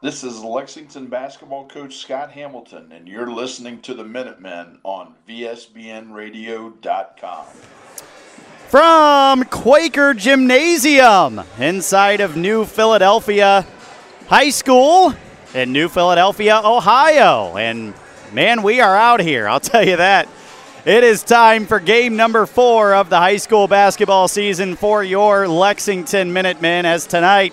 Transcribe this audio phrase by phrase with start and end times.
[0.00, 7.46] This is Lexington basketball coach Scott Hamilton, and you're listening to the Minutemen on VSBNradio.com.
[8.68, 13.66] From Quaker Gymnasium inside of New Philadelphia
[14.28, 15.14] High School
[15.52, 17.56] in New Philadelphia, Ohio.
[17.56, 17.92] And
[18.32, 20.28] man, we are out here, I'll tell you that.
[20.84, 25.48] It is time for game number four of the high school basketball season for your
[25.48, 26.86] Lexington Minutemen.
[26.86, 27.52] As tonight,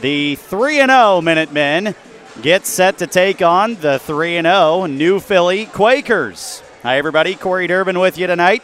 [0.00, 1.94] the 3 0 Minutemen
[2.42, 6.62] get set to take on the 3 0 New Philly Quakers.
[6.82, 7.34] Hi, everybody.
[7.34, 8.62] Corey Durbin with you tonight.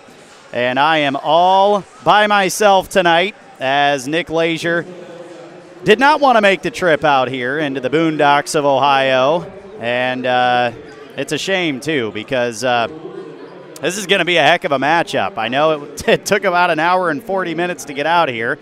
[0.53, 4.87] And I am all by myself tonight as Nick Lazier
[5.83, 9.43] did not want to make the trip out here into the boondocks of Ohio.
[9.81, 10.73] And uh,
[11.17, 12.63] it's a shame, too, because.
[12.63, 12.89] Uh,
[13.81, 15.37] this is going to be a heck of a matchup.
[15.37, 18.59] I know it, it, took about an hour and 40 minutes to get out here,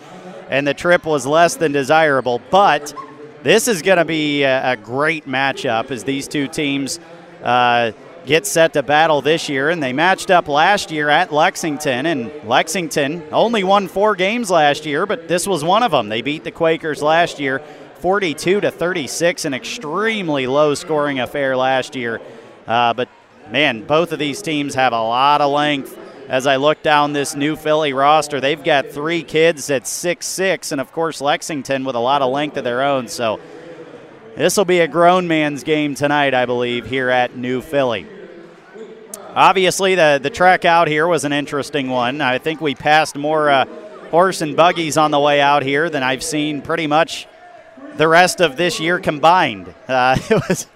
[0.52, 2.94] and the trip was less than desirable, but
[3.42, 7.00] this is going to be a, a, great matchup as these two teams
[7.42, 7.92] uh,
[8.26, 9.70] get set to battle this year.
[9.70, 14.84] And they matched up last year at Lexington, and Lexington only won four games last
[14.84, 16.10] year, but this was one of them.
[16.10, 17.62] They beat the Quakers last year
[18.00, 22.20] 42 to 36, an extremely low scoring affair last year.
[22.66, 23.08] Uh, but
[23.50, 25.98] man, both of these teams have a lot of length.
[26.32, 30.72] As I look down this new Philly roster, they've got three kids at six six,
[30.72, 33.06] and of course Lexington with a lot of length of their own.
[33.06, 33.38] So
[34.34, 38.06] this will be a grown man's game tonight, I believe, here at New Philly.
[39.34, 42.22] Obviously, the the trek out here was an interesting one.
[42.22, 43.66] I think we passed more uh,
[44.10, 47.28] horse and buggies on the way out here than I've seen pretty much
[47.98, 49.74] the rest of this year combined.
[49.86, 50.66] Uh, it was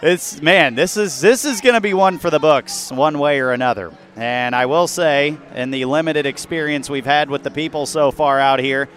[0.00, 3.40] it's man, this is this is going to be one for the books, one way
[3.40, 3.90] or another.
[4.16, 8.40] And I will say, in the limited experience we've had with the people so far
[8.40, 8.88] out here,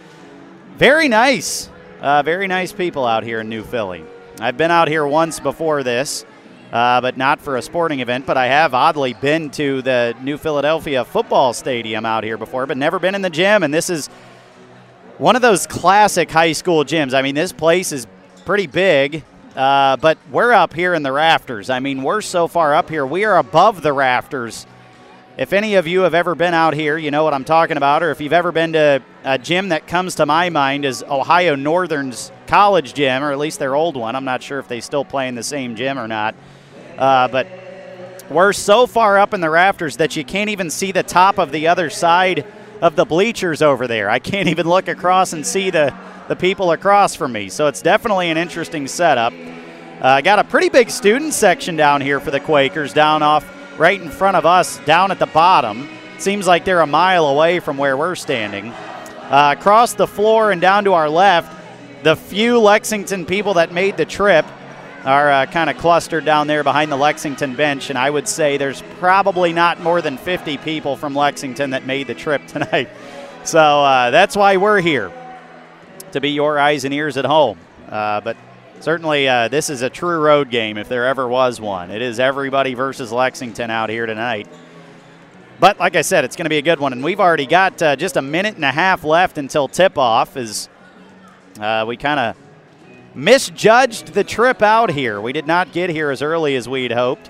[0.78, 4.06] very nice, uh, very nice people out here in New Philly.
[4.40, 6.26] I've been out here once before this,
[6.72, 8.26] uh, but not for a sporting event.
[8.26, 12.78] But I have oddly been to the New Philadelphia football stadium out here before, but
[12.78, 13.64] never been in the gym.
[13.64, 14.08] And this is
[15.18, 17.14] one of those classic high school gyms.
[17.14, 18.08] I mean, this place is
[18.46, 19.24] pretty big.
[19.54, 21.70] Uh, but we're up here in the rafters.
[21.70, 23.06] I mean, we're so far up here.
[23.06, 24.66] We are above the rafters.
[25.40, 28.04] If any of you have ever been out here, you know what I'm talking about,
[28.04, 31.56] or if you've ever been to a gym that comes to my mind is Ohio
[31.56, 34.18] Northern's college gym, or at least their old one.
[34.18, 36.36] I'm not sure if they still play in the same gym or not.
[36.98, 37.48] Uh, but
[38.30, 41.54] we're so far up in the rafters that you can't even see the top of
[41.54, 42.46] the other side
[42.82, 44.10] of the bleachers over there.
[44.10, 45.96] I can't even look across and see the
[46.28, 47.48] the people across from me.
[47.48, 49.32] So it's definitely an interesting setup.
[50.02, 53.46] Uh, got a pretty big student section down here for the Quakers, down off
[53.80, 55.90] right in front of us, down at the bottom.
[56.20, 58.72] Seems like they're a mile away from where we're standing.
[58.72, 61.56] Uh, across the floor and down to our left,
[62.04, 64.46] the few Lexington people that made the trip
[65.06, 68.58] are uh, kind of clustered down there behind the Lexington bench, and I would say
[68.58, 72.90] there's probably not more than 50 people from Lexington that made the trip tonight.
[73.46, 75.12] So uh, that's why we're here
[76.12, 77.58] to be your eyes and ears at home.
[77.88, 78.36] Uh, but
[78.80, 81.92] certainly, uh, this is a true road game if there ever was one.
[81.92, 84.48] It is everybody versus Lexington out here tonight.
[85.60, 87.82] But like I said, it's going to be a good one, and we've already got
[87.82, 90.38] uh, just a minute and a half left until tip-off.
[90.38, 90.70] As
[91.60, 92.38] uh, we kind of
[93.14, 97.30] misjudged the trip out here, we did not get here as early as we'd hoped,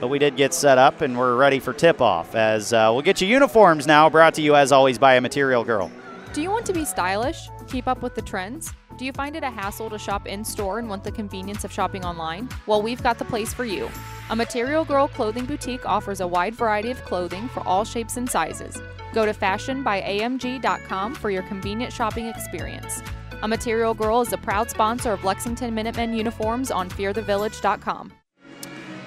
[0.00, 2.34] but we did get set up, and we're ready for tip-off.
[2.34, 5.64] As uh, we'll get you uniforms now, brought to you as always by a Material
[5.64, 5.90] Girl.
[6.36, 7.48] Do you want to be stylish?
[7.66, 8.74] Keep up with the trends?
[8.98, 11.72] Do you find it a hassle to shop in store and want the convenience of
[11.72, 12.50] shopping online?
[12.66, 13.88] Well, we've got the place for you.
[14.28, 18.28] A Material Girl clothing boutique offers a wide variety of clothing for all shapes and
[18.28, 18.76] sizes.
[19.14, 23.02] Go to fashionbyamg.com for your convenient shopping experience.
[23.40, 28.12] A Material Girl is a proud sponsor of Lexington Minutemen uniforms on fearthevillage.com.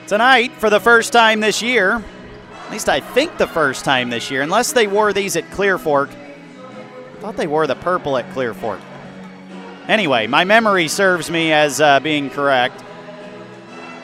[0.07, 2.03] Tonight, for the first time this year,
[2.65, 5.77] at least I think the first time this year, unless they wore these at Clear
[5.77, 6.09] Fork,
[7.19, 8.79] thought they wore the purple at Clear Fork.
[9.89, 12.81] Anyway, my memory serves me as uh, being correct.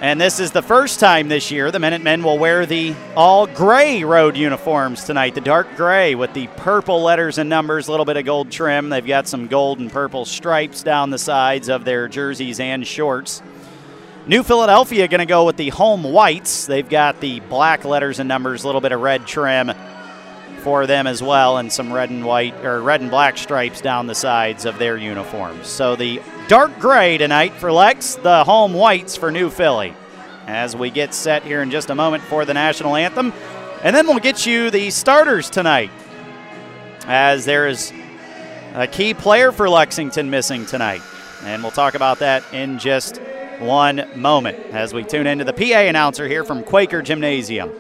[0.02, 4.04] And this is the first time this year the Minutemen will wear the all gray
[4.04, 5.34] road uniforms tonight.
[5.34, 8.90] The dark gray with the purple letters and numbers, a little bit of gold trim.
[8.90, 13.42] They've got some gold and purple stripes down the sides of their jerseys and shorts.
[14.28, 16.66] New Philadelphia going to go with the home whites.
[16.66, 19.72] They've got the black letters and numbers, a little bit of red trim
[20.66, 24.08] for them as well, and some red and white or red and black stripes down
[24.08, 25.68] the sides of their uniforms.
[25.68, 29.94] So the dark gray tonight for Lex, the home whites for New Philly.
[30.48, 33.32] As we get set here in just a moment for the national anthem,
[33.84, 35.92] and then we'll get you the starters tonight.
[37.06, 37.94] As there is
[38.74, 41.04] a key player for Lexington missing tonight,
[41.46, 43.22] And we'll talk about that in just
[43.60, 47.72] one moment as we tune into the PA announcer here from Quaker Gymnasium.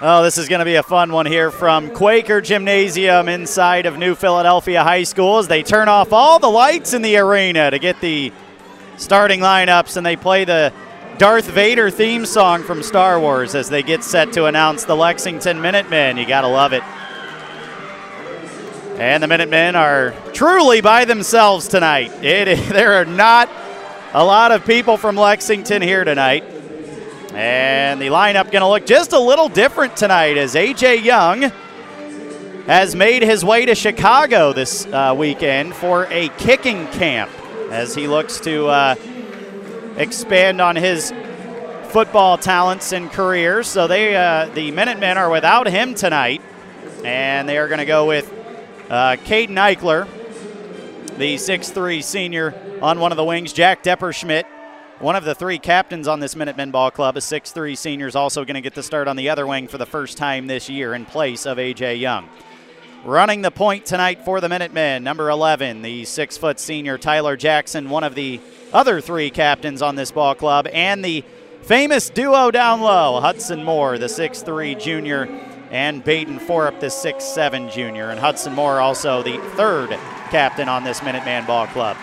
[0.00, 3.98] Oh, this is going to be a fun one here from Quaker Gymnasium inside of
[3.98, 7.80] New Philadelphia High School as they turn off all the lights in the arena to
[7.80, 8.32] get the
[8.96, 10.72] starting lineups and they play the
[11.16, 15.60] Darth Vader theme song from Star Wars as they get set to announce the Lexington
[15.60, 16.16] Minutemen.
[16.16, 16.84] You got to love it.
[19.00, 22.12] And the Minutemen are truly by themselves tonight.
[22.22, 23.50] It, there are not
[24.12, 26.44] a lot of people from Lexington here tonight.
[27.34, 30.96] And the lineup going to look just a little different tonight as A.J.
[31.02, 31.52] Young
[32.66, 37.30] has made his way to Chicago this uh, weekend for a kicking camp
[37.70, 38.94] as he looks to uh,
[39.96, 41.12] expand on his
[41.88, 43.62] football talents and career.
[43.62, 46.40] So they, uh, the Minutemen are without him tonight,
[47.04, 48.32] and they are going to go with
[48.88, 50.08] uh, Caden Eichler,
[51.18, 54.44] the 6'3 senior on one of the wings, Jack Depperschmidt
[55.00, 58.44] one of the three captains on this Minutemen Ball Club, a 6'3 senior, is also
[58.44, 60.92] going to get the start on the other wing for the first time this year
[60.92, 61.96] in place of A.J.
[61.96, 62.28] Young.
[63.04, 67.90] Running the point tonight for the Minutemen, number 11, the six foot senior Tyler Jackson,
[67.90, 68.40] one of the
[68.72, 71.22] other three captains on this ball club, and the
[71.62, 75.26] famous duo down low, Hudson Moore, the 6'3 junior,
[75.70, 78.10] and Baden Forup, the 6'7 junior.
[78.10, 79.90] And Hudson Moore, also the third
[80.30, 81.96] captain on this Minuteman Ball Club.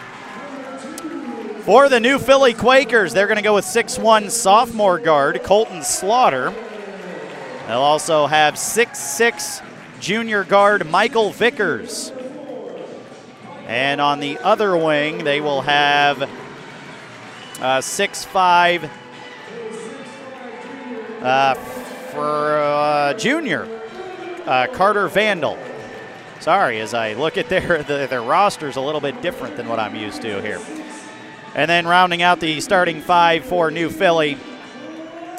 [1.65, 6.53] For the new Philly Quakers, they're going to go with 6'1 sophomore guard Colton Slaughter.
[7.65, 9.63] They'll also have 6'6
[9.99, 12.11] junior guard Michael Vickers.
[13.65, 18.87] And on the other wing, they will have uh, 6'5
[21.23, 23.67] uh, for uh, junior
[24.45, 25.57] uh, Carter Vandal.
[26.41, 29.79] Sorry, as I look at their, the, their roster's a little bit different than what
[29.79, 30.61] I'm used to here.
[31.55, 34.37] And then rounding out the starting five for New Philly,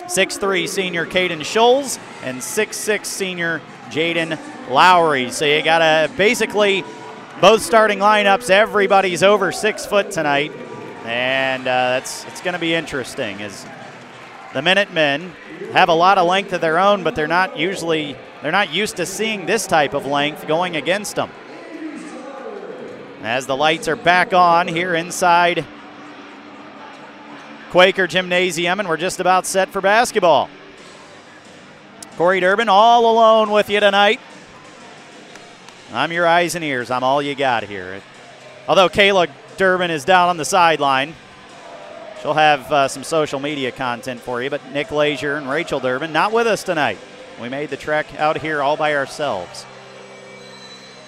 [0.06, 4.38] 6'3 senior Caden Scholes and 6'6 senior Jaden
[4.70, 5.30] Lowry.
[5.30, 6.84] So you got to basically
[7.40, 10.52] both starting lineups, everybody's over six foot tonight.
[11.04, 13.66] And uh, that's it's going to be interesting as
[14.54, 15.32] the Minutemen
[15.72, 18.96] have a lot of length of their own, but they're not usually they're not used
[18.96, 21.30] to seeing this type of length going against them.
[23.22, 25.64] As the lights are back on here inside
[27.76, 30.48] Quaker Gymnasium, and we're just about set for basketball.
[32.16, 34.18] Corey Durbin all alone with you tonight.
[35.92, 36.90] I'm your eyes and ears.
[36.90, 38.00] I'm all you got here.
[38.66, 39.28] Although Kayla
[39.58, 41.14] Durbin is down on the sideline,
[42.22, 44.48] she'll have uh, some social media content for you.
[44.48, 46.96] But Nick Lazier and Rachel Durbin not with us tonight.
[47.42, 49.66] We made the trek out here all by ourselves.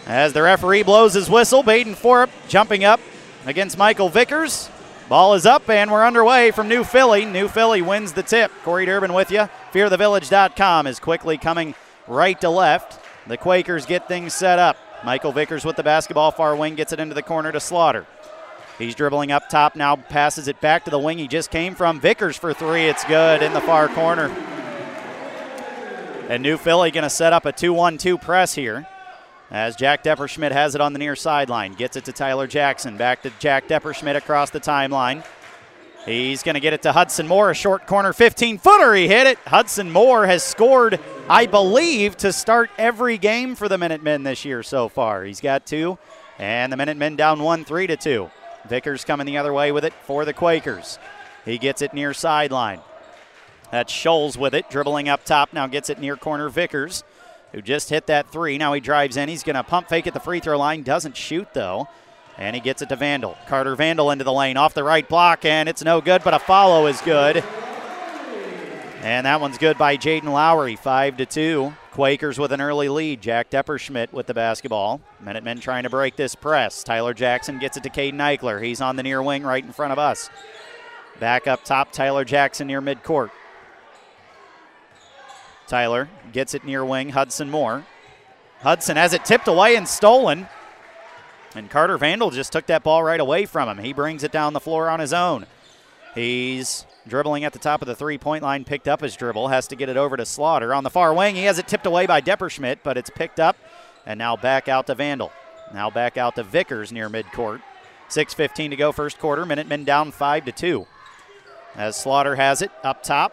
[0.07, 3.01] As the referee blows his whistle, Baden Forup jumping up
[3.47, 4.69] against Michael Vickers.
[5.09, 7.25] Ball is up and we're underway from New Philly.
[7.25, 8.53] New Philly wins the tip.
[8.63, 9.49] Corey Durbin with you.
[9.73, 11.75] FearTheVillage.com is quickly coming
[12.07, 13.01] right to left.
[13.27, 14.77] The Quakers get things set up.
[15.05, 18.07] Michael Vickers with the basketball, far wing, gets it into the corner to Slaughter.
[18.79, 22.01] He's dribbling up top now, passes it back to the wing he just came from.
[22.01, 22.83] Vickers for three.
[22.83, 24.29] It's good in the far corner.
[26.29, 28.87] And New Philly going to set up a 2 1 2 press here
[29.51, 31.75] as Jack Depperschmidt has it on the near sideline.
[31.75, 32.97] Gets it to Tyler Jackson.
[32.97, 35.25] Back to Jack Depperschmidt across the timeline.
[36.05, 38.95] He's going to get it to Hudson Moore, a short corner 15 footer.
[38.95, 39.39] He hit it.
[39.41, 44.63] Hudson Moore has scored, I believe, to start every game for the Minutemen this year
[44.63, 45.25] so far.
[45.25, 45.99] He's got two,
[46.39, 48.31] and the Minutemen down 1 3 to 2.
[48.69, 50.99] Vickers coming the other way with it for the Quakers.
[51.45, 52.81] He gets it near sideline.
[53.71, 55.53] That's Scholes with it, dribbling up top.
[55.53, 57.05] Now gets it near corner Vickers,
[57.53, 58.59] who just hit that three.
[58.59, 59.29] Now he drives in.
[59.29, 60.83] He's going to pump fake at the free throw line.
[60.83, 61.89] Doesn't shoot, though.
[62.37, 63.37] And he gets it to Vandal.
[63.49, 66.39] Carter Vandal into the lane off the right block, and it's no good, but a
[66.39, 67.43] follow is good.
[69.03, 71.73] And that one's good by Jaden Lowry, 5 to 2.
[71.93, 73.21] Quakers with an early lead.
[73.21, 75.01] Jack Depperschmidt with the basketball.
[75.21, 76.85] Minutemen trying to break this press.
[76.85, 78.63] Tyler Jackson gets it to Caden Eichler.
[78.63, 80.31] He's on the near wing right in front of us.
[81.19, 83.31] Back up top, Tyler Jackson near midcourt.
[85.69, 87.85] Tyler gets it near wing, Hudson Moore.
[88.61, 90.49] Hudson has it tipped away and stolen.
[91.55, 93.85] And Carter Vandal just took that ball right away from him.
[93.85, 95.47] He brings it down the floor on his own.
[96.15, 99.69] He's dribbling at the top of the three point line, picked up his dribble, has
[99.69, 100.75] to get it over to Slaughter.
[100.75, 103.57] On the far wing, he has it tipped away by Depperschmidt, but it's picked up
[104.05, 105.33] and now back out to Vandal.
[105.73, 107.63] Now back out to Vickers near midcourt.
[108.09, 109.45] 6.15 to go, first quarter.
[109.45, 110.87] Minutemen down 5 to 2.
[111.77, 113.33] As Slaughter has it up top.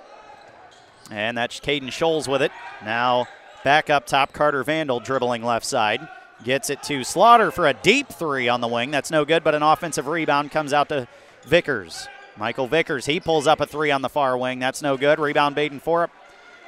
[1.11, 2.51] And that's Caden Scholes with it.
[2.83, 3.27] Now
[3.63, 6.07] back up top, Carter Vandal dribbling left side.
[6.43, 8.91] Gets it to Slaughter for a deep three on the wing.
[8.91, 11.07] That's no good, but an offensive rebound comes out to
[11.43, 12.07] Vickers.
[12.37, 14.59] Michael Vickers, he pulls up a three on the far wing.
[14.59, 15.19] That's no good.
[15.19, 16.09] Rebound Baden Forup.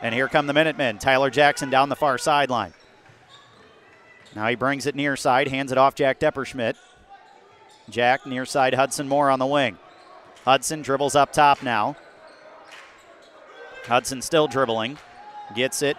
[0.01, 0.99] And here come the Minutemen.
[0.99, 2.73] Tyler Jackson down the far sideline.
[4.35, 6.75] Now he brings it near side, hands it off Jack Depperschmidt.
[7.89, 9.77] Jack near side, Hudson Moore on the wing.
[10.45, 11.95] Hudson dribbles up top now.
[13.87, 14.97] Hudson still dribbling.
[15.55, 15.97] Gets it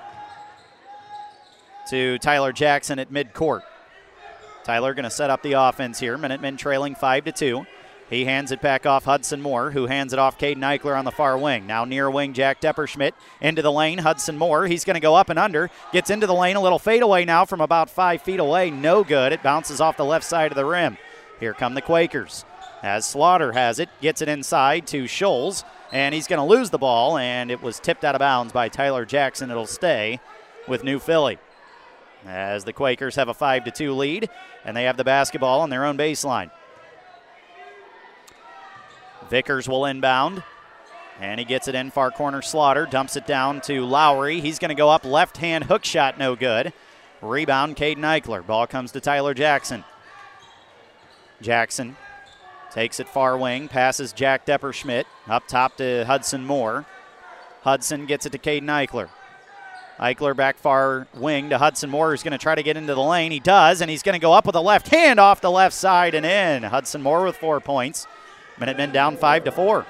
[1.91, 3.63] to Tyler Jackson at midcourt.
[4.65, 6.19] Tyler going to set up the offense here.
[6.19, 7.67] Minutemen trailing 5 to 2.
[8.11, 11.11] He hands it back off Hudson Moore, who hands it off Caden Eichler on the
[11.11, 11.67] far wing.
[11.67, 13.99] Now near wing Jack Depperschmidt into the lane.
[13.99, 15.71] Hudson Moore, he's going to go up and under.
[15.93, 18.71] Gets into the lane, a little fadeaway now from about five feet away.
[18.71, 19.33] No good.
[19.33, 20.97] It bounces off the left side of the rim.
[21.39, 22.45] Here come the Quakers.
[22.83, 26.79] As Slaughter has it, gets it inside to Scholes, and he's going to lose the
[26.79, 29.51] ball, and it was tipped out of bounds by Tyler Jackson.
[29.51, 30.21] It'll stay
[30.67, 31.39] with New Philly.
[32.27, 34.29] As the Quakers have a 5 to 2 lead,
[34.65, 36.51] and they have the basketball on their own baseline.
[39.31, 40.43] Vickers will inbound.
[41.21, 42.43] And he gets it in far corner.
[42.43, 44.41] Slaughter dumps it down to Lowry.
[44.41, 46.73] He's going to go up left hand hook shot, no good.
[47.21, 48.47] Rebound, Caden Eichler.
[48.47, 49.85] Ball comes to Tyler Jackson.
[51.41, 51.97] Jackson
[52.73, 56.87] takes it far wing, passes Jack Depperschmidt up top to Hudson Moore.
[57.63, 59.09] Hudson gets it to Caden Eichler.
[59.99, 63.03] Eichler back far wing to Hudson Moore, who's going to try to get into the
[63.03, 63.33] lane.
[63.33, 65.75] He does, and he's going to go up with a left hand off the left
[65.75, 66.63] side and in.
[66.63, 68.07] Hudson Moore with four points.
[68.61, 69.87] Minutemen down five to four.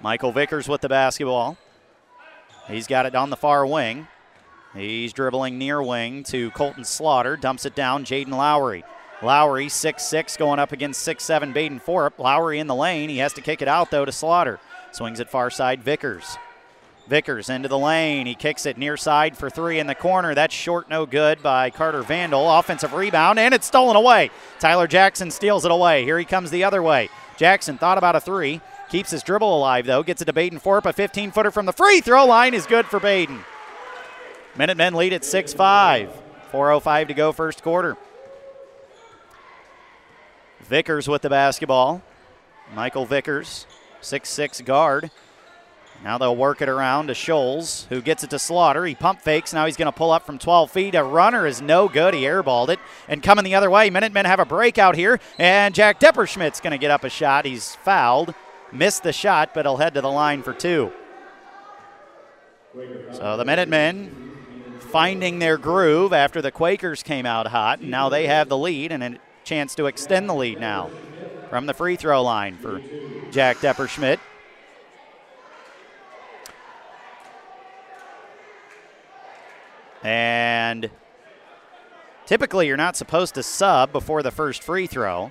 [0.00, 1.56] Michael Vickers with the basketball.
[2.68, 4.08] He's got it on the far wing.
[4.74, 7.36] He's dribbling near wing to Colton Slaughter.
[7.36, 8.04] Dumps it down.
[8.04, 8.84] Jaden Lowry.
[9.22, 12.18] Lowry, six-six, going up against 6'7 Baden Forup.
[12.18, 13.08] Lowry in the lane.
[13.08, 14.60] He has to kick it out, though, to Slaughter.
[14.92, 16.36] Swings it far side, Vickers.
[17.08, 18.26] Vickers into the lane.
[18.26, 20.34] He kicks it near side for three in the corner.
[20.34, 22.50] That's short, no good by Carter Vandal.
[22.50, 24.30] Offensive rebound, and it's stolen away.
[24.58, 26.04] Tyler Jackson steals it away.
[26.04, 27.08] Here he comes the other way.
[27.36, 28.60] Jackson thought about a three.
[28.90, 30.02] Keeps his dribble alive, though.
[30.02, 30.84] Gets it to Baden Forup.
[30.84, 33.44] A 15 footer from the free throw line is good for Baden.
[34.56, 36.10] Minutemen lead at 6 5.
[36.52, 37.96] 4.05 to go, first quarter.
[40.66, 42.02] Vickers with the basketball.
[42.74, 43.66] Michael Vickers,
[44.02, 45.10] 6'6 guard.
[46.04, 48.84] Now they'll work it around to Scholes, who gets it to Slaughter.
[48.84, 49.52] He pump fakes.
[49.52, 50.94] Now he's going to pull up from 12 feet.
[50.94, 52.12] A runner is no good.
[52.14, 52.78] He airballed it.
[53.08, 55.18] And coming the other way, Minutemen have a breakout here.
[55.38, 57.44] And Jack Depperschmidt's going to get up a shot.
[57.44, 58.34] He's fouled.
[58.72, 60.92] Missed the shot, but he'll head to the line for two.
[63.12, 64.34] So the Minutemen
[64.80, 67.80] finding their groove after the Quakers came out hot.
[67.80, 70.90] And now they have the lead and chance to extend the lead now
[71.48, 72.82] from the free throw line for
[73.30, 74.18] Jack Depperschmidt.
[80.02, 80.90] And
[82.26, 85.30] Typically, you're not supposed to sub before the first free throw.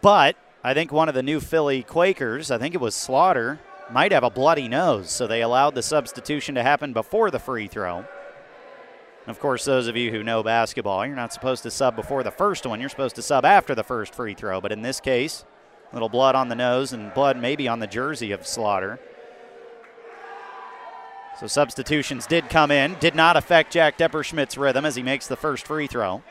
[0.00, 4.10] But I think one of the new Philly Quakers, I think it was Slaughter, might
[4.10, 8.04] have a bloody nose, so they allowed the substitution to happen before the free throw.
[9.26, 12.32] Of course, those of you who know basketball, you're not supposed to sub before the
[12.32, 12.80] first one.
[12.80, 14.60] You're supposed to sub after the first free throw.
[14.60, 15.44] But in this case,
[15.92, 18.98] little blood on the nose and blood maybe on the jersey of Slaughter.
[21.38, 25.36] So substitutions did come in, did not affect Jack Depperschmidt's rhythm as he makes the
[25.36, 26.22] first free throw.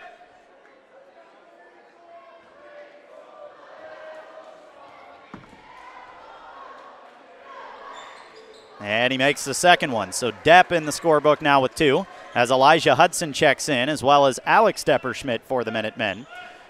[8.81, 10.11] And he makes the second one.
[10.11, 14.25] So Depp in the scorebook now with two, as Elijah Hudson checks in, as well
[14.25, 16.27] as Alex Depperschmidt for the Minutemen.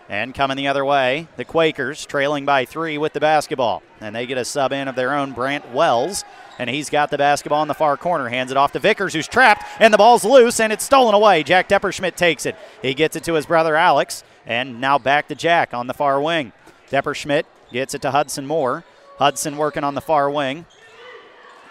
[0.09, 3.81] And coming the other way, the Quakers trailing by three with the basketball.
[4.01, 6.25] And they get a sub in of their own, Brant Wells.
[6.59, 9.27] And he's got the basketball in the far corner, hands it off to Vickers, who's
[9.27, 11.43] trapped, and the ball's loose, and it's stolen away.
[11.43, 12.55] Jack Depperschmidt takes it.
[12.81, 16.21] He gets it to his brother Alex, and now back to Jack on the far
[16.21, 16.51] wing.
[16.89, 18.83] Depperschmidt gets it to Hudson Moore.
[19.17, 20.65] Hudson working on the far wing.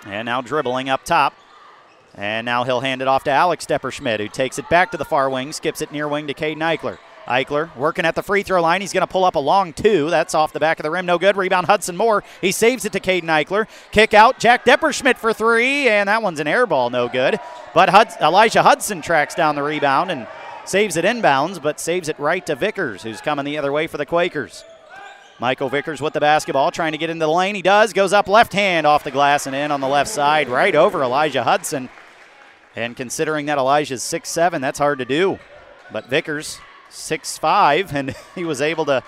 [0.07, 1.35] And now dribbling up top.
[2.15, 5.05] And now he'll hand it off to Alex Depperschmidt, who takes it back to the
[5.05, 6.99] far wing, skips it near wing to Caden Eichler.
[7.27, 8.81] Eichler working at the free throw line.
[8.81, 10.11] He's going to pull up a long two.
[10.11, 11.07] That's off the back of the rim.
[11.07, 11.37] No good.
[11.37, 12.25] Rebound Hudson Moore.
[12.41, 13.69] He saves it to Caden Eichler.
[13.93, 16.91] Kick out Jack Depperschmidt for three, and that one's an air ball.
[16.91, 17.39] No good.
[17.73, 20.27] But Hud- Elijah Hudson tracks down the rebound and
[20.65, 23.97] saves it inbounds, but saves it right to Vickers, who's coming the other way for
[23.97, 24.65] the Quakers.
[25.41, 27.55] Michael Vickers with the basketball, trying to get into the lane.
[27.55, 27.95] He does.
[27.95, 31.03] Goes up left hand off the glass and in on the left side, right over
[31.03, 31.89] Elijah Hudson.
[32.77, 35.39] And considering that Elijah's six seven, that's hard to do.
[35.91, 39.03] But Vickers, six five, and he was able to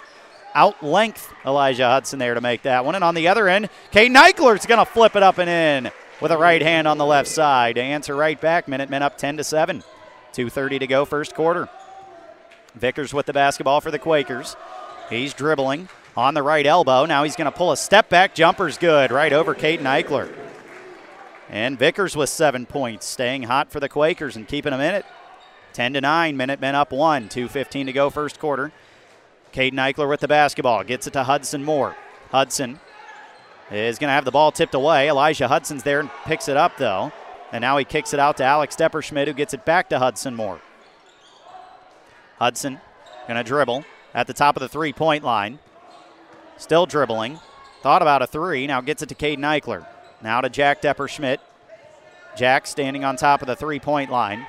[0.55, 2.95] outlength Elijah Hudson there to make that one.
[2.95, 6.33] And on the other end, Caden Eichler's going to flip it up and in with
[6.33, 8.69] a right hand on the left side to answer right back.
[8.69, 9.83] Minutemen up 10 to 7.
[10.33, 11.69] 2.30 to go, first quarter.
[12.75, 14.57] Vickers with the basketball for the Quakers.
[15.11, 17.05] He's dribbling on the right elbow.
[17.07, 18.35] Now he's going to pull a step back.
[18.35, 20.33] Jumper's good right over Caden Eichler.
[21.49, 25.05] And Vickers with seven points, staying hot for the Quakers and keeping them in it.
[25.75, 27.29] 10 to 9, Minutemen up one.
[27.29, 28.73] 2.15 to go, first quarter.
[29.53, 30.83] Caden Eichler with the basketball.
[30.85, 31.95] Gets it to Hudson Moore.
[32.31, 32.81] Hudson
[33.71, 35.09] is going to have the ball tipped away.
[35.09, 37.13] Elijah Hudson's there and picks it up, though.
[37.53, 40.35] And now he kicks it out to Alex Depperschmidt, who gets it back to Hudson
[40.35, 40.61] Moore.
[42.39, 42.81] Hudson
[43.29, 45.59] going to dribble at the top of the three point line.
[46.63, 47.41] Still dribbling.
[47.81, 48.69] Thought about a three.
[48.69, 49.85] Now gets it to Caden Eichler.
[50.23, 51.39] Now to Jack Depperschmidt.
[52.37, 54.47] Jack standing on top of the three point line.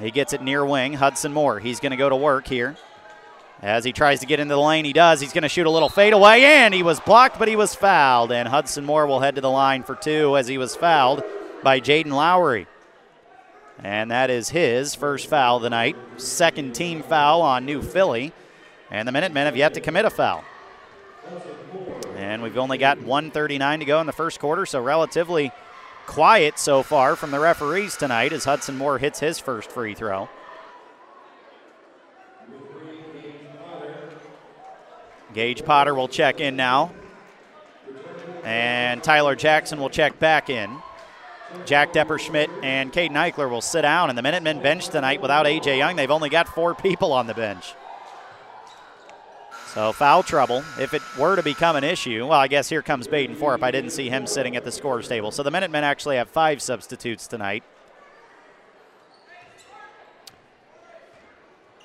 [0.00, 0.94] He gets it near wing.
[0.94, 1.60] Hudson Moore.
[1.60, 2.76] He's going to go to work here.
[3.62, 5.20] As he tries to get into the lane, he does.
[5.20, 8.32] He's going to shoot a little fadeaway, and he was blocked, but he was fouled.
[8.32, 11.22] And Hudson Moore will head to the line for two as he was fouled
[11.62, 12.66] by Jaden Lowry.
[13.78, 15.94] And that is his first foul of the night.
[16.16, 18.32] Second team foul on New Philly.
[18.90, 20.42] And the Minutemen have yet to commit a foul.
[22.16, 25.52] And we've only got 139 to go in the first quarter, so relatively
[26.06, 30.28] quiet so far from the referees tonight as Hudson Moore hits his first free throw.
[35.34, 36.92] Gage Potter will check in now.
[38.42, 40.78] And Tyler Jackson will check back in.
[41.66, 44.08] Jack Depperschmidt and Caden Eichler will sit down.
[44.08, 45.78] And the Minutemen bench tonight without A.J.
[45.78, 45.96] Young.
[45.96, 47.74] They've only got four people on the bench.
[49.78, 50.64] So foul trouble.
[50.80, 53.62] If it were to become an issue, well, I guess here comes Baden Forup.
[53.62, 55.30] I didn't see him sitting at the scorer's table.
[55.30, 57.62] So the Minutemen actually have five substitutes tonight.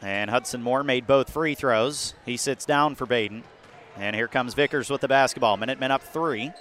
[0.02, 2.16] And Hudson Moore made both free throws.
[2.26, 3.44] He sits down for Baden.
[3.96, 5.56] And here comes Vickers with the basketball.
[5.58, 6.52] Minutemen up three.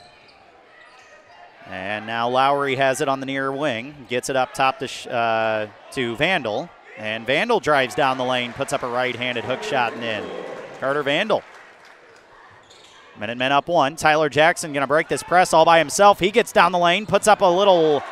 [1.66, 4.04] And now Lowry has it on the near wing.
[4.10, 6.68] Gets it up top to, uh, to Vandal.
[6.98, 10.61] And Vandal drives down the lane, puts up a right handed hook shot and in.
[10.82, 11.44] Carter Vandal.
[13.16, 13.94] Minutemen up one.
[13.94, 16.18] Tyler Jackson going to break this press all by himself.
[16.18, 18.02] He gets down the lane, puts up a little,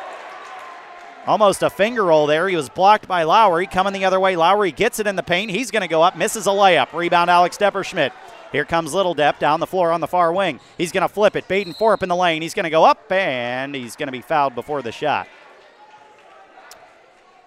[1.27, 2.47] almost a finger roll there.
[2.47, 3.67] He was blocked by Lowry.
[3.67, 5.51] Coming the other way, Lowry gets it in the paint.
[5.51, 6.93] He's going to go up, misses a layup.
[6.93, 8.13] Rebound, Alex Depperschmidt.
[8.53, 10.61] Here comes Little Depp down the floor on the far wing.
[10.77, 11.49] He's going to flip it.
[11.49, 12.41] Baden Forup in the lane.
[12.41, 15.27] He's going to go up, and he's going to be fouled before the shot.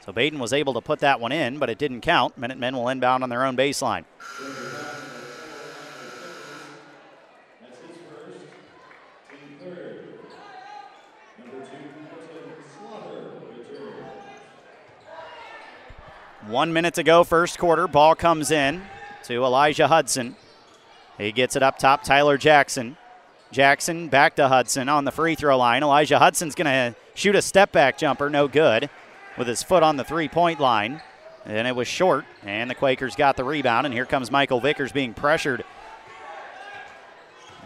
[0.05, 2.37] So Baden was able to put that one in, but it didn't count.
[2.37, 4.05] Minutemen will inbound on their own baseline.
[16.49, 17.89] One minute to go, first quarter.
[17.89, 18.83] Ball comes in
[19.25, 20.37] to Elijah Hudson.
[21.17, 22.99] He gets it up top, Tyler Jackson.
[23.51, 25.83] Jackson back to Hudson on the free throw line.
[25.83, 28.91] Elijah Hudson's going to shoot a step back jumper, no good,
[29.39, 31.01] with his foot on the three point line.
[31.47, 33.87] and it was short, and the Quakers got the rebound.
[33.87, 35.65] And here comes Michael Vickers being pressured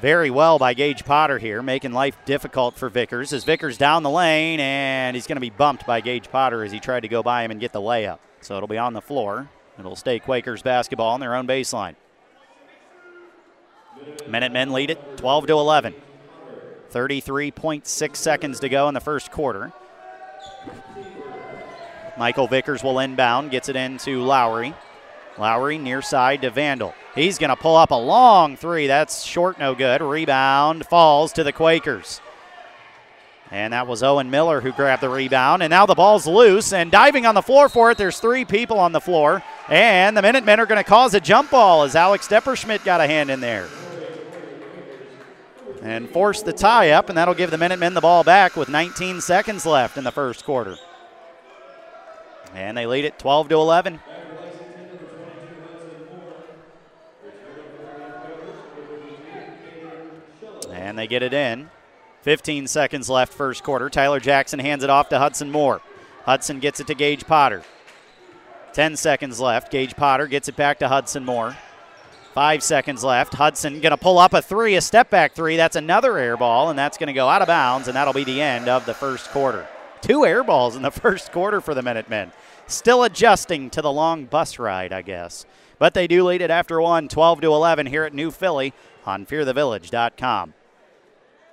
[0.01, 3.33] very well by Gage Potter here, making life difficult for Vickers.
[3.33, 6.71] As Vickers down the lane, and he's going to be bumped by Gage Potter as
[6.71, 8.19] he tried to go by him and get the layup.
[8.41, 9.49] So it'll be on the floor.
[9.79, 11.95] It'll stay Quakers basketball on their own baseline.
[14.27, 15.95] Minutemen lead it 12 to 11.
[16.93, 19.73] 33.6 seconds to go in the first quarter.
[22.17, 24.75] Michael Vickers will inbound, gets it into Lowry.
[25.39, 26.95] Lowry near side to Vandal.
[27.15, 28.89] He's going to pull up a long three.
[28.89, 30.01] That's short, no good.
[30.01, 32.21] Rebound falls to the Quakers.
[33.51, 35.63] And that was Owen Miller who grabbed the rebound.
[35.63, 37.97] And now the ball's loose and diving on the floor for it.
[37.97, 39.43] There's three people on the floor.
[39.69, 43.07] And the Minutemen are going to cause a jump ball as Alex Depperschmidt got a
[43.07, 43.69] hand in there.
[45.81, 49.21] And force the tie up, and that'll give the Minutemen the ball back with 19
[49.21, 50.77] seconds left in the first quarter.
[52.55, 54.01] And they lead it 12 to 11.
[60.71, 61.71] And they get it in.
[62.29, 63.89] 15 seconds left, first quarter.
[63.89, 65.81] Tyler Jackson hands it off to Hudson Moore.
[66.27, 67.63] Hudson gets it to Gage Potter.
[68.75, 69.73] 10 seconds left.
[69.73, 71.57] Gage Potter gets it back to Hudson Moore.
[72.35, 73.33] Five seconds left.
[73.33, 75.57] Hudson going to pull up a three, a step back three.
[75.57, 78.25] That's another air ball, and that's going to go out of bounds, and that'll be
[78.25, 79.67] the end of the first quarter.
[80.03, 82.33] Two air balls in the first quarter for the Minutemen.
[82.67, 85.47] Still adjusting to the long bus ride, I guess.
[85.79, 88.75] But they do lead it after one, 12 to 11 here at New Philly
[89.07, 90.53] on fearthevillage.com.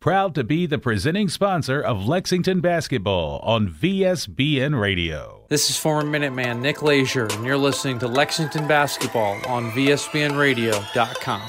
[0.00, 5.44] Proud to be the presenting sponsor of Lexington basketball on VSBN Radio.
[5.48, 11.42] This is former Minuteman Nick Lazier, and you're listening to Lexington basketball on VSBNRadio.com.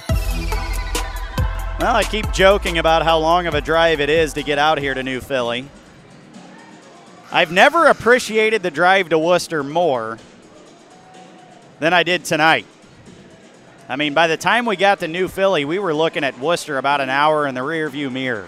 [1.80, 4.78] Well, I keep joking about how long of a drive it is to get out
[4.78, 5.68] here to New Philly.
[7.32, 10.20] I've never appreciated the drive to Wooster more
[11.80, 12.66] than I did tonight.
[13.92, 16.78] I mean, by the time we got to New Philly, we were looking at Wooster
[16.78, 18.48] about an hour in the rearview mirror.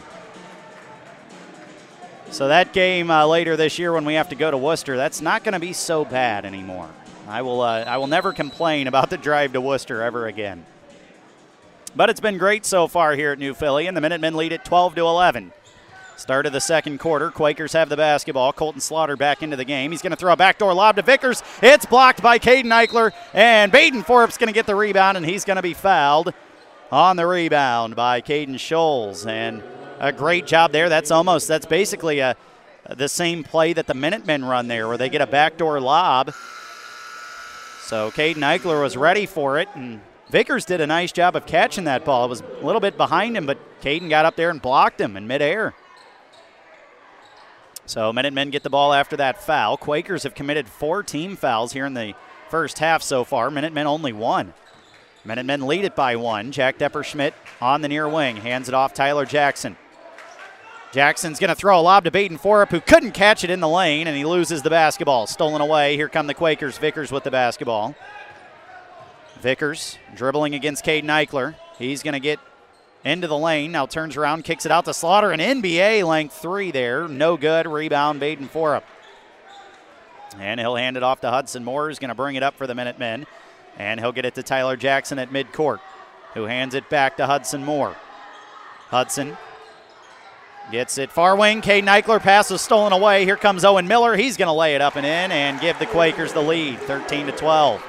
[2.32, 5.19] So that game uh, later this year, when we have to go to Wooster, that's
[5.19, 6.89] not going to be so bad anymore.
[7.27, 10.65] I will, uh, I will never complain about the drive to Wooster ever again.
[11.93, 14.63] But it's been great so far here at New Philly, and the Minutemen lead at
[14.63, 15.51] 12 to 11.
[16.15, 17.32] Start of the second quarter.
[17.32, 18.54] Quakers have the basketball.
[18.54, 19.91] Colton Slaughter back into the game.
[19.91, 21.43] He's going to throw a backdoor lob to Vickers.
[21.62, 25.43] It's blocked by Caden Eichler, and Baden Forup's going to get the rebound, and he's
[25.43, 26.34] going to be fouled
[26.91, 29.28] on the rebound by Caden Scholes.
[29.28, 29.63] And
[29.99, 30.88] a great job there.
[30.88, 32.36] That's almost, that's basically a,
[32.89, 36.34] the same play that the Minutemen run there, where they get a backdoor lob.
[37.82, 39.99] So Caden Eichler was ready for it, and
[40.30, 42.26] Vickers did a nice job of catching that ball.
[42.26, 45.17] It was a little bit behind him, but Caden got up there and blocked him
[45.17, 45.73] in midair.
[47.86, 49.78] So Minutemen get the ball after that foul.
[49.78, 52.13] Quakers have committed four team fouls here in the
[52.50, 53.52] first half so far.
[53.52, 54.54] Minutemen only one.
[55.26, 56.52] Minutemen lead it by one.
[56.52, 58.38] Jack Depperschmidt on the near wing.
[58.38, 59.78] Hands it off Tyler Jackson.
[60.91, 63.67] Jackson's going to throw a lob to Baden Forup, who couldn't catch it in the
[63.67, 65.26] lane, and he loses the basketball.
[65.26, 65.96] Stolen away.
[65.96, 66.78] Here come the Quakers.
[66.78, 67.96] Vickers with the basketball.
[69.39, 71.56] Vickers dribbling against Caden Eichler.
[71.80, 72.39] He's going to get
[73.04, 73.72] into the lane.
[73.72, 75.32] Now turns around, kicks it out to Slaughter.
[75.32, 77.08] An NBA length three there.
[77.08, 77.68] No good.
[77.68, 78.84] Rebound, Baden Forup.
[80.39, 82.66] And he'll hand it off to Hudson Moore, who's going to bring it up for
[82.66, 83.28] the Minutemen.
[83.78, 85.80] And he'll get it to Tyler Jackson at midcourt,
[86.34, 87.96] who hands it back to Hudson Moore.
[88.89, 89.38] Hudson
[90.72, 91.62] gets it far wing.
[91.62, 93.26] Caden Eichler pass is stolen away.
[93.26, 94.16] Here comes Owen Miller.
[94.16, 97.28] He's going to lay it up and in and give the Quakers the lead, 13
[97.28, 97.84] to 12.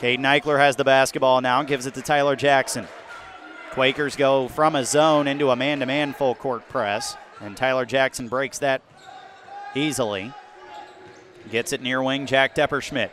[0.00, 2.86] Caden Eichler has the basketball now, and gives it to Tyler Jackson.
[3.72, 7.86] Quakers go from a zone into a man to man full court press, and Tyler
[7.86, 8.82] Jackson breaks that
[9.74, 10.32] easily.
[11.50, 13.08] Gets it near wing, Jack Depperschmidt.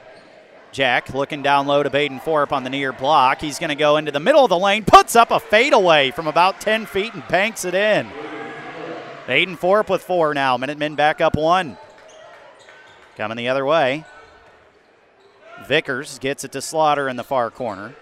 [0.73, 3.39] Jack looking down low to Baden Forup on the near block.
[3.39, 6.27] He's going to go into the middle of the lane, puts up a fadeaway from
[6.27, 8.07] about 10 feet and banks it in.
[9.27, 10.57] Baden Forup with four now.
[10.57, 11.77] Minutemen back up one.
[13.15, 14.03] Coming the other way.
[15.65, 17.95] Vickers gets it to Slaughter in the far corner.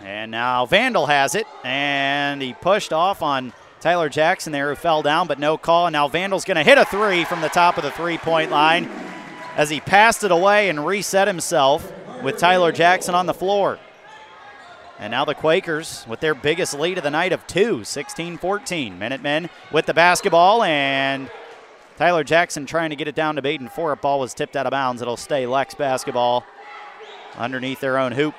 [0.00, 5.02] And now Vandal has it, and he pushed off on Tyler Jackson there, who fell
[5.02, 5.86] down, but no call.
[5.86, 8.50] And now Vandal's going to hit a three from the top of the three point
[8.50, 8.88] line.
[9.56, 13.78] as he passed it away and reset himself with Tyler Jackson on the floor.
[15.00, 18.98] And now the Quakers with their biggest lead of the night of two, 16 14.
[18.98, 21.30] Minutemen with the basketball, and
[21.96, 24.00] Tyler Jackson trying to get it down to Baden Forup.
[24.00, 25.02] Ball was tipped out of bounds.
[25.02, 26.44] It'll stay Lex basketball
[27.36, 28.34] underneath their own hoop.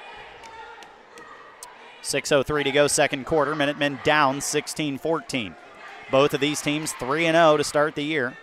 [2.04, 3.56] 6.03 to go, second quarter.
[3.56, 5.56] Minutemen down 16 14.
[6.12, 8.36] Both of these teams 3 0 to start the year.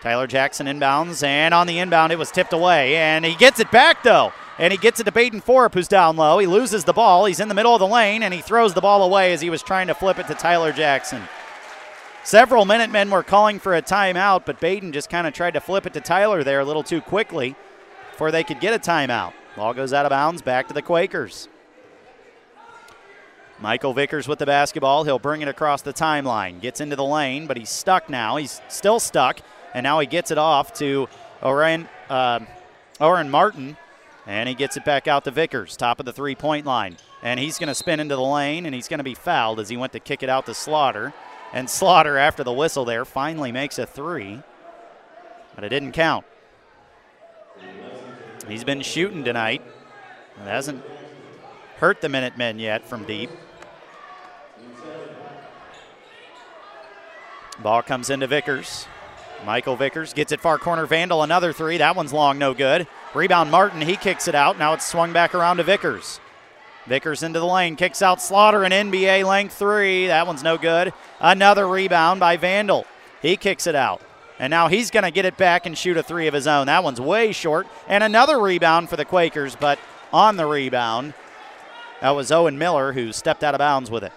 [0.00, 3.70] Tyler Jackson inbounds, and on the inbound, it was tipped away, and he gets it
[3.70, 4.32] back though.
[4.58, 6.38] And he gets it to Baden Forup, who's down low.
[6.38, 7.26] He loses the ball.
[7.26, 9.50] He's in the middle of the lane, and he throws the ball away as he
[9.50, 11.22] was trying to flip it to Tyler Jackson.
[12.24, 15.86] Several Minutemen were calling for a timeout, but Baden just kind of tried to flip
[15.86, 17.54] it to Tyler there a little too quickly
[18.10, 19.32] before they could get a timeout.
[19.56, 21.48] Ball goes out of bounds, back to the Quakers.
[23.58, 25.04] Michael Vickers with the basketball.
[25.04, 26.60] He'll bring it across the timeline.
[26.60, 28.36] Gets into the lane, but he's stuck now.
[28.36, 29.40] He's still stuck,
[29.74, 31.08] and now he gets it off to
[31.42, 32.40] Oren, uh,
[33.00, 33.76] Oren Martin,
[34.26, 36.96] and he gets it back out to Vickers, top of the three point line.
[37.22, 39.68] And he's going to spin into the lane, and he's going to be fouled as
[39.68, 41.14] he went to kick it out to Slaughter.
[41.52, 44.42] And Slaughter, after the whistle there, finally makes a three,
[45.54, 46.26] but it didn't count.
[48.46, 49.62] He's been shooting tonight.
[50.40, 50.84] It hasn't
[51.78, 53.30] hurt the Minutemen yet from deep.
[57.62, 58.86] Ball comes into Vickers.
[59.44, 60.86] Michael Vickers gets it far corner.
[60.86, 61.78] Vandal, another three.
[61.78, 62.86] That one's long, no good.
[63.14, 64.58] Rebound Martin, he kicks it out.
[64.58, 66.20] Now it's swung back around to Vickers.
[66.86, 70.06] Vickers into the lane, kicks out Slaughter, an NBA length three.
[70.06, 70.92] That one's no good.
[71.20, 72.86] Another rebound by Vandal.
[73.20, 74.00] He kicks it out.
[74.38, 76.66] And now he's going to get it back and shoot a three of his own.
[76.66, 77.66] That one's way short.
[77.88, 79.78] And another rebound for the Quakers, but
[80.12, 81.14] on the rebound,
[82.00, 84.12] that was Owen Miller who stepped out of bounds with it.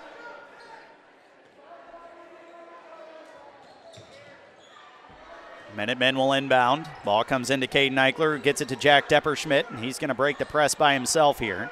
[5.79, 6.89] Minutemen will inbound.
[7.05, 10.37] Ball comes into Caden Eichler, gets it to Jack Depperschmidt, and he's going to break
[10.37, 11.71] the press by himself here.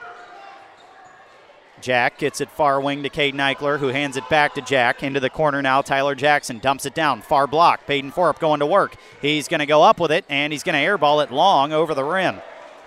[1.82, 5.04] Jack gets it far wing to Caden Eichler, who hands it back to Jack.
[5.04, 7.22] Into the corner now, Tyler Jackson dumps it down.
[7.22, 7.86] Far block.
[7.86, 8.96] Baden Forup going to work.
[9.22, 11.94] He's going to go up with it, and he's going to airball it long over
[11.94, 12.38] the rim.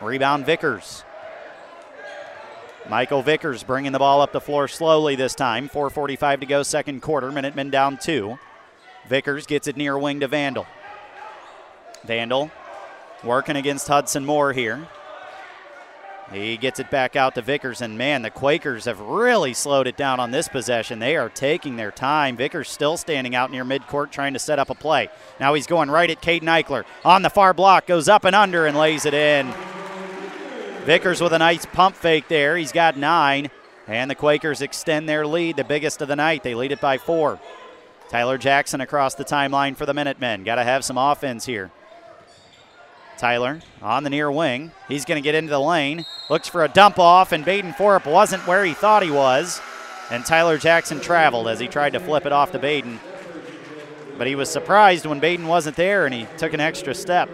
[0.01, 1.05] Rebound Vickers.
[2.89, 5.69] Michael Vickers bringing the ball up the floor slowly this time.
[5.69, 7.31] 4.45 to go, second quarter.
[7.31, 8.39] Minutemen down two.
[9.07, 10.67] Vickers gets it near wing to Vandal.
[12.05, 12.51] Vandal
[13.23, 14.89] working against Hudson Moore here.
[16.33, 19.97] He gets it back out to Vickers, and man, the Quakers have really slowed it
[19.97, 21.01] down on this possession.
[21.01, 22.37] They are taking their time.
[22.37, 25.09] Vickers still standing out near midcourt trying to set up a play.
[25.41, 26.85] Now he's going right at Caden Eichler.
[27.05, 29.53] On the far block, goes up and under and lays it in.
[30.85, 32.57] Vickers with a nice pump fake there.
[32.57, 33.51] He's got nine,
[33.89, 36.45] and the Quakers extend their lead, the biggest of the night.
[36.45, 37.41] They lead it by four.
[38.09, 40.45] Tyler Jackson across the timeline for the Minutemen.
[40.45, 41.73] Got to have some offense here.
[43.21, 44.73] Tyler on the near wing.
[44.89, 46.07] He's going to get into the lane.
[46.31, 49.61] Looks for a dump off, and Baden Forup wasn't where he thought he was.
[50.11, 52.99] And Tyler Jackson traveled as he tried to flip it off to Baden.
[54.17, 57.29] But he was surprised when Baden wasn't there, and he took an extra step.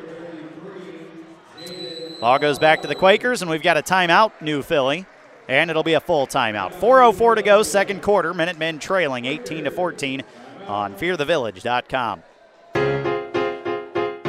[2.20, 5.06] Ball goes back to the Quakers, and we've got a timeout, New Philly.
[5.48, 6.72] And it'll be a full timeout.
[6.72, 8.34] 4.04 to go, second quarter.
[8.34, 10.24] Minutemen trailing 18 to 14
[10.66, 12.22] on fearthevillage.com.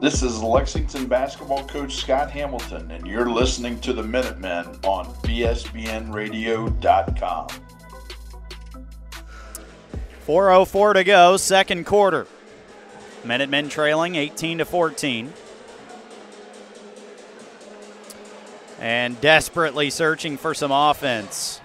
[0.00, 7.48] This is Lexington basketball coach Scott Hamilton, and you're listening to the Minutemen on VSBNradio.com.
[10.24, 12.28] 4.04 to go, second quarter.
[13.24, 15.32] Minutemen trailing 18 to 14.
[18.78, 21.60] And desperately searching for some offense.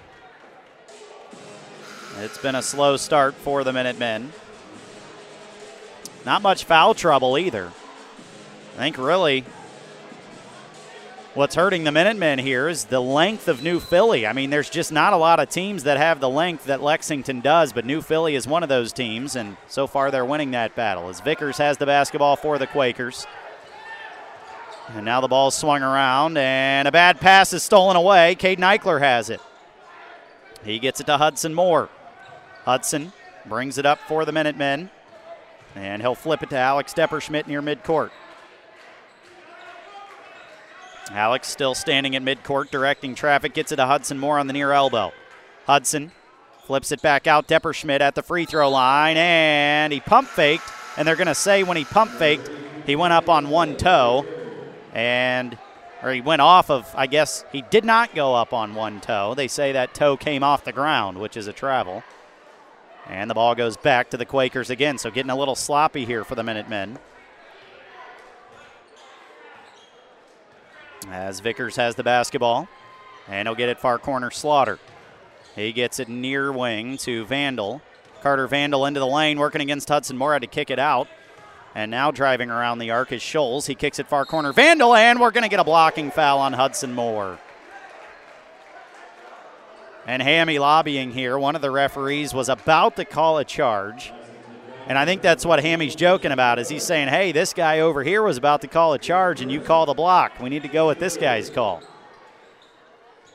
[2.22, 4.34] It's been a slow start for the Minutemen.
[6.26, 7.72] Not much foul trouble either.
[8.74, 9.46] I think really
[11.36, 14.26] what's hurting the Minutemen here is the length of New Philly.
[14.26, 17.40] I mean, there's just not a lot of teams that have the length that Lexington
[17.42, 20.76] does, but New Philly is one of those teams, and so far they're winning that
[20.76, 21.08] battle.
[21.08, 23.28] As Vickers has the basketball for the Quakers.
[24.90, 28.36] And now the ball's swung around, and a bad pass is stolen away.
[28.36, 29.40] Caden Eichler has it.
[30.66, 31.90] He gets it to Hudson Moore.
[32.66, 33.14] Hudson
[33.46, 34.90] brings it up for the Minutemen,
[35.76, 38.10] and he'll flip it to Alex Depperschmidt near midcourt.
[41.14, 44.72] Alex still standing at midcourt, directing traffic, gets it to Hudson Moore on the near
[44.72, 45.12] elbow.
[45.68, 46.12] Hudson
[46.66, 47.48] flips it back out.
[47.48, 50.64] Depperschmidt at the free throw line, and he pump faked.
[50.98, 52.50] And they're going to say when he pump faked,
[52.88, 54.26] he went up on one toe,
[54.94, 55.58] and
[56.02, 56.92] or he went off of.
[56.96, 59.36] I guess he did not go up on one toe.
[59.36, 62.04] They say that toe came off the ground, which is a travel.
[63.08, 64.98] And the ball goes back to the Quakers again.
[64.98, 66.98] So getting a little sloppy here for the Minutemen.
[71.12, 72.68] As Vickers has the basketball,
[73.28, 74.80] and he'll get it far corner Slaughter.
[75.56, 77.82] He gets it near wing to Vandal.
[78.22, 81.08] Carter Vandal into the lane, working against Hudson Moore, to kick it out.
[81.76, 83.68] And now driving around the arc is Scholes.
[83.68, 84.54] He kicks it far corner.
[84.54, 87.40] Vandal, and we're going to get a blocking foul on Hudson Moore.
[90.06, 91.38] And Hammy lobbying here.
[91.38, 94.12] One of the referees was about to call a charge.
[94.88, 98.04] And I think that's what Hammy's joking about is he's saying, hey, this guy over
[98.04, 100.34] here was about to call a charge and you call the block.
[100.42, 101.82] We need to go with this guy's call.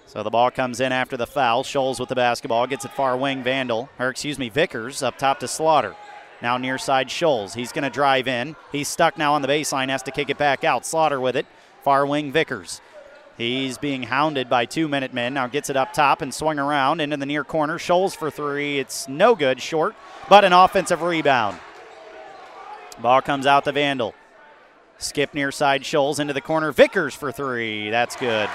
[0.06, 1.64] So the ball comes in after the foul.
[1.64, 3.42] Scholes with the basketball gets it far wing.
[3.42, 5.96] Vandal, or excuse me, Vickers up top to Slaughter.
[6.42, 7.54] Now near side Scholes.
[7.54, 8.54] He's going to drive in.
[8.70, 10.84] He's stuck now on the baseline, has to kick it back out.
[10.84, 11.46] Slaughter with it.
[11.82, 12.80] Far wing Vickers.
[13.38, 15.34] He's being hounded by two Minutemen.
[15.34, 17.78] Now gets it up top and swing around into the near corner.
[17.78, 18.80] Scholes for three.
[18.80, 19.94] It's no good, short,
[20.28, 21.56] but an offensive rebound.
[23.00, 24.12] Ball comes out to Vandal.
[24.98, 26.72] Skip near side Scholes into the corner.
[26.72, 27.90] Vickers for three.
[27.90, 28.50] That's good.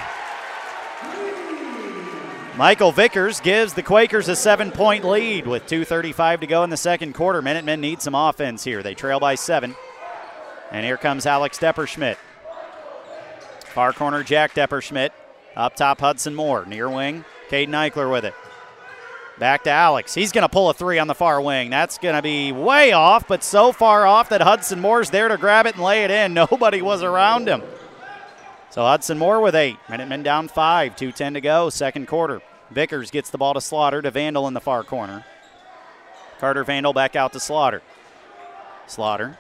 [2.58, 6.78] Michael Vickers gives the Quakers a seven point lead with 2.35 to go in the
[6.78, 7.42] second quarter.
[7.42, 8.84] Minutemen need some offense here.
[8.84, 9.76] They trail by seven.
[10.72, 12.18] And here comes Alex Depperschmidt.
[13.74, 15.10] Far corner, Jack Depperschmidt.
[15.56, 16.66] Up top, Hudson Moore.
[16.66, 18.34] Near wing, Caden Eichler with it.
[19.40, 20.14] Back to Alex.
[20.14, 21.72] He's going to pull a three on the far wing.
[21.72, 25.38] That's going to be way off, but so far off that Hudson Moore's there to
[25.38, 26.34] grab it and lay it in.
[26.52, 27.64] Nobody was around him.
[28.70, 29.78] So Hudson Moore with eight.
[29.90, 30.96] Minutemen down five.
[30.96, 32.42] 2.10 to go, second quarter.
[32.70, 35.26] Vickers gets the ball to Slaughter to Vandal in the far corner.
[36.40, 37.82] Carter Vandal back out to Slaughter.
[38.86, 39.38] Slaughter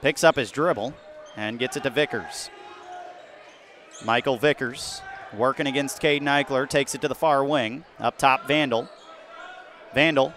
[0.00, 0.94] picks up his dribble
[1.36, 2.50] and gets it to Vickers.
[4.04, 5.00] Michael Vickers
[5.36, 7.84] working against Caden Eichler, takes it to the far wing.
[7.98, 8.88] Up top, Vandal.
[9.94, 10.34] Vandal.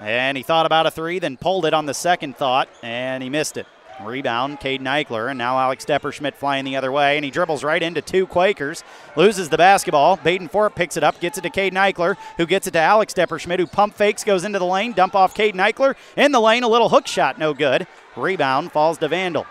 [0.00, 3.30] And he thought about a three, then pulled it on the second thought, and he
[3.30, 3.66] missed it.
[4.04, 7.82] Rebound, Caden Eichler, and now Alex Depperschmidt flying the other way, and he dribbles right
[7.82, 8.84] into two Quakers,
[9.16, 10.16] loses the basketball.
[10.16, 13.14] Baden Forup picks it up, gets it to Caden Eichler, who gets it to Alex
[13.14, 15.94] Depperschmidt, who pump fakes, goes into the lane, dump off Caden Eichler.
[16.14, 17.86] In the lane, a little hook shot, no good.
[18.16, 19.46] Rebound falls to Vandal.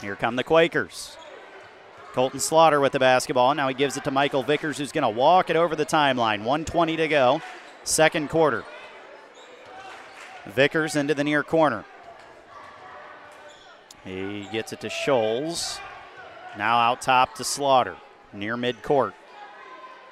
[0.00, 1.16] Here come the Quakers.
[2.12, 3.54] Colton Slaughter with the basketball.
[3.54, 6.38] Now he gives it to Michael Vickers, who's going to walk it over the timeline.
[6.38, 7.40] 120 to go,
[7.84, 8.64] second quarter.
[10.46, 11.84] Vickers into the near corner.
[14.04, 15.78] He gets it to Shoals.
[16.58, 17.96] Now out top to Slaughter,
[18.32, 19.14] near midcourt.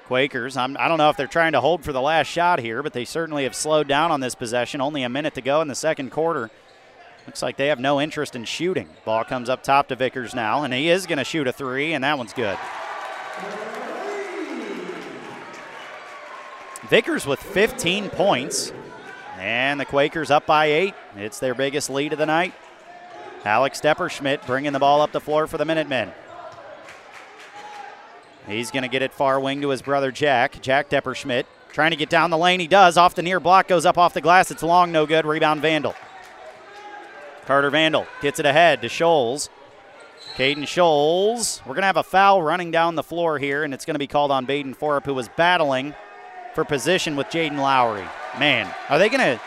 [0.06, 2.58] Quakers, I'm, I do not know if they're trying to hold for the last shot
[2.58, 4.80] here, but they certainly have slowed down on this possession.
[4.80, 6.50] Only a minute to go in the second quarter.
[7.30, 8.88] Looks like they have no interest in shooting.
[9.04, 11.92] Ball comes up top to Vickers now, and he is going to shoot a three,
[11.92, 12.58] and that one's good.
[16.88, 18.72] Vickers with 15 points,
[19.38, 20.94] and the Quakers up by eight.
[21.14, 22.52] It's their biggest lead of the night.
[23.44, 26.10] Alex Depperschmidt bringing the ball up the floor for the Minutemen.
[28.48, 30.60] He's going to get it far wing to his brother Jack.
[30.60, 32.58] Jack Depperschmidt trying to get down the lane.
[32.58, 32.96] He does.
[32.96, 34.50] Off the near block, goes up off the glass.
[34.50, 35.24] It's long, no good.
[35.24, 35.94] Rebound Vandal.
[37.50, 39.50] Carter Vandal gets it ahead to Shoals.
[40.36, 41.60] Caden Shoals.
[41.66, 43.98] We're going to have a foul running down the floor here, and it's going to
[43.98, 45.92] be called on Baden Forup, who was battling
[46.54, 48.04] for position with Jaden Lowry.
[48.38, 49.40] Man, are they going to.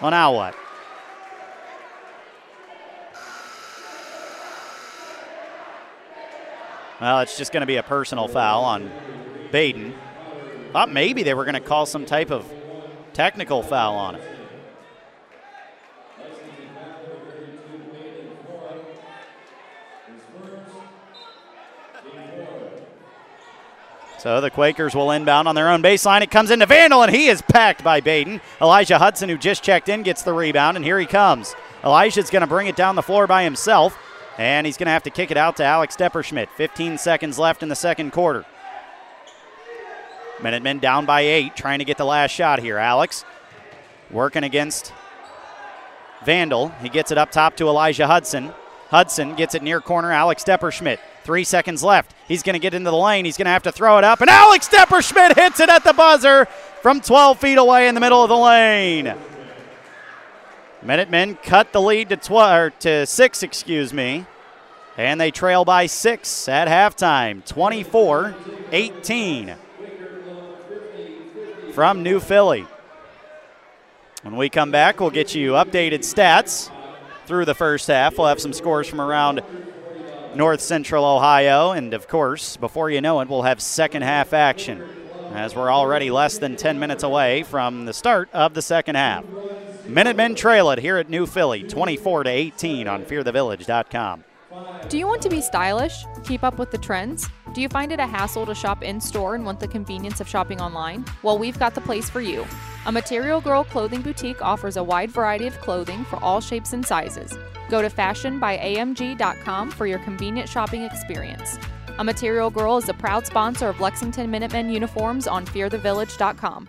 [0.00, 0.54] Well, now what?
[7.02, 8.90] Well, it's just going to be a personal foul on
[9.52, 9.92] Baden.
[10.72, 12.50] Thought maybe they were going to call some type of
[13.12, 14.33] technical foul on him.
[24.24, 26.22] So the Quakers will inbound on their own baseline.
[26.22, 28.40] It comes into Vandal, and he is packed by Baden.
[28.58, 31.54] Elijah Hudson, who just checked in, gets the rebound, and here he comes.
[31.84, 33.98] Elijah's going to bring it down the floor by himself,
[34.38, 36.48] and he's going to have to kick it out to Alex Depperschmidt.
[36.56, 38.46] 15 seconds left in the second quarter.
[40.42, 42.78] Minutemen down by eight, trying to get the last shot here.
[42.78, 43.26] Alex
[44.10, 44.94] working against
[46.24, 46.70] Vandal.
[46.80, 48.54] He gets it up top to Elijah Hudson.
[48.88, 50.12] Hudson gets it near corner.
[50.12, 50.98] Alex Depperschmidt.
[51.24, 52.14] Three seconds left.
[52.28, 53.24] He's going to get into the lane.
[53.24, 54.20] He's going to have to throw it up.
[54.20, 56.44] And Alex Depperschmidt hits it at the buzzer
[56.82, 59.14] from 12 feet away in the middle of the lane.
[60.82, 64.26] Minutemen cut the lead to 12 to six, excuse me.
[64.98, 68.34] And they trail by six at halftime, 24
[68.70, 69.54] 18
[71.72, 72.66] from New Philly.
[74.22, 76.70] When we come back, we'll get you updated stats
[77.26, 78.18] through the first half.
[78.18, 79.42] We'll have some scores from around
[80.36, 81.72] North Central Ohio.
[81.72, 84.82] And of course, before you know it, we'll have second half action
[85.32, 89.24] as we're already less than 10 minutes away from the start of the second half.
[89.86, 94.24] Minutemen trail it here at New Philly, 24 to 18 on fearthevillage.com.
[94.88, 96.04] Do you want to be stylish?
[96.24, 97.28] Keep up with the trends?
[97.54, 100.28] Do you find it a hassle to shop in store and want the convenience of
[100.28, 101.04] shopping online?
[101.22, 102.46] Well, we've got the place for you.
[102.86, 106.84] A Material Girl clothing boutique offers a wide variety of clothing for all shapes and
[106.84, 107.32] sizes.
[107.70, 111.58] Go to fashionbyamg.com for your convenient shopping experience.
[111.98, 116.68] A Material Girl is a proud sponsor of Lexington Minutemen uniforms on fearthevillage.com.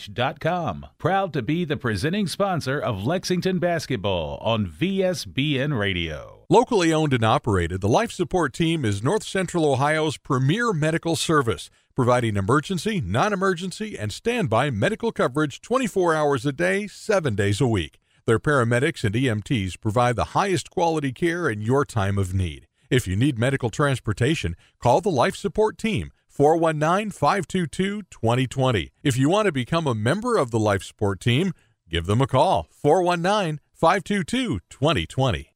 [0.97, 6.45] Proud to be the presenting sponsor of Lexington basketball on VSBN Radio.
[6.49, 11.69] Locally owned and operated, the Life Support Team is North Central Ohio's premier medical service,
[11.95, 17.67] providing emergency, non emergency, and standby medical coverage 24 hours a day, 7 days a
[17.67, 17.99] week.
[18.25, 22.67] Their paramedics and EMTs provide the highest quality care in your time of need.
[22.89, 28.91] If you need medical transportation, call the Life Support Team 419 522 2020.
[29.03, 31.51] If you want to become a member of the Life Support Team,
[31.89, 35.51] give them a call 419 522 2020.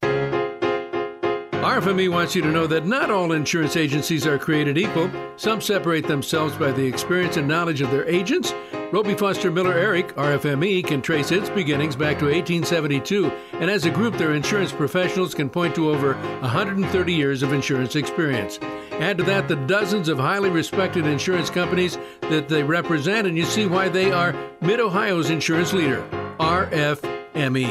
[1.66, 5.10] RFME wants you to know that not all insurance agencies are created equal.
[5.36, 8.52] Some separate themselves by the experience and knowledge of their agents.
[8.96, 13.30] Roby Foster Miller Eric, RFME, can trace its beginnings back to 1872,
[13.60, 17.94] and as a group, their insurance professionals can point to over 130 years of insurance
[17.94, 18.58] experience.
[18.92, 23.44] Add to that the dozens of highly respected insurance companies that they represent, and you
[23.44, 26.02] see why they are Mid Ohio's insurance leader,
[26.40, 27.68] RFME.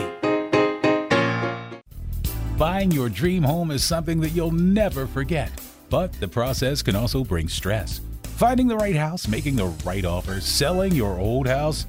[2.56, 5.52] Buying your dream home is something that you'll never forget,
[5.90, 8.00] but the process can also bring stress.
[8.36, 11.86] Finding the right house, making the right offer, selling your old house.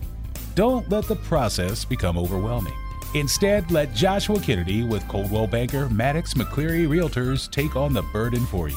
[0.55, 2.73] Don't let the process become overwhelming.
[3.17, 8.69] Instead, let Joshua Kennedy with Coldwell Banker Maddox McCleary Realtors take on the burden for
[8.69, 8.77] you.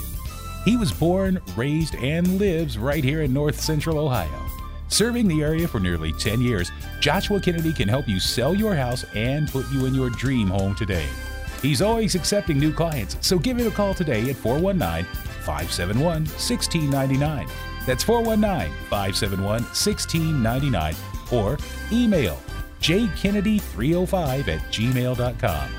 [0.66, 4.48] He was born, raised, and lives right here in North Central Ohio.
[4.88, 9.06] Serving the area for nearly 10 years, Joshua Kennedy can help you sell your house
[9.14, 11.06] and put you in your dream home today.
[11.62, 15.06] He's always accepting new clients, so give him a call today at 419
[15.50, 17.47] 571 1699.
[17.88, 20.95] That's 419 571 1699
[21.32, 21.58] or
[21.91, 22.38] email
[22.82, 25.70] jkennedy305 at gmail.com.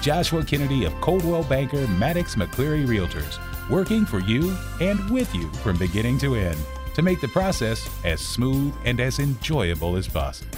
[0.00, 3.38] Joshua Kennedy of Coldwell Banker Maddox McCleary Realtors,
[3.68, 6.58] working for you and with you from beginning to end
[6.94, 10.56] to make the process as smooth and as enjoyable as possible.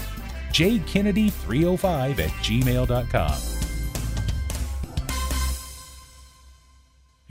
[0.52, 3.61] jkennedy305 at gmail.com.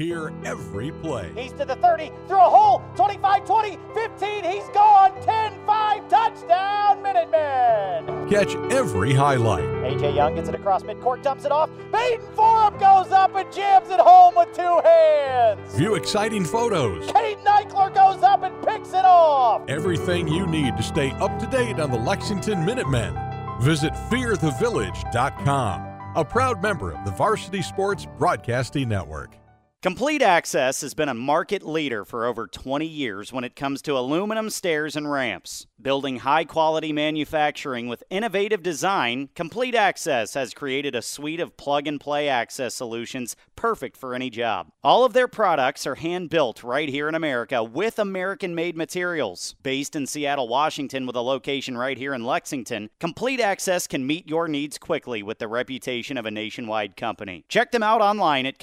[0.02, 1.32] Hear every play.
[1.36, 7.04] He's to the 30, through a hole, 25 20, 15, he's gone, 10 5, touchdown,
[7.04, 8.28] Minutemen!
[8.28, 9.64] Catch every highlight.
[9.64, 11.70] AJ Young gets it across midcourt, dumps it off.
[11.92, 15.76] Baden Forup goes up and jams it home with two hands.
[15.76, 17.06] View exciting photos.
[17.12, 19.62] Kate Eichler goes up and picks it off.
[19.68, 23.16] Everything you need to stay up to date on the Lexington Minutemen.
[23.62, 29.41] Visit fearthevillage.com, a proud member of the Varsity Sports Broadcasting Network.
[29.82, 33.98] Complete Access has been a market leader for over 20 years when it comes to
[33.98, 35.66] aluminum stairs and ramps.
[35.82, 41.88] Building high quality manufacturing with innovative design, Complete Access has created a suite of plug
[41.88, 44.72] and play access solutions perfect for any job.
[44.84, 49.56] All of their products are hand built right here in America with American made materials.
[49.64, 54.30] Based in Seattle, Washington, with a location right here in Lexington, Complete Access can meet
[54.30, 57.46] your needs quickly with the reputation of a nationwide company.
[57.50, 58.60] Check them out online at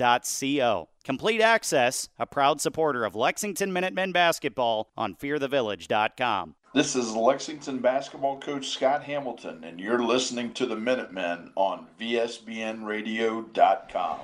[0.00, 0.88] CompleteAccess.co.
[1.04, 6.54] Complete Access, a proud supporter of Lexington Minutemen basketball on fearthevillage.com.
[6.72, 14.20] This is Lexington basketball coach Scott Hamilton, and you're listening to the Minutemen on VSBNradio.com.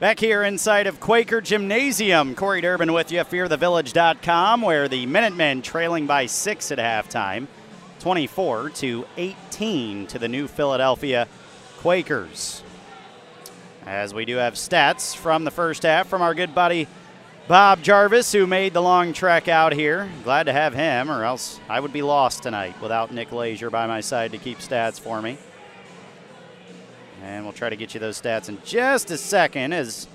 [0.00, 6.06] Back here inside of Quaker Gymnasium, Corey Durbin with you, fearthevillage.com, where the Minutemen trailing
[6.06, 7.46] by six at halftime,
[8.00, 11.28] 24 to 18 to the new Philadelphia
[11.78, 12.62] Quakers.
[13.86, 16.88] As we do have stats from the first half from our good buddy
[17.46, 20.08] Bob Jarvis, who made the long trek out here.
[20.22, 23.86] Glad to have him, or else I would be lost tonight without Nick Leisure by
[23.86, 25.36] my side to keep stats for me.
[27.22, 30.08] And we'll try to get you those stats in just a second as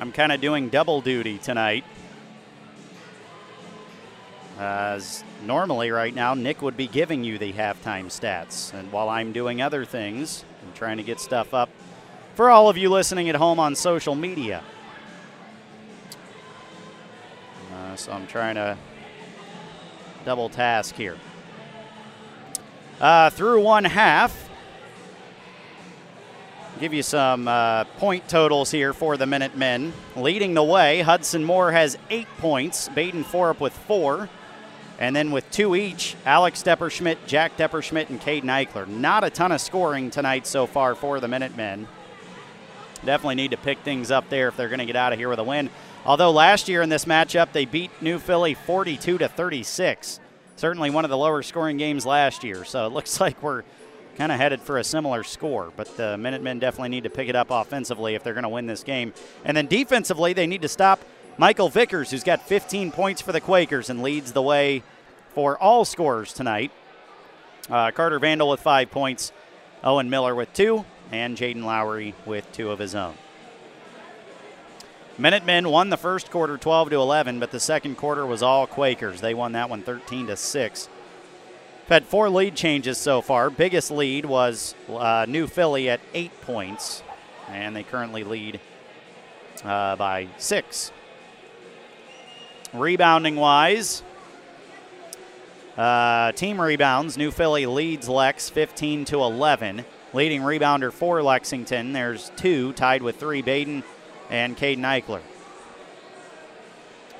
[0.00, 1.84] I'm kind of doing double duty tonight.
[4.60, 8.72] As normally, right now, Nick would be giving you the halftime stats.
[8.72, 11.70] And while I'm doing other things, I'm trying to get stuff up
[12.34, 14.62] for all of you listening at home on social media.
[17.72, 18.76] Uh, so I'm trying to
[20.24, 21.16] double task here.
[23.00, 24.48] Uh, through one half,
[26.80, 29.92] give you some uh, point totals here for the Minutemen.
[30.16, 34.28] Leading the way, Hudson Moore has eight points, Baden Forup with four.
[34.98, 38.86] And then with two each, Alex Depperschmidt, Jack Depperschmidt, and Caden Eichler.
[38.86, 41.88] Not a ton of scoring tonight so far for the Minutemen.
[43.04, 45.28] Definitely need to pick things up there if they're going to get out of here
[45.28, 45.70] with a win.
[46.04, 50.20] Although last year in this matchup, they beat New Philly 42 to 36.
[50.56, 52.64] Certainly one of the lower scoring games last year.
[52.64, 53.62] So it looks like we're
[54.16, 55.72] kind of headed for a similar score.
[55.76, 58.66] But the Minutemen definitely need to pick it up offensively if they're going to win
[58.66, 59.12] this game.
[59.44, 61.04] And then defensively, they need to stop
[61.36, 64.82] Michael Vickers, who's got 15 points for the Quakers and leads the way
[65.34, 66.70] for all scorers tonight.
[67.68, 69.32] Uh, Carter Vandal with five points,
[69.82, 70.84] Owen Miller with two,
[71.14, 73.14] and Jaden Lowry with two of his own.
[75.16, 79.20] Minutemen won the first quarter 12 to 11, but the second quarter was all Quakers.
[79.20, 80.88] They won that one 13 to 6.
[81.84, 83.48] We've had four lead changes so far.
[83.48, 87.02] Biggest lead was uh, New Philly at eight points,
[87.48, 88.58] and they currently lead
[89.62, 90.90] uh, by six.
[92.72, 94.02] Rebounding wise,
[95.76, 97.16] uh, team rebounds.
[97.16, 99.84] New Philly leads Lex 15 to 11.
[100.14, 101.92] Leading rebounder for Lexington.
[101.92, 103.42] There's two tied with three.
[103.42, 103.82] Baden
[104.30, 105.20] and Caden Eichler.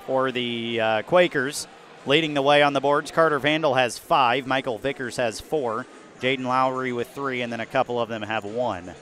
[0.06, 1.66] For the uh, Quakers,
[2.06, 4.46] leading the way on the boards, Carter Vandal has five.
[4.46, 5.86] Michael Vickers has four.
[6.20, 8.94] Jaden Lowry with three, and then a couple of them have one.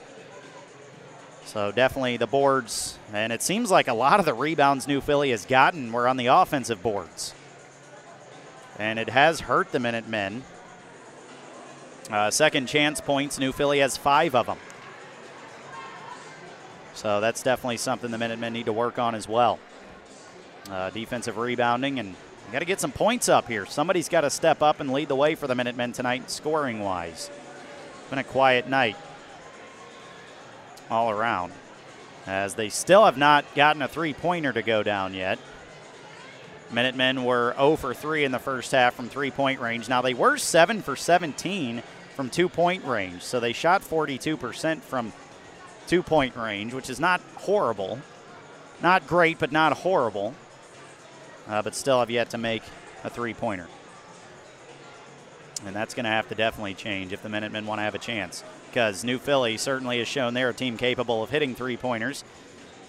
[1.45, 5.33] So definitely the boards, and it seems like a lot of the rebounds New Philly
[5.33, 7.35] has gotten were on the offensive boards.
[8.79, 10.45] And it has hurt the Minutemen.
[12.11, 14.59] Uh, second chance points, New Philly has five of them.
[16.95, 19.59] So that's definitely something the Minutemen need to work on as well.
[20.71, 22.15] Uh, defensive rebounding, and
[22.53, 23.67] got to get some points up here.
[23.67, 27.31] Somebody's got to step up and lead the way for the Minutemen tonight, scoring wise.
[28.11, 28.97] Been a quiet night
[30.91, 31.53] all around,
[32.27, 35.39] as they still have not gotten a three pointer to go down yet.
[36.73, 39.89] Minutemen were 0 for 3 in the first half from three point range.
[39.89, 41.83] Now, they were 7 for 17
[42.15, 45.13] from two point range, so they shot 42% from
[45.87, 47.99] two point range, which is not horrible.
[48.83, 50.35] Not great, but not horrible.
[51.49, 52.63] Uh, but still have yet to make
[53.05, 53.69] a three pointer.
[55.67, 57.99] And that's going to have to definitely change if the Minutemen want to have a
[57.99, 58.43] chance.
[58.69, 62.25] Because New Philly certainly has shown they're a team capable of hitting three pointers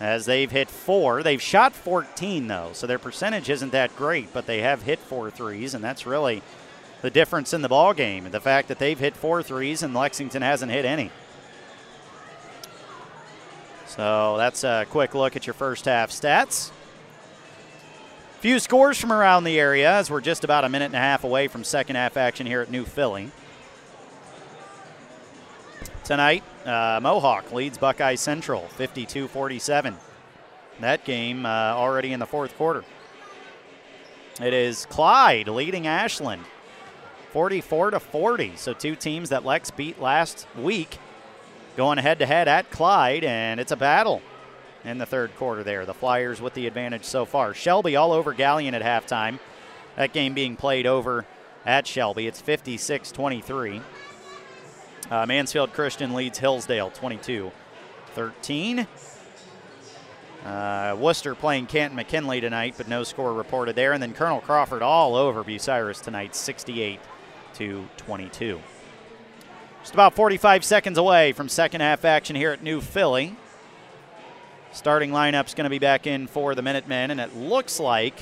[0.04, 1.24] as they've hit four.
[1.24, 5.32] They've shot 14, though, so their percentage isn't that great, but they have hit four
[5.32, 6.41] threes, and that's really
[7.01, 8.30] the difference in the ball game.
[8.30, 11.12] The fact that they've hit four threes and Lexington hasn't hit any.
[13.88, 16.72] So that's a quick look at your first half stats.
[18.39, 21.24] Few scores from around the area as we're just about a minute and a half
[21.24, 23.32] away from second half action here at New Philly.
[26.04, 29.95] Tonight, uh, Mohawk leads Buckeye Central 52 47.
[30.82, 32.84] That game uh, already in the fourth quarter.
[34.41, 36.43] It is Clyde leading Ashland
[37.32, 38.54] 44 to 40.
[38.58, 40.97] So, two teams that Lex beat last week
[41.78, 44.22] going head to head at Clyde, and it's a battle
[44.84, 45.86] in the third quarter there.
[45.86, 47.54] The Flyers with the advantage so far.
[47.54, 49.39] Shelby all over Galion at halftime.
[49.95, 51.26] That game being played over
[51.66, 52.28] at Shelby.
[52.28, 53.82] It's 56 23.
[55.14, 57.51] Uh, Mansfield Christian leads Hillsdale 22
[58.16, 58.88] 13.
[60.43, 63.93] Uh, Wooster playing Canton McKinley tonight, but no score reported there.
[63.93, 66.99] And then Colonel Crawford all over Bucyrus tonight, 68
[67.53, 68.59] to 22.
[69.82, 73.36] Just about 45 seconds away from second half action here at New Philly.
[74.72, 78.16] Starting lineup's going to be back in for the Minutemen, and it looks like.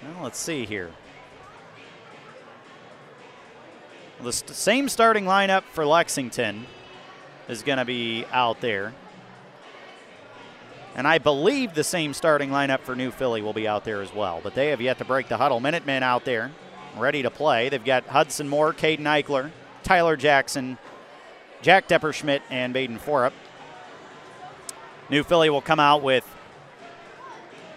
[0.00, 0.92] Well, let's see here.
[4.22, 6.66] The st- same starting lineup for Lexington
[7.48, 8.92] is going to be out there.
[10.94, 14.14] And I believe the same starting lineup for New Philly will be out there as
[14.14, 14.40] well.
[14.42, 15.58] But they have yet to break the huddle.
[15.58, 16.52] Minutemen out there,
[16.96, 17.68] ready to play.
[17.68, 19.50] They've got Hudson Moore, Caden Eichler,
[19.82, 20.78] Tyler Jackson,
[21.60, 23.32] Jack Depperschmidt and Baden Forup.
[25.10, 26.24] New Philly will come out with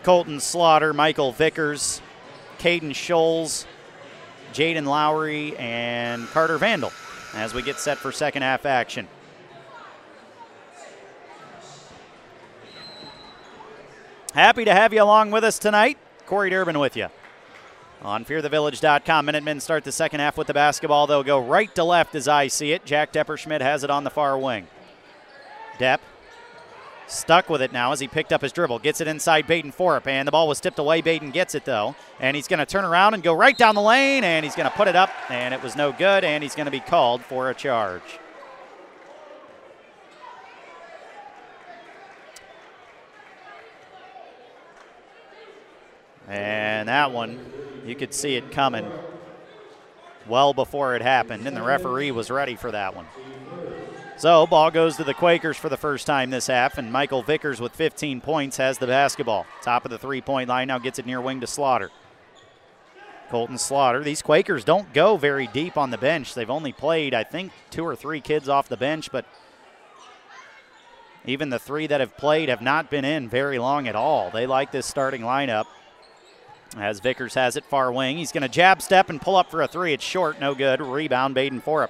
[0.03, 2.01] Colton Slaughter, Michael Vickers,
[2.59, 3.65] Caden Scholes,
[4.53, 6.91] Jaden Lowry, and Carter Vandal
[7.33, 9.07] as we get set for second half action.
[14.33, 15.97] Happy to have you along with us tonight.
[16.25, 17.07] Corey Durbin with you.
[18.01, 21.07] On fearthevillage.com, Minutemen start the second half with the basketball.
[21.07, 22.85] They'll go right to left as I see it.
[22.85, 24.67] Jack Depperschmidt has it on the far wing.
[25.79, 25.99] Depp
[27.07, 28.79] stuck with it now as he picked up his dribble.
[28.79, 29.73] Gets it inside Baden
[30.05, 31.01] and the ball was tipped away.
[31.01, 33.81] Baden gets it though, and he's going to turn around and go right down the
[33.81, 36.55] lane, and he's going to put it up, and it was no good, and he's
[36.55, 38.19] going to be called for a charge.
[46.27, 47.53] And that one,
[47.85, 48.89] you could see it coming
[50.27, 53.05] well before it happened, and the referee was ready for that one.
[54.17, 57.59] So, ball goes to the Quakers for the first time this half, and Michael Vickers
[57.59, 59.45] with 15 points has the basketball.
[59.61, 61.91] Top of the three point line now gets it near wing to Slaughter.
[63.29, 64.03] Colton Slaughter.
[64.03, 66.33] These Quakers don't go very deep on the bench.
[66.33, 69.25] They've only played, I think, two or three kids off the bench, but
[71.25, 74.31] even the three that have played have not been in very long at all.
[74.31, 75.65] They like this starting lineup.
[76.77, 79.61] As Vickers has it far wing, he's going to jab step and pull up for
[79.61, 79.91] a three.
[79.91, 80.79] It's short, no good.
[80.79, 81.89] Rebound, Baden Forup.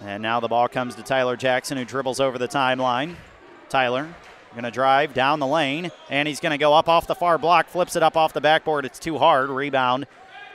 [0.00, 3.16] And now the ball comes to Tyler Jackson, who dribbles over the timeline.
[3.68, 4.08] Tyler
[4.52, 7.38] going to drive down the lane, and he's going to go up off the far
[7.38, 8.84] block, flips it up off the backboard.
[8.84, 9.50] It's too hard.
[9.50, 10.06] Rebound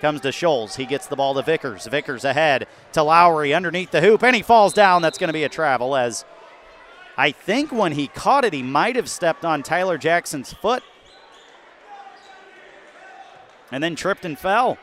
[0.02, 0.76] comes to Scholes.
[0.76, 1.86] He gets the ball to Vickers.
[1.88, 5.02] Vickers ahead to Lowry underneath the hoop, and he falls down.
[5.02, 6.26] That's going to be a travel as
[7.18, 10.84] I think when he caught it, he might have stepped on Tyler Jackson's foot
[13.72, 14.78] and then tripped and fell.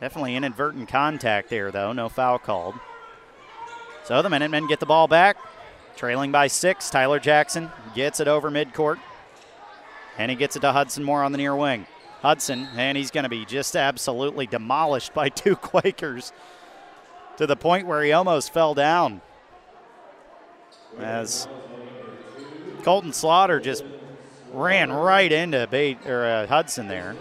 [0.00, 1.92] Definitely inadvertent contact there, though.
[1.92, 2.74] No foul called.
[4.04, 5.36] So the Minutemen get the ball back.
[5.96, 6.90] Trailing by six.
[6.90, 8.98] Tyler Jackson gets it over midcourt.
[10.18, 11.86] And he gets it to Hudson Moore on the near wing.
[12.20, 16.32] Hudson, and he's going to be just absolutely demolished by two Quakers
[17.36, 19.20] to the point where he almost fell down.
[20.98, 21.48] As
[22.82, 23.84] Colton Slaughter just
[24.52, 27.16] ran right into Bate, or, uh, Hudson there.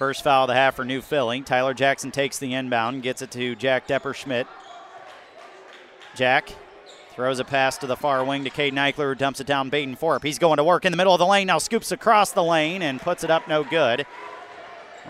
[0.00, 1.42] First foul of the half for New Philly.
[1.42, 4.46] Tyler Jackson takes the inbound, gets it to Jack Depperschmidt.
[6.14, 6.54] Jack
[7.10, 9.96] throws a pass to the far wing to Caden Eichler, who dumps it down Baden
[9.96, 10.24] Forup.
[10.24, 12.80] He's going to work in the middle of the lane, now scoops across the lane
[12.80, 14.06] and puts it up no good.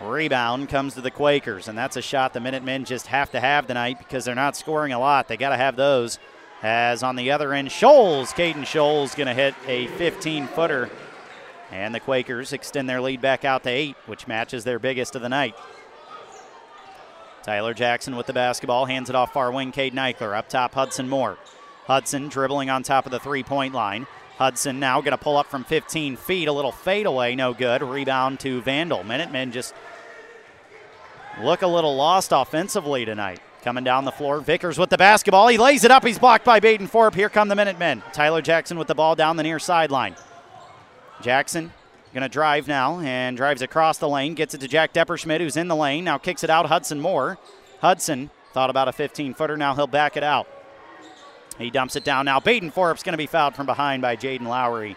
[0.03, 3.69] Rebound comes to the Quakers, and that's a shot the Minutemen just have to have
[3.69, 5.29] tonight because they're not scoring a lot.
[5.29, 6.19] They got to have those.
[6.65, 10.91] As on the other end, Shoals, Caden Shoals, going to hit a 15 footer.
[11.71, 15.23] And the Quakers extend their lead back out to eight, which matches their biggest of
[15.23, 15.55] the night.
[17.43, 20.37] Tyler Jackson with the basketball, hands it off far wing, Caden Eichler.
[20.37, 21.39] Up top, Hudson Moore.
[21.87, 24.07] Hudson dribbling on top of the three point line.
[24.37, 27.83] Hudson now going to pull up from 15 feet, a little fadeaway, no good.
[27.83, 29.05] Rebound to Vandal.
[29.05, 29.75] Minutemen just
[31.43, 33.41] look a little lost offensively tonight.
[33.63, 35.49] Coming down the floor, Vickers with the basketball.
[35.49, 36.05] He lays it up.
[36.05, 37.15] He's blocked by Baden Forup.
[37.15, 38.03] Here come the Minutemen.
[38.13, 40.17] Tyler Jackson with the ball down the near sideline.
[41.23, 41.73] Jackson
[42.13, 44.35] going to drive now and drives across the lane.
[44.35, 46.05] Gets it to Jack Depperschmidt, who's in the lane.
[46.05, 46.67] Now kicks it out.
[46.67, 47.39] Hudson Moore.
[47.81, 49.57] Hudson thought about a 15 footer.
[49.57, 50.49] Now he'll back it out.
[51.59, 52.41] He dumps it down now.
[52.41, 54.97] Baden Forup's going to be fouled from behind by Jaden Lowry.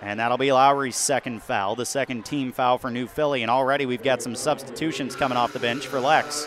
[0.00, 3.42] And that'll be Lowry's second foul, the second team foul for New Philly.
[3.42, 6.46] And already we've got some substitutions coming off the bench for Lex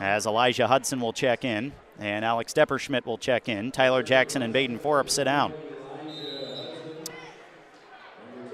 [0.00, 3.72] as Elijah Hudson will check in and Alex Depperschmidt will check in.
[3.72, 5.52] Tyler Jackson and Baden Forup sit down.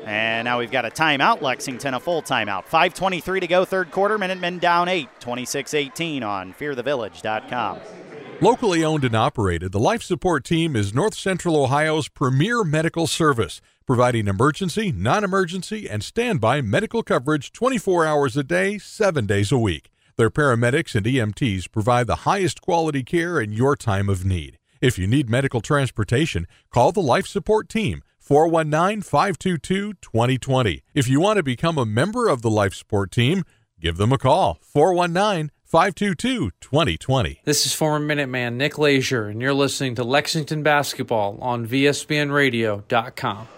[0.06, 2.66] And now we've got a timeout, Lexington, a full timeout.
[2.66, 4.18] 5.23 to go, third quarter.
[4.18, 7.80] Minutemen down 8, 26 18 on fearthevillage.com.
[8.40, 13.60] Locally owned and operated, the Life Support Team is North Central Ohio's premier medical service,
[13.86, 19.58] providing emergency, non emergency, and standby medical coverage 24 hours a day, 7 days a
[19.58, 19.90] week.
[20.16, 24.58] Their paramedics and EMTs provide the highest quality care in your time of need.
[24.80, 30.82] If you need medical transportation, call the Life Support Team 419 522 2020.
[30.94, 33.44] If you want to become a member of the Life Support Team,
[33.78, 37.42] give them a call 419 522 2020.
[37.44, 43.48] This is former Minuteman Nick Leisure, and you're listening to Lexington Basketball on VSBNRadio.com.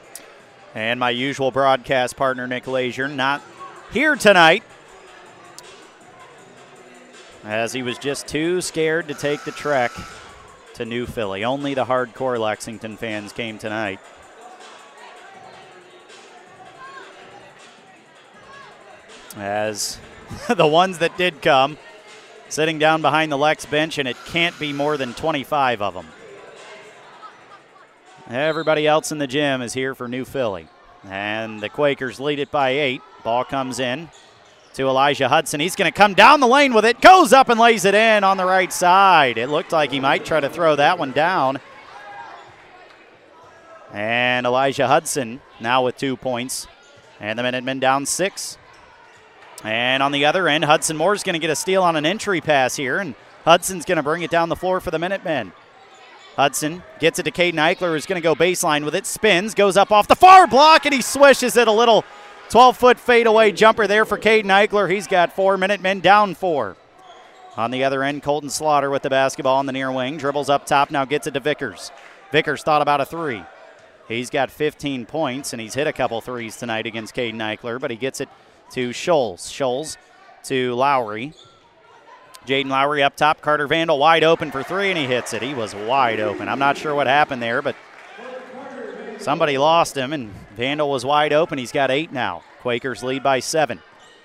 [0.75, 3.43] And my usual broadcast partner, Nick Leisure, not
[3.93, 4.65] here tonight
[7.45, 9.93] as he was just too scared to take the trek
[10.75, 11.45] to New Philly.
[11.45, 14.01] Only the hardcore Lexington fans came tonight.
[19.37, 19.99] As
[20.49, 21.79] the ones that did come,
[22.49, 26.07] sitting down behind the Lex bench, and it can't be more than 25 of them.
[28.29, 30.67] Everybody else in the gym is here for New Philly.
[31.05, 33.03] And the Quakers lead it by eight.
[33.23, 34.09] Ball comes in
[34.75, 35.61] to Elijah Hudson.
[35.61, 38.25] He's going to come down the lane with it, goes up and lays it in
[38.25, 39.39] on the right side.
[39.39, 41.61] It looked like he might try to throw that one down.
[43.93, 46.67] And Elijah Hudson now with two points.
[47.21, 48.59] And the Minutemen down six.
[49.67, 52.41] And on the other end, Hudson Moore's going to get a steal on an entry
[52.41, 52.99] pass here.
[52.99, 53.15] And
[53.45, 55.53] Hudson's going to bring it down the floor for the Minutemen.
[56.37, 59.77] Hudson gets it to Caden Eichler, who's going to go baseline with it, spins, goes
[59.77, 62.05] up off the far block, and he swishes it a little
[62.51, 64.91] 12 foot fadeaway jumper there for Caden Eichler.
[64.91, 66.77] He's got four Minutemen down four.
[67.57, 70.67] On the other end, Colton Slaughter with the basketball on the near wing, dribbles up
[70.67, 71.91] top, now gets it to Vickers.
[72.31, 73.43] Vickers thought about a three.
[74.07, 77.91] He's got 15 points, and he's hit a couple threes tonight against Caden Eichler, but
[77.91, 78.29] he gets it
[78.71, 79.41] to Scholes.
[79.41, 79.97] Scholes
[80.45, 81.33] to Lowry.
[82.47, 83.41] Jaden Lowry up top.
[83.41, 85.43] Carter Vandal wide open for three, and he hits it.
[85.43, 86.49] He was wide open.
[86.49, 87.75] I'm not sure what happened there, but
[89.19, 91.59] somebody lost him, and Vandal was wide open.
[91.59, 92.43] He's got eight now.
[92.61, 93.81] Quakers lead by seven.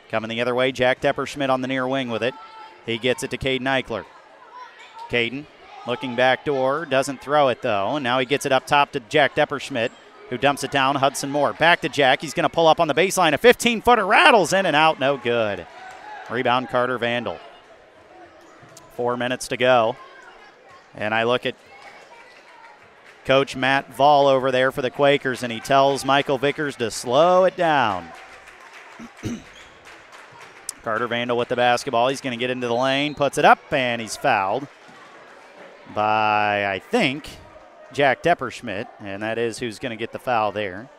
[0.10, 2.34] Coming the other way, Jack Depperschmidt on the near wing with it.
[2.86, 4.06] He gets it to Caden Eichler.
[5.10, 5.46] Caden
[5.88, 9.00] looking back door, doesn't throw it though, and now he gets it up top to
[9.00, 9.90] Jack Depperschmidt,
[10.32, 10.96] who dumps it down.
[10.96, 12.22] Hudson Moore back to Jack.
[12.22, 13.34] He's going to pull up on the baseline.
[13.34, 15.68] A 15 footer rattles in and out, no good.
[16.32, 17.38] Rebound Carter Vandal.
[18.96, 19.98] Four minutes to go.
[20.96, 21.56] And I look at
[23.26, 27.44] Coach Matt Vall over there for the Quakers, and he tells Michael Vickers to slow
[27.44, 28.08] it down.
[30.82, 32.08] Carter Vandal with the basketball.
[32.08, 34.66] He's going to get into the lane, puts it up, and he's fouled
[35.94, 37.30] by, I think,
[37.94, 40.90] Jack Depperschmidt, and that is who's going to get the foul there.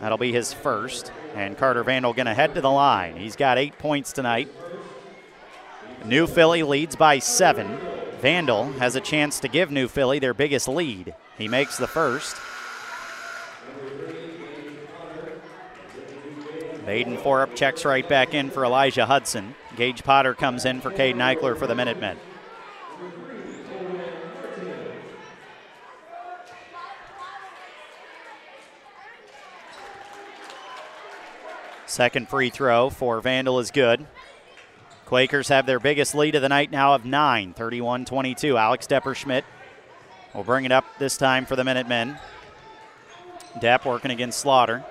[0.00, 1.12] That'll be his first.
[1.34, 3.16] And Carter Vandal going to head to the line.
[3.16, 4.48] He's got eight points tonight.
[6.04, 7.78] New Philly leads by seven.
[8.20, 11.14] Vandal has a chance to give New Philly their biggest lead.
[11.38, 12.36] He makes the first.
[16.84, 19.56] Baden Forup checks right back in for Elijah Hudson.
[19.76, 22.16] Gage Potter comes in for Caden Eichler for the Minutemen.
[31.96, 34.06] Second free throw for Vandal is good.
[35.06, 38.58] Quakers have their biggest lead of the night now of 9, 31 22.
[38.58, 39.44] Alex Depperschmidt
[40.34, 42.18] will bring it up this time for the Minutemen.
[43.60, 44.84] Depp working against Slaughter.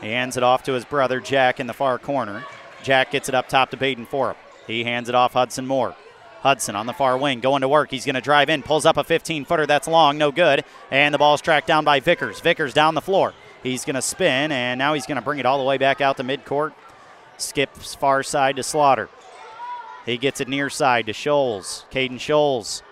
[0.00, 2.44] He hands it off to his brother Jack in the far corner.
[2.82, 4.34] Jack gets it up top to Baden Forup.
[4.66, 5.94] He hands it off Hudson Moore.
[6.40, 7.92] Hudson on the far wing going to work.
[7.92, 10.64] He's going to drive in, pulls up a 15 footer that's long, no good.
[10.90, 12.40] And the ball's tracked down by Vickers.
[12.40, 13.32] Vickers down the floor.
[13.66, 16.00] He's going to spin, and now he's going to bring it all the way back
[16.00, 16.72] out to midcourt.
[17.36, 19.08] Skips far side to Slaughter.
[20.04, 21.84] He gets it near side to Shoals.
[21.90, 22.84] Caden Shoals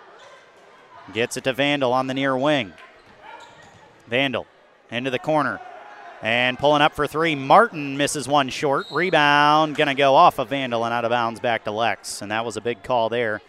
[1.13, 2.73] gets it to Vandal on the near wing.
[4.09, 4.49] Vandal
[4.91, 5.61] into the corner.
[6.21, 8.87] And pulling up for three, Martin misses one short.
[8.91, 12.21] Rebound going to go off of Vandal and out of bounds back to Lex.
[12.21, 13.43] And that was a big call there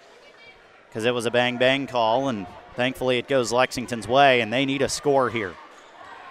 [0.88, 2.30] because it was a bang bang call.
[2.30, 2.46] And
[2.76, 5.56] thankfully it goes Lexington's way, and they need a score here.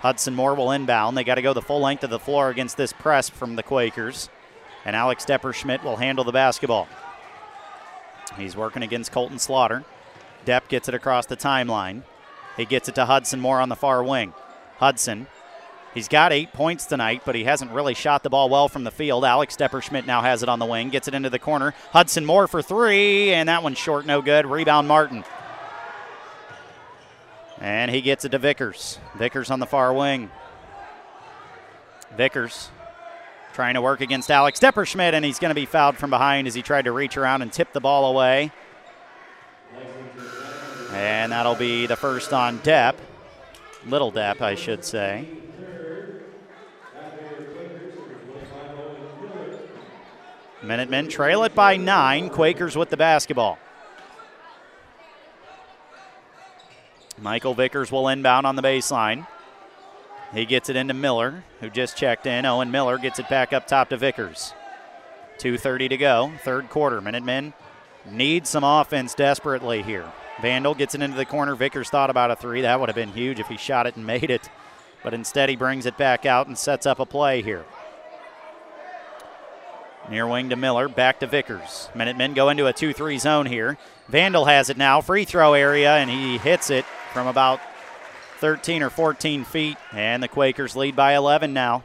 [0.05, 1.17] Hudson Moore will inbound.
[1.17, 3.63] They got to go the full length of the floor against this press from the
[3.63, 4.29] Quakers.
[4.85, 6.89] And Alex Depperschmidt will handle the basketball.
[8.37, 9.83] He's working against Colton Slaughter.
[10.45, 12.03] Depp gets it across the timeline.
[12.59, 14.35] He gets it to Hudson Moore on the far wing.
[14.77, 15.27] Hudson,
[15.95, 18.91] he's got eight points tonight, but he hasn't really shot the ball well from the
[18.91, 19.25] field.
[19.25, 21.73] Alex Depperschmidt now has it on the wing, gets it into the corner.
[21.93, 24.45] Hudson Moore for three, and that one's short, no good.
[24.45, 25.25] Rebound Martin.
[27.61, 28.99] And he gets it to Vickers.
[29.17, 30.31] Vickers on the far wing.
[32.17, 32.71] Vickers
[33.55, 36.55] trying to work against Alex Depperschmidt, and he's going to be fouled from behind as
[36.55, 38.51] he tried to reach around and tip the ball away.
[40.93, 42.97] And that'll be the first on Depp.
[43.87, 45.29] Little Depp, I should say.
[50.63, 52.31] Minutemen trail it by nine.
[52.31, 53.59] Quakers with the basketball.
[57.25, 59.27] Michael Vickers will inbound on the baseline.
[60.35, 62.45] He gets it into Miller, who just checked in.
[62.45, 64.53] Owen Miller gets it back up top to Vickers.
[65.39, 67.01] 2.30 to go, third quarter.
[67.01, 67.55] Minutemen
[68.11, 70.13] need some offense desperately here.
[70.43, 71.55] Vandal gets it into the corner.
[71.55, 72.61] Vickers thought about a three.
[72.61, 74.51] That would have been huge if he shot it and made it.
[75.03, 77.65] But instead, he brings it back out and sets up a play here.
[80.11, 81.89] Near wing to Miller, back to Vickers.
[81.95, 83.79] Minutemen go into a 2 3 zone here.
[84.09, 87.61] Vandal has it now, free throw area, and he hits it from about
[88.39, 89.77] 13 or 14 feet.
[89.93, 91.83] And the Quakers lead by 11 now.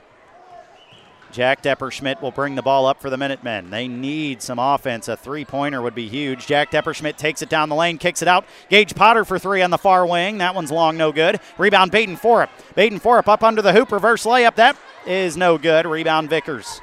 [1.32, 3.70] Jack Depperschmidt will bring the ball up for the Minutemen.
[3.70, 5.08] They need some offense.
[5.08, 6.48] A three pointer would be huge.
[6.48, 8.46] Jack Depperschmidt takes it down the lane, kicks it out.
[8.70, 10.40] Gage Potter for three on the far wing.
[10.40, 11.40] That one's long, no good.
[11.60, 12.50] Rebound, Baden Forup.
[12.74, 14.56] Baden Forup up under the hoop, reverse layup.
[14.56, 15.86] That is no good.
[15.86, 16.82] Rebound, Vickers.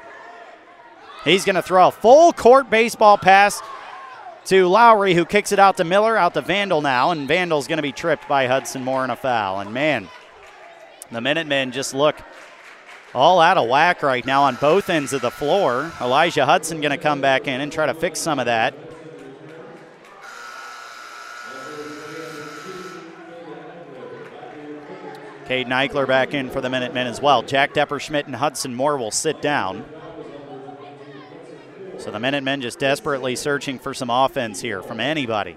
[1.25, 3.61] He's going to throw a full court baseball pass
[4.47, 7.79] to Lowry, who kicks it out to Miller, out to Vandal now, and Vandal's going
[7.79, 9.61] to be tripped by Hudson Moore in a foul.
[9.61, 10.09] And man,
[11.11, 12.17] the Minutemen just look
[13.15, 15.91] all out of whack right now on both ends of the floor.
[16.01, 18.75] Elijah Hudson going to come back in and try to fix some of that.
[25.47, 27.43] Caden Eichler back in for the Minutemen as well.
[27.43, 29.85] Jack Depperschmidt and Hudson Moore will sit down.
[31.99, 35.57] So the Minutemen just desperately searching for some offense here from anybody.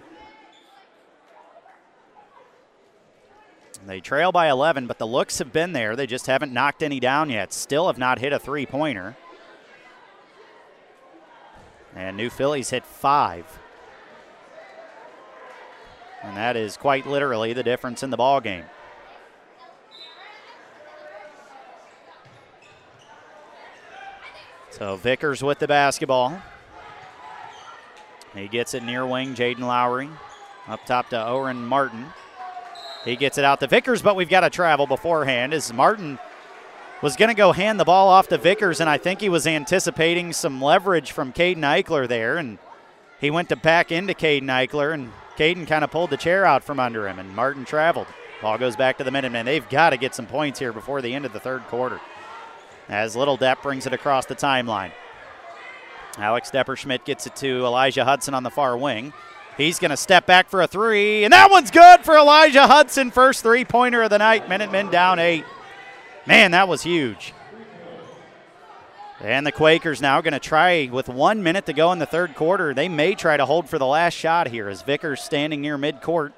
[3.85, 5.95] They trail by 11, but the looks have been there.
[5.95, 7.53] They just haven't knocked any down yet.
[7.53, 9.17] Still have not hit a three pointer.
[11.95, 13.45] And New Phillies hit five.
[16.23, 18.65] And that is quite literally the difference in the ball game.
[24.71, 26.41] So Vickers with the basketball.
[28.33, 30.09] He gets it near wing, Jaden Lowry.
[30.67, 32.05] Up top to Oren Martin.
[33.03, 36.19] He gets it out to Vickers, but we've got to travel beforehand as Martin
[37.01, 39.47] was going to go hand the ball off to Vickers, and I think he was
[39.47, 42.59] anticipating some leverage from Caden Eichler there, and
[43.19, 46.63] he went to back into Caden Eichler, and Caden kind of pulled the chair out
[46.63, 48.07] from under him, and Martin traveled.
[48.41, 49.45] Ball goes back to the Minutemen.
[49.45, 51.99] They've got to get some points here before the end of the third quarter.
[52.89, 54.91] As Little Depp brings it across the timeline.
[56.17, 59.13] Alex Depperschmidt gets it to Elijah Hudson on the far wing.
[59.57, 63.11] He's going to step back for a three, and that one's good for Elijah Hudson.
[63.11, 64.49] First three pointer of the night.
[64.49, 65.45] Minutemen down eight.
[66.25, 67.33] Man, that was huge.
[69.21, 72.35] And the Quakers now going to try with one minute to go in the third
[72.35, 72.73] quarter.
[72.73, 76.31] They may try to hold for the last shot here as Vickers standing near midcourt.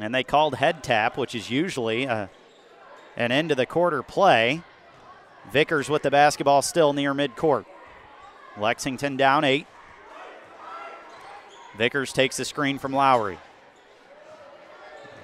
[0.00, 2.28] And they called head tap, which is usually a,
[3.16, 4.62] an into the quarter play.
[5.50, 7.64] Vickers with the basketball still near midcourt.
[8.58, 9.66] Lexington down eight.
[11.76, 13.38] Vickers takes the screen from Lowry.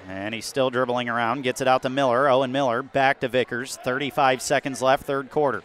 [0.07, 2.29] And he's still dribbling around, gets it out to Miller.
[2.29, 3.77] Owen Miller back to Vickers.
[3.77, 5.63] 35 seconds left, third quarter.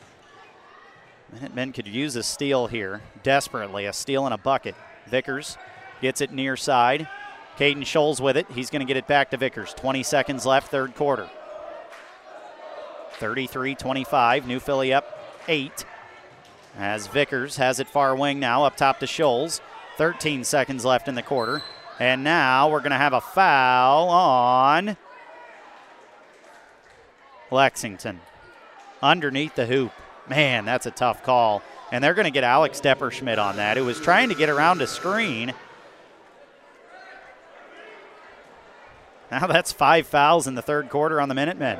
[1.32, 4.74] Minutemen could use a steal here, desperately, a steal and a bucket.
[5.08, 5.58] Vickers
[6.00, 7.08] gets it near side.
[7.58, 8.46] Caden Scholes with it.
[8.52, 9.74] He's going to get it back to Vickers.
[9.74, 11.28] 20 seconds left, third quarter.
[13.18, 14.46] 33 25.
[14.46, 15.84] New Philly up eight.
[16.78, 19.60] As Vickers has it far wing now, up top to Shoals.
[19.96, 21.62] 13 seconds left in the quarter.
[21.98, 24.96] And now we're going to have a foul on
[27.50, 28.20] Lexington
[29.02, 29.92] underneath the hoop.
[30.28, 31.62] Man, that's a tough call.
[31.90, 34.80] And they're going to get Alex Depperschmidt on that, who was trying to get around
[34.80, 35.54] a screen.
[39.30, 41.78] Now that's five fouls in the third quarter on the Minutemen.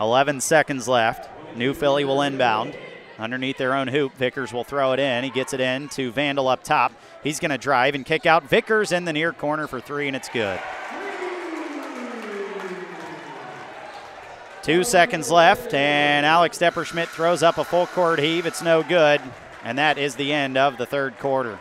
[0.00, 1.28] 11 seconds left.
[1.56, 2.76] New Philly will inbound.
[3.18, 5.24] Underneath their own hoop, Vickers will throw it in.
[5.24, 6.92] He gets it in to Vandal up top.
[7.24, 10.14] He's going to drive and kick out Vickers in the near corner for three, and
[10.14, 10.60] it's good.
[14.62, 18.46] Two seconds left, and Alex Depperschmidt throws up a full court heave.
[18.46, 19.20] It's no good,
[19.64, 21.58] and that is the end of the third quarter.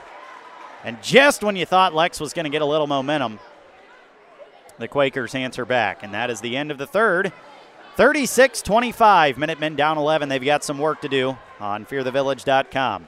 [0.84, 3.40] And just when you thought Lex was going to get a little momentum,
[4.78, 7.32] the Quakers answer back, and that is the end of the third.
[7.98, 9.40] 36 25.
[9.40, 10.30] Minutemen down 11.
[10.30, 13.08] They've got some work to do on fearthevillage.com.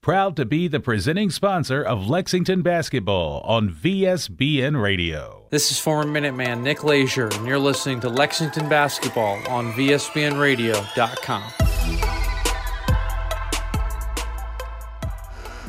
[0.00, 5.46] Proud to be the presenting sponsor of Lexington basketball on VSBN Radio.
[5.50, 11.42] This is former Minuteman Nick Leisure, and you're listening to Lexington basketball on VSBNRadio.com.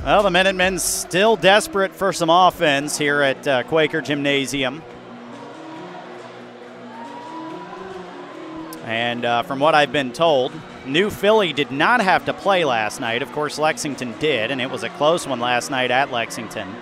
[0.04, 4.82] Well, the Minutemen still desperate for some offense here at uh, Quaker Gymnasium.
[8.86, 10.54] And uh, from what I've been told,
[10.88, 13.22] New Philly did not have to play last night.
[13.22, 16.74] Of course, Lexington did, and it was a close one last night at Lexington.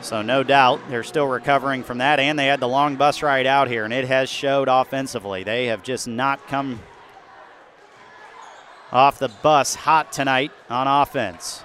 [0.00, 3.46] So no doubt they're still recovering from that, and they had the long bus ride
[3.46, 5.42] out here, and it has showed offensively.
[5.42, 6.80] They have just not come
[8.92, 11.64] off the bus hot tonight on offense.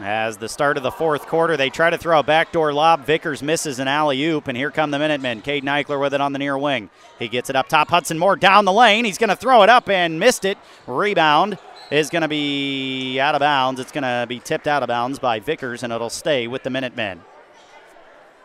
[0.00, 3.04] As the start of the fourth quarter, they try to throw a backdoor lob.
[3.04, 5.42] Vickers misses an alley oop, and here come the Minutemen.
[5.42, 6.88] Caden Eichler with it on the near wing.
[7.18, 7.90] He gets it up top.
[7.90, 9.04] Hudson Moore down the lane.
[9.04, 10.56] He's going to throw it up and missed it.
[10.86, 11.58] Rebound
[11.90, 13.80] is going to be out of bounds.
[13.80, 16.70] It's going to be tipped out of bounds by Vickers, and it'll stay with the
[16.70, 17.20] Minutemen.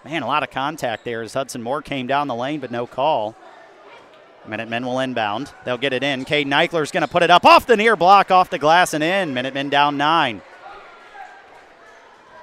[0.03, 2.85] Man, a lot of contact there as Hudson Moore came down the lane, but no
[2.85, 3.35] call.
[4.45, 5.53] Minutemen will inbound.
[5.63, 6.25] They'll get it in.
[6.25, 9.03] Caden Eichler's going to put it up off the near block, off the glass, and
[9.03, 9.33] in.
[9.33, 10.41] Minutemen down nine.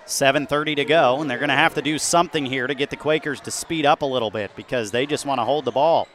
[0.06, 2.96] 7.30 to go, and they're going to have to do something here to get the
[2.96, 6.08] Quakers to speed up a little bit because they just want to hold the ball.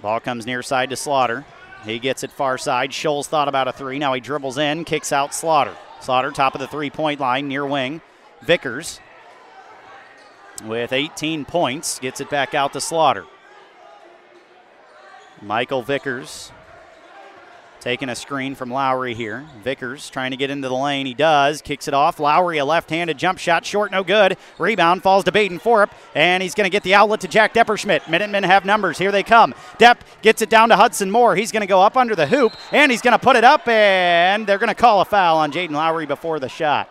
[0.00, 1.44] Ball comes near side to Slaughter.
[1.84, 2.90] He gets it far side.
[2.90, 3.98] Scholes thought about a three.
[3.98, 5.76] Now he dribbles in, kicks out Slaughter.
[6.00, 8.00] Slaughter, top of the three point line, near wing.
[8.42, 9.00] Vickers
[10.64, 13.24] with 18 points gets it back out to Slaughter.
[15.40, 16.52] Michael Vickers
[17.82, 19.44] Taking a screen from Lowry here.
[19.64, 21.04] Vickers trying to get into the lane.
[21.04, 21.60] He does.
[21.60, 22.20] Kicks it off.
[22.20, 23.66] Lowry, a left handed jump shot.
[23.66, 24.36] Short, no good.
[24.56, 25.90] Rebound falls to Baden Forup.
[26.14, 28.08] And he's going to get the outlet to Jack Depperschmidt.
[28.08, 28.98] Minutemen have numbers.
[28.98, 29.52] Here they come.
[29.80, 31.34] Depp gets it down to Hudson Moore.
[31.34, 32.52] He's going to go up under the hoop.
[32.70, 33.66] And he's going to put it up.
[33.66, 36.88] And they're going to call a foul on Jaden Lowry before the shot.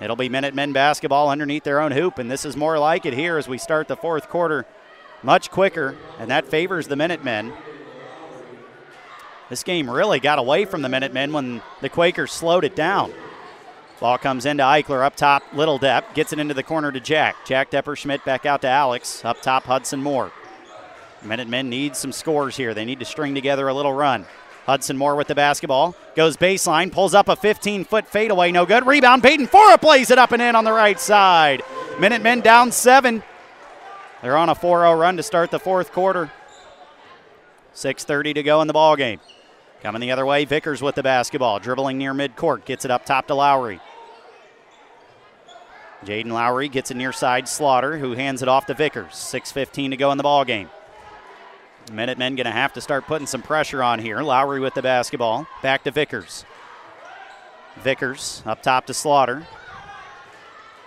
[0.00, 2.18] It'll be Minutemen basketball underneath their own hoop.
[2.18, 4.66] And this is more like it here as we start the fourth quarter
[5.22, 5.94] much quicker.
[6.18, 7.52] And that favors the Minutemen.
[9.50, 13.12] This game really got away from the Minutemen when the Quakers slowed it down.
[14.00, 15.42] Ball comes into Eichler up top.
[15.52, 17.36] Little Depp gets it into the corner to Jack.
[17.46, 19.24] Jack Depperschmidt back out to Alex.
[19.24, 20.32] Up top, Hudson Moore.
[21.22, 22.74] Minutemen need some scores here.
[22.74, 24.26] They need to string together a little run.
[24.66, 25.94] Hudson Moore with the basketball.
[26.16, 28.50] Goes baseline, pulls up a 15 foot fadeaway.
[28.50, 28.86] No good.
[28.86, 29.22] Rebound.
[29.22, 31.62] Baden Forup plays it up and in on the right side.
[31.98, 33.22] Minutemen down seven.
[34.22, 36.30] They're on a 4 0 run to start the fourth quarter.
[37.74, 39.20] 6.30 to go in the ball game.
[39.84, 43.26] Coming the other way, Vickers with the basketball, dribbling near midcourt, gets it up top
[43.26, 43.80] to Lowry.
[46.06, 49.12] Jaden Lowry gets it near side Slaughter, who hands it off to Vickers.
[49.12, 50.70] 6.15 to go in the ball game.
[51.92, 54.22] Minutemen going to have to start putting some pressure on here.
[54.22, 56.46] Lowry with the basketball, back to Vickers.
[57.76, 59.46] Vickers up top to Slaughter.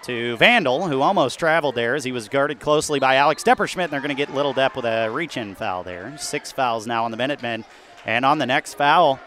[0.05, 3.83] To Vandal, who almost traveled there as he was guarded closely by Alex Depperschmidt.
[3.83, 6.17] And they're going to get Little Depp with a reach in foul there.
[6.17, 7.63] Six fouls now on the Minutemen.
[8.07, 9.19] And on the next foul,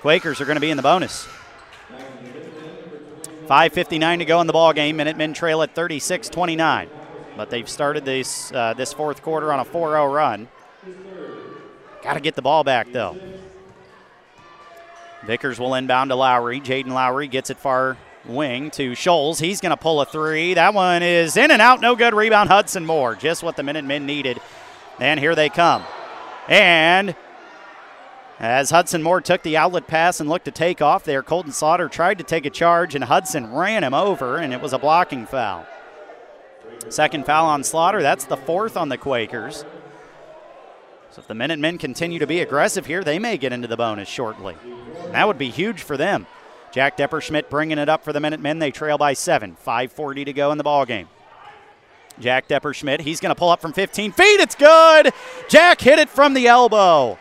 [0.00, 1.28] Quakers are going to be in the bonus.
[3.46, 4.96] 5.59 to go in the ball game.
[4.96, 6.88] Minutemen trail at 36 29.
[7.36, 10.48] But they've started this, uh, this fourth quarter on a 4 0 run.
[12.02, 13.18] Got to get the ball back, though.
[15.26, 16.62] Vickers will inbound to Lowry.
[16.62, 19.38] Jaden Lowry gets it far wing to Scholes.
[19.38, 20.54] He's going to pull a three.
[20.54, 21.82] That one is in and out.
[21.82, 22.14] No good.
[22.14, 23.16] Rebound Hudson Moore.
[23.16, 24.40] Just what the Minutemen needed.
[24.98, 25.84] And here they come.
[26.48, 27.14] And
[28.40, 31.88] as Hudson Moore took the outlet pass and looked to take off there, Colton Slaughter
[31.88, 35.26] tried to take a charge, and Hudson ran him over, and it was a blocking
[35.26, 35.66] foul.
[36.88, 38.00] Second foul on Slaughter.
[38.00, 39.64] That's the fourth on the Quakers.
[41.10, 44.08] So if the Minutemen continue to be aggressive here, they may get into the bonus
[44.08, 44.56] shortly.
[45.04, 46.26] And that would be huge for them.
[46.72, 48.58] Jack Depperschmidt bringing it up for the Minutemen.
[48.58, 49.56] They trail by seven.
[49.66, 51.08] 5.40 to go in the ball game.
[52.20, 54.40] Jack Depperschmidt, he's going to pull up from 15 feet.
[54.40, 55.12] It's good.
[55.48, 57.18] Jack hit it from the elbow.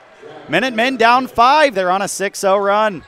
[0.50, 1.76] Minutemen down five.
[1.76, 3.04] They're on a 6 0 run.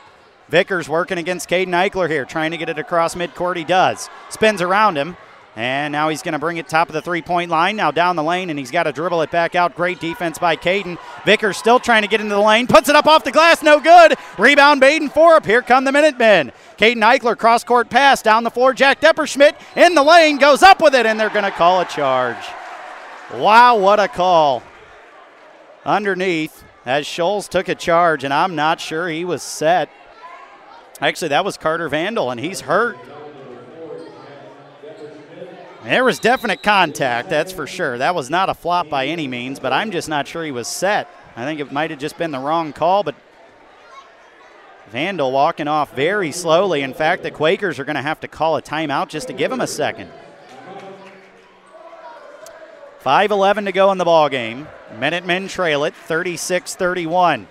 [0.50, 3.56] Vickers working against Caden Eichler here, trying to get it across midcourt.
[3.56, 4.10] He does.
[4.30, 5.18] Spins around him.
[5.56, 8.16] And now he's going to bring it top of the three point line, now down
[8.16, 9.76] the lane, and he's got to dribble it back out.
[9.76, 10.98] Great defense by Caden.
[11.26, 13.80] Vickers still trying to get into the lane, puts it up off the glass, no
[13.80, 14.16] good.
[14.38, 15.46] Rebound Baden Forup.
[15.46, 16.52] Here come the Minutemen.
[16.78, 18.74] Caden Eichler, cross court pass down the floor.
[18.74, 21.86] Jack Depperschmidt in the lane, goes up with it, and they're going to call a
[21.86, 22.46] charge.
[23.34, 24.64] Wow, what a call.
[25.86, 29.90] Underneath, as Scholes took a charge, and I'm not sure he was set.
[31.00, 32.98] Actually, that was Carter Vandal, and he's hurt.
[35.84, 37.98] There was definite contact, that's for sure.
[37.98, 40.68] That was not a flop by any means, but I'm just not sure he was
[40.68, 41.08] set.
[41.36, 43.16] I think it might have just been the wrong call, but
[44.90, 46.82] Vandal walking off very slowly.
[46.82, 49.52] In fact, the Quakers are going to have to call a timeout just to give
[49.52, 50.12] him a second.
[53.04, 54.68] 5-11 to go in the ball game.
[55.00, 57.48] Minutemen trail it 36-31.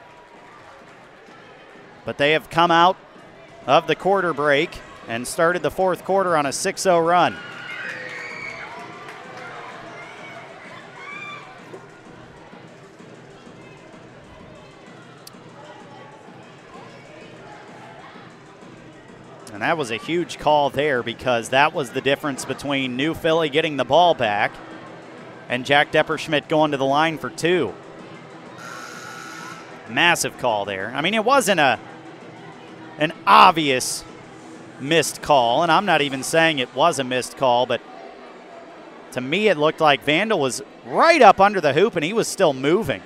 [2.05, 2.96] But they have come out
[3.66, 4.78] of the quarter break
[5.09, 7.36] and started the fourth quarter on a 6-0 run.
[19.53, 23.48] And that was a huge call there because that was the difference between New Philly
[23.48, 24.53] getting the ball back
[25.51, 27.74] and Jack Depperschmidt going to the line for two.
[29.88, 30.92] Massive call there.
[30.94, 31.78] I mean, it wasn't a
[32.98, 34.05] an obvious
[34.78, 37.80] missed call, and I'm not even saying it was a missed call, but
[39.12, 42.28] to me it looked like Vandal was right up under the hoop and he was
[42.28, 43.03] still moving.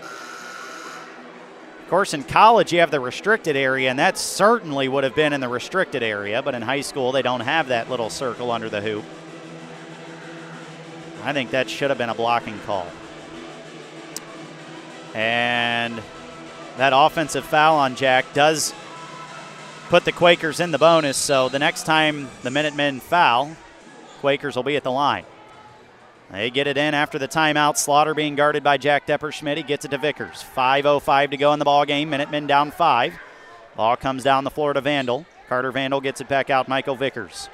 [0.00, 5.32] Of course, in college, you have the restricted area, and that certainly would have been
[5.32, 8.68] in the restricted area, but in high school, they don't have that little circle under
[8.68, 9.04] the hoop.
[11.24, 12.86] I think that should have been a blocking call.
[15.14, 16.02] And
[16.76, 18.74] that offensive foul on Jack does
[19.88, 23.56] put the Quakers in the bonus, so the next time the Minutemen foul,
[24.20, 25.24] Quakers will be at the line.
[26.30, 27.76] They get it in after the timeout.
[27.76, 29.56] Slaughter being guarded by Jack Depperschmidt.
[29.56, 30.44] He gets it to Vickers.
[30.56, 32.10] 5.05 to go in the ball game.
[32.10, 33.14] Minutemen down five.
[33.76, 35.26] Ball comes down the floor to Vandal.
[35.48, 36.66] Carter Vandal gets it back out.
[36.66, 37.48] Michael Vickers.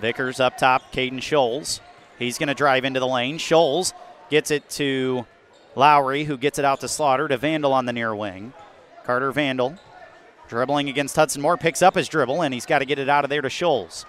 [0.00, 0.92] Vickers up top.
[0.92, 1.80] Caden Scholes.
[2.18, 3.38] He's going to drive into the lane.
[3.38, 3.92] Scholes
[4.30, 5.26] gets it to
[5.76, 8.52] Lowry, who gets it out to Slaughter to Vandal on the near wing.
[9.04, 9.76] Carter Vandal
[10.48, 13.24] dribbling against Hudson Moore picks up his dribble and he's got to get it out
[13.24, 14.04] of there to Scholes.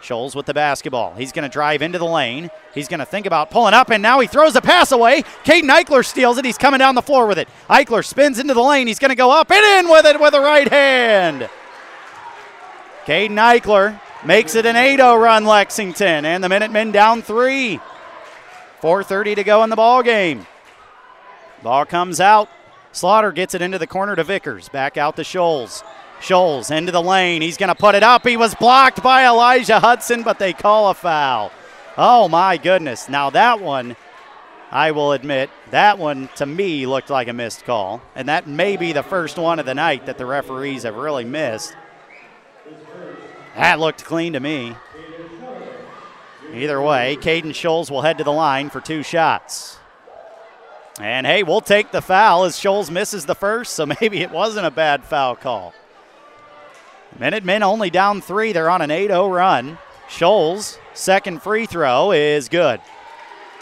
[0.00, 1.14] Scholes with the basketball.
[1.14, 2.50] He's going to drive into the lane.
[2.74, 5.22] He's going to think about pulling up, and now he throws a pass away.
[5.44, 6.44] Caden Eichler steals it.
[6.44, 7.48] He's coming down the floor with it.
[7.68, 8.86] Eichler spins into the lane.
[8.86, 11.48] He's going to go up and in with it with a right hand.
[13.06, 17.80] Caden Eichler makes it an 8 0 run, Lexington, and the Minutemen down three.
[18.80, 20.46] 4.30 to go in the ball game.
[21.62, 22.48] Ball comes out.
[22.92, 24.68] Slaughter gets it into the corner to Vickers.
[24.68, 25.82] Back out to Shoals.
[26.20, 27.42] Shoals into the lane.
[27.42, 28.26] He's going to put it up.
[28.26, 31.52] He was blocked by Elijah Hudson, but they call a foul.
[31.96, 33.08] Oh, my goodness.
[33.08, 33.96] Now, that one,
[34.70, 38.02] I will admit, that one to me looked like a missed call.
[38.14, 41.24] And that may be the first one of the night that the referees have really
[41.24, 41.74] missed.
[43.56, 44.76] That looked clean to me.
[46.52, 49.78] Either way, Caden Scholes will head to the line for two shots.
[51.00, 54.66] And hey, we'll take the foul as Scholes misses the first, so maybe it wasn't
[54.66, 55.74] a bad foul call.
[57.18, 58.52] Minutemen only down three.
[58.52, 59.78] They're on an 8 0 run.
[60.08, 62.80] Scholes' second free throw is good.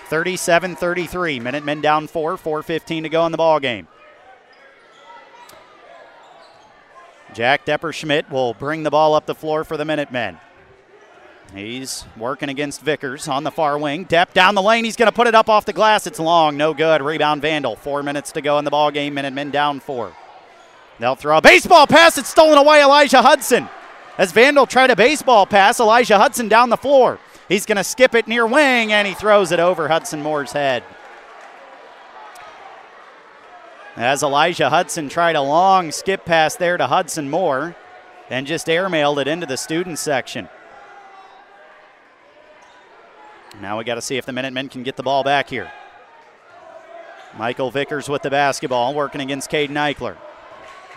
[0.07, 1.39] 37 33.
[1.39, 3.87] Minutemen down four, 4.15 to go in the ball game.
[7.35, 10.39] Jack Depperschmidt will bring the ball up the floor for the Minutemen.
[11.53, 14.07] He's working against Vickers on the far wing.
[14.07, 14.85] Depp down the lane.
[14.85, 16.07] He's going to put it up off the glass.
[16.07, 16.57] It's long.
[16.57, 17.03] No good.
[17.03, 17.77] Rebound Vandal.
[17.77, 19.15] Four minutes to go in the ball game.
[19.15, 20.13] Minutemen down four.
[20.99, 22.19] They'll throw a baseball pass.
[22.19, 22.83] It's stolen away.
[22.83, 23.69] Elijah Hudson.
[24.17, 27.19] As Vandal tried a baseball pass, Elijah Hudson down the floor.
[27.49, 30.85] He's going to skip it near wing, and he throws it over Hudson Moore's head.
[33.97, 37.77] As Elijah Hudson tried a long skip pass there to Hudson Moore
[38.29, 40.49] and just airmailed it into the student section.
[43.61, 45.71] Now we got to see if the Minutemen can get the ball back here.
[47.39, 50.17] Michael Vickers with the basketball, working against Caden Eichler.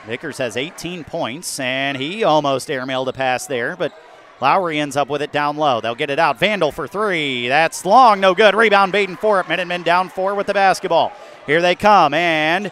[0.08, 3.94] Vickers has 18 points, and he almost airmailed a pass there, but
[4.40, 5.82] Lowry ends up with it down low.
[5.82, 6.40] They'll get it out.
[6.40, 7.48] Vandal for three.
[7.48, 8.56] That's long, no good.
[8.56, 9.50] Rebound Baden Forup.
[9.50, 11.12] Minutemen down four with the basketball.
[11.48, 12.72] Here they come, and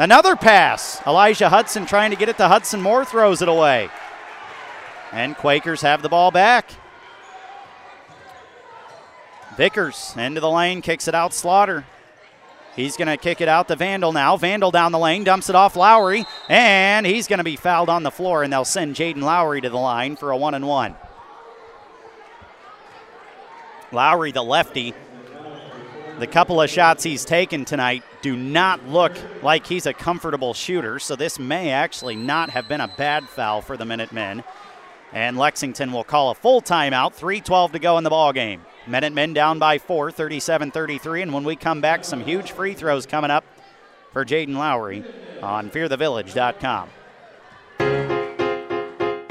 [0.00, 1.00] another pass.
[1.06, 3.88] Elijah Hudson trying to get it to Hudson Moore, throws it away.
[5.12, 6.70] And Quakers have the ball back.
[9.56, 11.34] Vickers into the lane, kicks it out.
[11.34, 11.84] Slaughter.
[12.76, 14.36] He's going to kick it out to Vandal now.
[14.36, 18.04] Vandal down the lane, dumps it off Lowry, and he's going to be fouled on
[18.04, 20.94] the floor, and they'll send Jaden Lowry to the line for a one and one.
[23.92, 24.94] Lowry, the lefty,
[26.18, 29.12] the couple of shots he's taken tonight do not look
[29.42, 33.62] like he's a comfortable shooter, so this may actually not have been a bad foul
[33.62, 34.44] for the Minutemen.
[35.12, 38.62] And Lexington will call a full timeout, 3.12 to go in the ball game.
[38.86, 41.22] Minutemen down by four, 37 33.
[41.22, 43.44] And when we come back, some huge free throws coming up
[44.12, 45.04] for Jaden Lowry
[45.42, 46.90] on fearthevillage.com.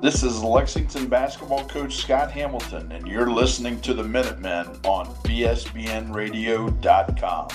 [0.00, 7.48] This is Lexington basketball coach Scott Hamilton, and you're listening to the Minutemen on VSBNradio.com.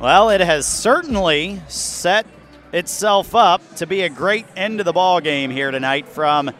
[0.00, 2.26] Well, it has certainly set
[2.72, 6.50] itself up to be a great end to the ball game here tonight from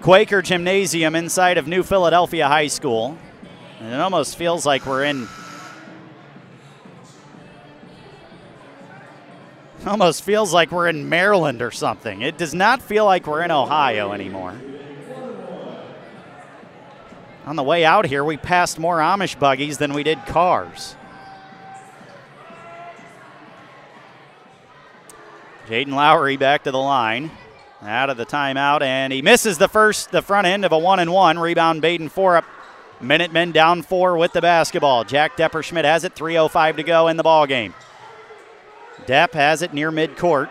[0.00, 3.18] Quaker Gymnasium inside of New Philadelphia High School.
[3.80, 5.28] And it almost feels like we're in.
[9.86, 12.20] Almost feels like we're in Maryland or something.
[12.20, 14.54] It does not feel like we're in Ohio anymore.
[17.46, 20.94] On the way out here, we passed more Amish buggies than we did cars.
[25.66, 27.30] Jaden Lowry back to the line.
[27.82, 30.98] Out of the timeout, and he misses the first, the front end of a one
[30.98, 31.38] and one.
[31.38, 32.44] Rebound Baden Forup.
[33.00, 35.04] Minutemen down four with the basketball.
[35.04, 36.14] Jack Depperschmidt has it.
[36.14, 37.72] 3.05 to go in the ball game.
[39.10, 40.48] Depp has it near midcourt.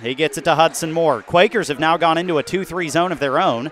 [0.00, 1.20] He gets it to Hudson Moore.
[1.20, 3.70] Quakers have now gone into a 2 3 zone of their own.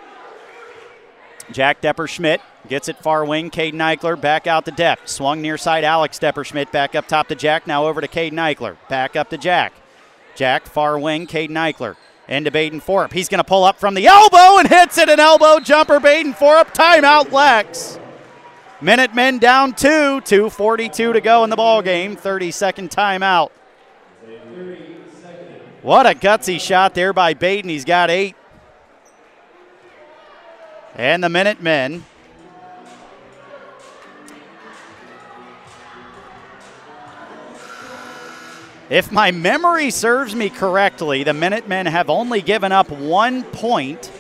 [1.51, 3.51] Jack Depperschmidt gets it far wing.
[3.51, 5.09] Caden Eichler back out to Depp.
[5.09, 5.83] Swung near side.
[5.83, 7.67] Alex Depperschmidt back up top to Jack.
[7.67, 8.77] Now over to Caden Eichler.
[8.91, 9.73] Back up to Jack.
[10.35, 11.27] Jack far wing.
[11.27, 11.97] Caden Eichler
[12.29, 13.15] into Baden Forup.
[13.15, 16.01] He's going to pull up from the elbow and hits it an elbow jumper.
[16.01, 16.75] Baden Forup.
[16.75, 17.99] Timeout, Lex.
[18.83, 20.21] Minutemen down two.
[20.21, 22.15] 2.42 to go in the ball game.
[22.15, 23.53] 30 second timeout.
[25.83, 27.71] What a gutsy shot there by Baden.
[27.71, 28.35] He's got eight.
[30.95, 32.05] And the Minutemen
[38.91, 44.11] If my memory serves me correctly, the Minutemen have only given up one point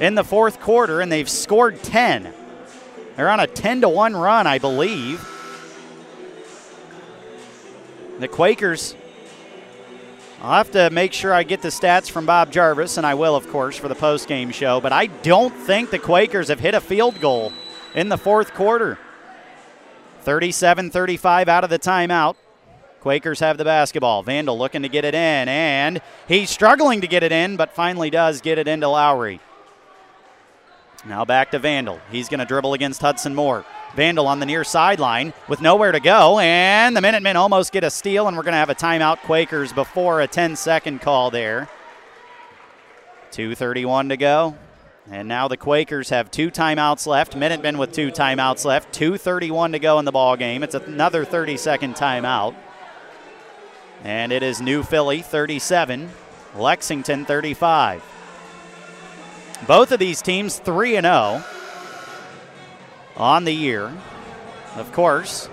[0.00, 2.34] in the fourth quarter, and they've scored 10.
[3.14, 5.24] They're on a 10 to 1 run, I believe.
[8.20, 8.94] The Quakers,
[10.42, 13.34] I'll have to make sure I get the stats from Bob Jarvis, and I will,
[13.34, 16.74] of course, for the post game show, but I don't think the Quakers have hit
[16.74, 17.50] a field goal
[17.94, 18.98] in the fourth quarter.
[20.20, 22.36] 37 35 out of the timeout.
[23.00, 24.22] Quakers have the basketball.
[24.22, 28.10] Vandal looking to get it in, and he's struggling to get it in, but finally
[28.10, 29.40] does get it into Lowry.
[31.06, 31.98] Now back to Vandal.
[32.10, 33.64] He's going to dribble against Hudson Moore.
[33.94, 37.90] Vandal on the near sideline with nowhere to go, and the Minutemen almost get a
[37.90, 41.68] steal, and we're going to have a timeout Quakers before a 10 second call there.
[43.32, 44.56] 2.31 to go.
[45.10, 47.34] And now the Quakers have two timeouts left.
[47.34, 48.96] Minutemen with two timeouts left.
[48.96, 50.62] 2.31 to go in the ball game.
[50.62, 52.54] It's another 30 second timeout.
[54.04, 56.10] And it is New Philly 37,
[56.56, 58.02] Lexington 35.
[59.66, 61.44] Both of these teams 3 and 0
[63.16, 63.92] on the year.
[64.76, 65.48] Of course,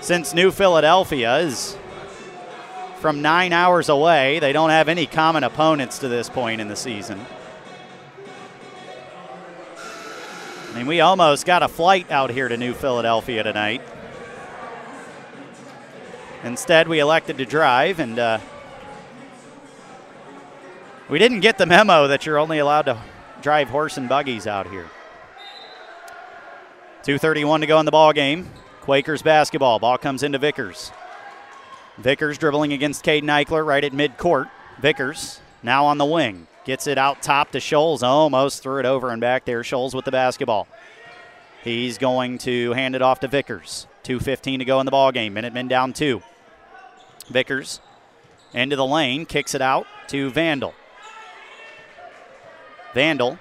[0.00, 1.76] since New Philadelphia is
[3.00, 6.76] from nine hours away, they don't have any common opponents to this point in the
[6.76, 7.24] season.
[10.70, 13.82] I mean, we almost got a flight out here to New Philadelphia tonight.
[16.44, 18.38] Instead, we elected to drive, and uh,
[21.08, 23.00] we didn't get the memo that you're only allowed to
[23.40, 24.86] drive horse and buggies out here.
[27.08, 28.46] 2.31 to go in the ball game.
[28.82, 29.78] Quakers basketball.
[29.78, 30.92] Ball comes into Vickers.
[31.96, 34.50] Vickers dribbling against Caden Eichler right at midcourt.
[34.78, 36.46] Vickers now on the wing.
[36.66, 38.02] Gets it out top to Scholes.
[38.02, 39.62] Almost threw it over and back there.
[39.62, 40.68] Scholes with the basketball.
[41.64, 43.86] He's going to hand it off to Vickers.
[44.04, 45.32] 2.15 to go in the ball game.
[45.32, 46.22] Minutemen down two.
[47.30, 47.80] Vickers
[48.52, 49.24] into the lane.
[49.24, 50.74] Kicks it out to Vandal.
[52.92, 53.38] Vandal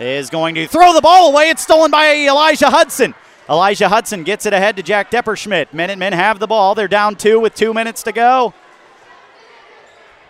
[0.00, 1.50] is going to throw the ball away.
[1.50, 3.14] It's stolen by Elijah Hudson.
[3.48, 5.72] Elijah Hudson gets it ahead to Jack Depperschmidt.
[5.72, 6.74] Minutemen have the ball.
[6.74, 8.52] They're down two with two minutes to go.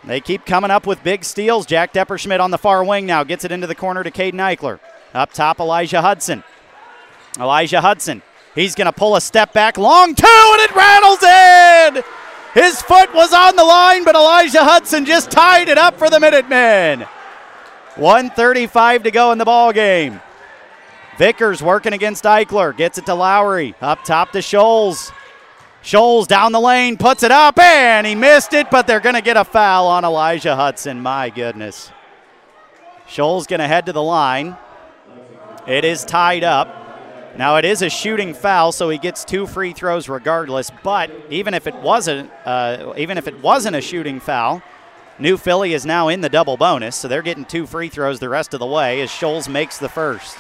[0.05, 1.67] They keep coming up with big steals.
[1.67, 4.79] Jack Depperschmidt on the far wing now gets it into the corner to Caden Eichler.
[5.13, 6.45] Up top, Elijah Hudson.
[7.39, 8.23] Elijah Hudson.
[8.55, 12.03] He's going to pull a step back, long two, and it rattles in.
[12.55, 16.19] His foot was on the line, but Elijah Hudson just tied it up for the
[16.19, 17.07] Minutemen.
[17.99, 20.21] 135 to go in the ball game.
[21.19, 22.77] Vickers working against Eichler.
[22.77, 23.75] Gets it to Lowry.
[23.81, 25.13] Up top to Shoals.
[25.83, 29.23] Shoals down the lane, puts it up, and he missed it, but they're going to
[29.23, 31.01] get a foul on Elijah Hudson.
[31.01, 31.91] My goodness.
[33.07, 34.57] Shoals going to head to the line.
[35.67, 36.75] It is tied up.
[37.37, 40.71] Now it is a shooting foul, so he gets two free throws regardless.
[40.83, 44.63] But even if it wasn't, uh, even if it wasn't a shooting foul,
[45.21, 48.29] New Philly is now in the double bonus, so they're getting two free throws the
[48.29, 50.37] rest of the way as Scholes makes the first.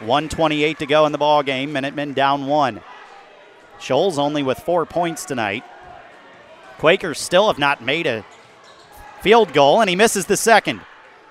[0.00, 1.72] 128 to go in the ball game.
[1.72, 2.82] Minutemen down one.
[3.80, 5.64] Scholes only with four points tonight.
[6.78, 8.26] Quakers still have not made a
[9.22, 10.82] field goal, and he misses the second.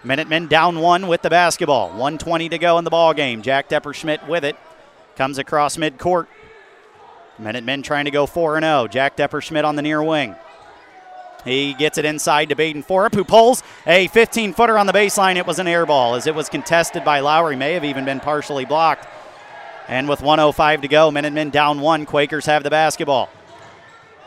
[0.03, 1.89] Minutemen down one with the basketball.
[1.89, 3.43] 120 to go in the ball game.
[3.43, 4.55] Jack Depperschmidt with it.
[5.15, 6.25] Comes across midcourt.
[7.37, 8.87] Minutemen trying to go 4 0.
[8.87, 10.35] Jack Depperschmidt on the near wing.
[11.45, 15.37] He gets it inside to Baden Forup, who pulls a 15 footer on the baseline.
[15.37, 18.19] It was an air ball as it was contested by Lowry, may have even been
[18.19, 19.07] partially blocked.
[19.87, 22.05] And with 105 to go, Minutemen down one.
[22.05, 23.29] Quakers have the basketball.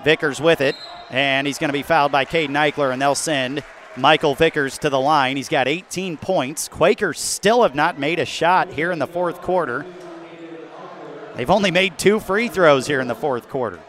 [0.05, 0.77] Vickers with it,
[1.11, 3.62] and he's going to be fouled by Caden Eichler, and they'll send
[3.97, 5.37] Michael Vickers to the line.
[5.37, 6.69] He's got 18 points.
[6.69, 9.85] Quakers still have not made a shot here in the fourth quarter.
[11.37, 13.81] They've only made two free throws here in the fourth quarter.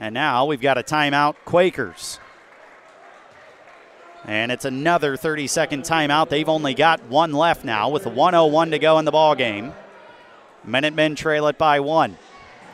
[0.00, 2.18] And now we've got a timeout, Quakers.
[4.24, 6.30] And it's another 30 second timeout.
[6.30, 9.74] They've only got one left now with 101 to go in the ball game.
[10.64, 12.16] Minutemen trail it by one.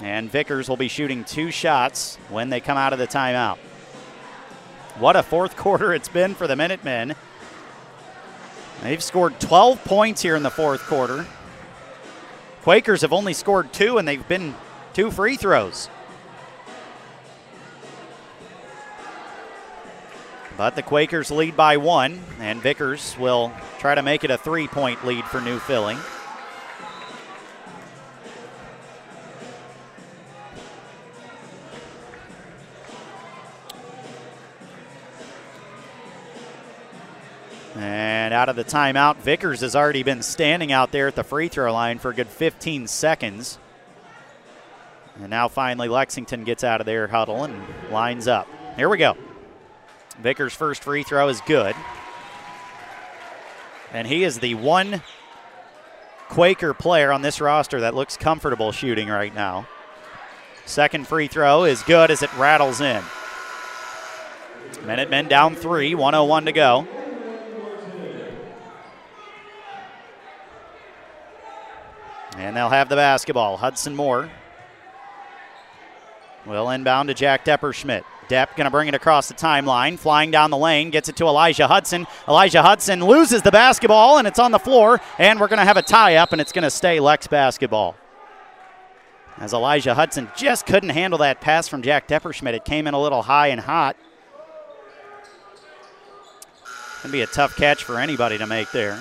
[0.01, 3.59] And Vickers will be shooting two shots when they come out of the timeout.
[4.98, 7.15] What a fourth quarter it's been for the Minutemen.
[8.82, 11.27] They've scored 12 points here in the fourth quarter.
[12.62, 14.55] Quakers have only scored two, and they've been
[14.93, 15.89] two free throws.
[20.57, 24.66] But the Quakers lead by one, and Vickers will try to make it a three
[24.66, 25.97] point lead for New Philly.
[37.74, 41.49] And out of the timeout, Vickers has already been standing out there at the free
[41.49, 43.59] throw line for a good 15 seconds.
[45.20, 48.49] And now finally Lexington gets out of their huddle and lines up.
[48.77, 49.16] Here we go.
[50.18, 51.74] Vickers' first free throw is good.
[53.93, 55.02] And he is the one
[56.28, 59.66] Quaker player on this roster that looks comfortable shooting right now.
[60.64, 63.02] Second free throw is good as it rattles in.
[64.84, 66.88] Minutemen down three, 101 to go.
[72.36, 73.56] And they'll have the basketball.
[73.56, 74.28] Hudson Moore
[76.44, 78.05] will inbound to Jack Depperschmidt.
[78.28, 81.27] Depp going to bring it across the timeline, flying down the lane, gets it to
[81.27, 82.07] Elijah Hudson.
[82.28, 85.77] Elijah Hudson loses the basketball, and it's on the floor, and we're going to have
[85.77, 87.97] a tie up, and it's going to stay Lex basketball.
[89.39, 92.55] As Elijah Hudson just couldn't handle that pass from Jack Depperschmidt.
[92.55, 93.97] It came in a little high and hot.
[97.03, 98.98] Going to be a tough catch for anybody to make there.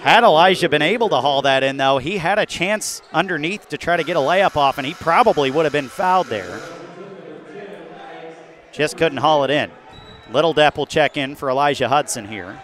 [0.00, 3.76] Had Elijah been able to haul that in, though, he had a chance underneath to
[3.76, 6.58] try to get a layup off, and he probably would have been fouled there.
[8.72, 9.70] Just couldn't haul it in.
[10.32, 12.62] Little Depp will check in for Elijah Hudson here.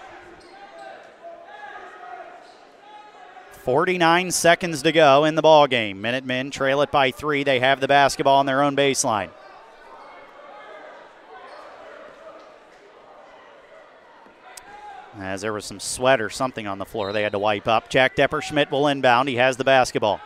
[3.53, 6.01] 49 seconds to go in the ball game.
[6.01, 7.43] Minutemen trail it by three.
[7.43, 9.29] They have the basketball on their own baseline.
[15.19, 17.89] As there was some sweat or something on the floor, they had to wipe up.
[17.89, 19.29] Jack Depperschmidt will inbound.
[19.29, 20.21] He has the basketball.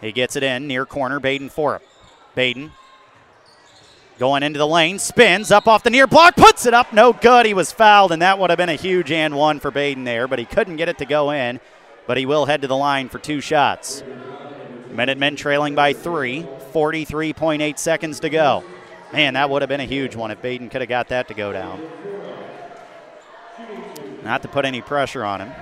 [0.00, 1.20] He gets it in near corner.
[1.20, 1.82] Baden Forup.
[2.34, 2.72] Baden
[4.18, 6.92] going into the lane, spins up off the near block, puts it up.
[6.92, 7.46] No good.
[7.46, 10.28] He was fouled, and that would have been a huge and one for Baden there,
[10.28, 11.60] but he couldn't get it to go in.
[12.06, 14.02] But he will head to the line for two shots.
[14.90, 16.46] Minutemen trailing by three.
[16.72, 18.64] 43.8 seconds to go.
[19.12, 21.34] Man, that would have been a huge one if Baden could have got that to
[21.34, 21.80] go down.
[24.22, 25.52] Not to put any pressure on him.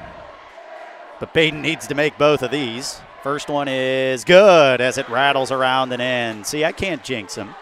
[1.18, 3.00] But Baden needs to make both of these.
[3.22, 6.44] First one is good as it rattles around and in.
[6.44, 7.54] See, I can't jinx him.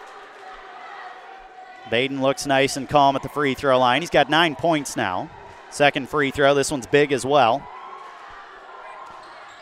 [1.89, 4.01] Baden looks nice and calm at the free throw line.
[4.01, 5.29] He's got nine points now.
[5.69, 6.53] Second free throw.
[6.53, 7.67] This one's big as well.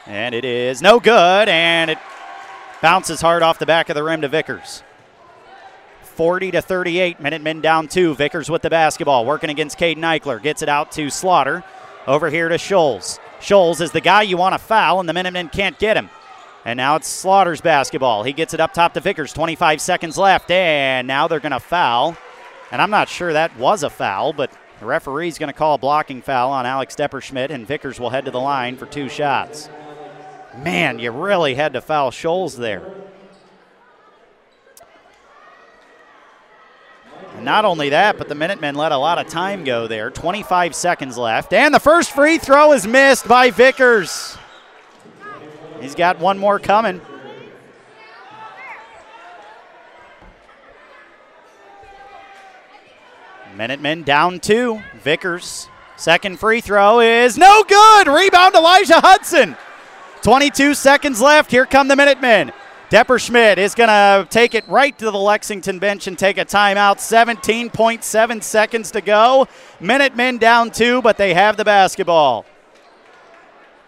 [0.05, 1.97] And it is no good, and it
[2.81, 4.84] bounces hard off the back of the rim to Vickers.
[6.18, 7.19] 40 to 38.
[7.19, 8.15] Minutemen down two.
[8.15, 10.41] Vickers with the basketball, working against Caden Eichler.
[10.41, 11.64] Gets it out to Slaughter.
[12.07, 13.19] Over here to Scholes.
[13.39, 16.10] Scholes is the guy you want to foul, and the Minutemen can't get him.
[16.65, 18.23] And now it's Slaughter's basketball.
[18.23, 19.31] He gets it up top to Vickers.
[19.31, 22.18] 25 seconds left, and now they're going to foul.
[22.72, 25.77] And I'm not sure that was a foul, but the referee's going to call a
[25.77, 29.69] blocking foul on Alex Depperschmidt, and Vickers will head to the line for two shots.
[30.57, 32.81] Man, you really had to foul Scholes there.
[37.38, 40.09] And not only that, but the Minutemen let a lot of time go there.
[40.09, 41.53] 25 seconds left.
[41.53, 44.35] And the first free throw is missed by Vickers.
[45.80, 46.99] He's got one more coming.
[53.55, 54.81] Minutemen down two.
[54.95, 55.69] Vickers.
[55.95, 58.07] Second free throw is no good.
[58.07, 59.55] Rebound Elijah Hudson.
[60.23, 61.51] 22 seconds left.
[61.51, 62.51] Here come the Minutemen.
[62.89, 66.99] Depperschmidt is going to take it right to the Lexington bench and take a timeout.
[66.99, 69.45] 17.7 seconds to go.
[69.81, 72.45] Minutemen down two, but they have the basketball.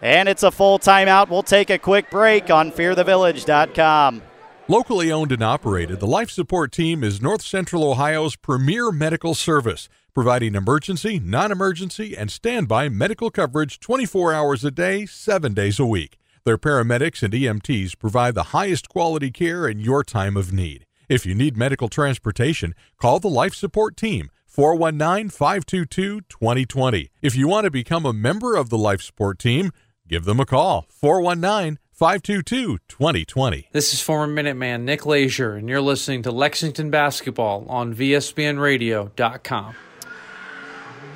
[0.01, 1.29] And it's a full timeout.
[1.29, 4.21] We'll take a quick break on fearthevillage.com.
[4.67, 9.87] Locally owned and operated, the Life Support Team is North Central Ohio's premier medical service,
[10.13, 15.85] providing emergency, non emergency, and standby medical coverage 24 hours a day, 7 days a
[15.85, 16.18] week.
[16.45, 20.85] Their paramedics and EMTs provide the highest quality care in your time of need.
[21.07, 27.09] If you need medical transportation, call the Life Support Team 419 522 2020.
[27.21, 29.71] If you want to become a member of the Life Support Team,
[30.07, 33.67] give them a call 419 522 2020.
[33.71, 39.75] This is former Minuteman Nick Leisure, and you're listening to Lexington Basketball on VSBNRadio.com.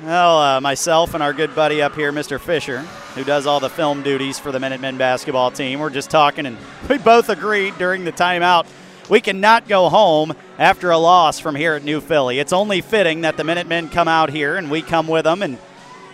[0.02, 2.40] Well, uh, myself and our good buddy up here, Mr.
[2.40, 2.80] Fisher,
[3.14, 6.58] who does all the film duties for the Minutemen basketball team, we're just talking, and
[6.88, 8.66] we both agreed during the timeout
[9.08, 12.38] we cannot go home after a loss from here at New Philly.
[12.38, 15.58] It's only fitting that the Minutemen come out here and we come with them and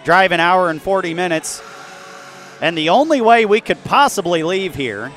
[0.05, 1.63] drive an hour and 40 minutes
[2.61, 5.11] and the only way we could possibly leave here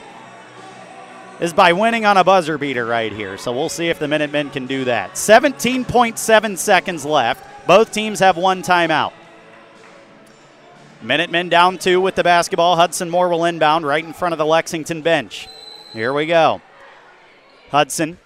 [1.39, 3.37] is by winning on a buzzer beater right here.
[3.37, 5.13] So we'll see if the Minutemen can do that.
[5.15, 7.52] 17.7 seconds left.
[7.65, 9.13] Both teams have one timeout.
[11.01, 12.75] Minutemen down two with the basketball.
[12.75, 15.47] Hudson Moore will inbound right in front of the Lexington bench.
[15.91, 16.61] Here we go.
[17.71, 18.17] Hudson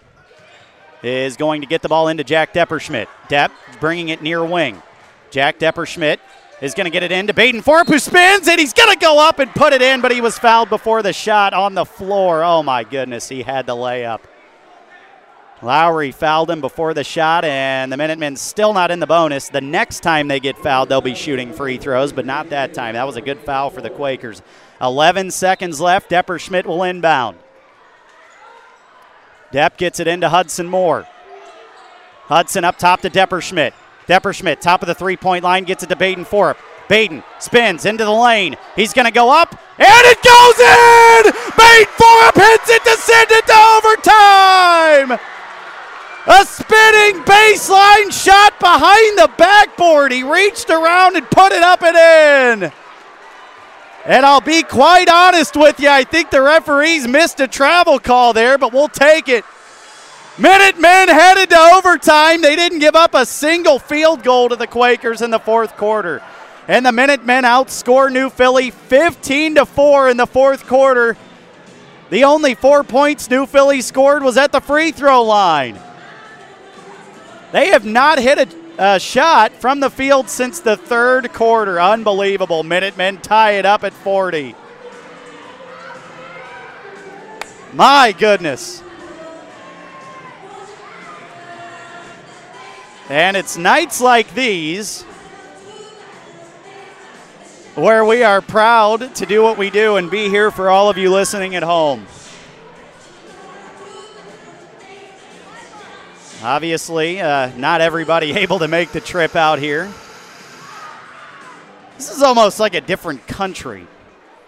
[1.04, 3.08] is going to get the ball into Jack Depperschmidt.
[3.30, 4.82] Depp bringing it near wing.
[5.32, 6.20] Jack Depperschmidt
[6.62, 9.20] is going to get it into Baden Forup, who spins, and he's going to go
[9.20, 12.44] up and put it in, but he was fouled before the shot on the floor.
[12.44, 14.22] Oh, my goodness, he had the layup.
[15.62, 19.50] Lowry fouled him before the shot, and the Minutemen still not in the bonus.
[19.50, 22.94] The next time they get fouled, they'll be shooting free throws, but not that time.
[22.94, 24.44] That was a good foul for the Quakers.
[24.80, 26.12] 11 seconds left.
[26.12, 27.38] Depperschmidt will inbound.
[29.52, 31.08] Depp gets it into Hudson Moore.
[32.26, 33.74] Hudson up top to Depperschmidt.
[34.08, 36.58] Depperschmidt, top of the three point line, gets it to Baden Forup.
[36.88, 38.56] Baden spins into the lane.
[38.76, 41.34] He's going to go up, and it goes in!
[41.58, 45.37] Baden Forup hits it to send it to overtime!
[46.30, 50.12] A spinning baseline shot behind the backboard.
[50.12, 52.72] He reached around and put it up and in.
[54.06, 58.34] And I'll be quite honest with you, I think the referees missed a travel call
[58.34, 59.46] there, but we'll take it.
[60.38, 62.42] Minutemen headed to overtime.
[62.42, 66.22] They didn't give up a single field goal to the Quakers in the fourth quarter.
[66.68, 71.16] And the Minutemen outscore New Philly 15 to 4 in the fourth quarter.
[72.10, 75.80] The only four points New Philly scored was at the free throw line.
[77.52, 81.80] They have not hit a, shot from the field since the third quarter.
[81.82, 82.64] Unbelievable.
[82.64, 84.54] Minutemen tie it up at 40.
[87.74, 88.84] My goodness.
[93.10, 95.04] And it's nights like these
[97.76, 100.98] where we are proud to do what we do and be here for all of
[100.98, 102.06] you listening at home.
[106.44, 109.92] Obviously, uh, not everybody able to make the trip out here.
[111.98, 113.88] This is almost like a different country.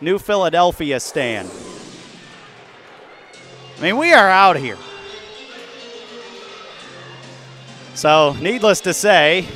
[0.02, 1.50] New Philadelphia stand.
[3.78, 4.78] I mean, we are out here.
[7.96, 9.48] So, needless to say,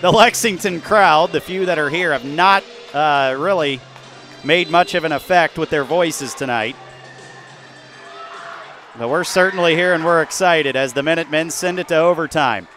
[0.00, 3.80] the Lexington crowd, the few that are here, have not uh, really
[4.44, 6.76] made much of an effect with their voices tonight.
[8.98, 12.68] But we're certainly here and we're excited as the Minutemen send it to overtime.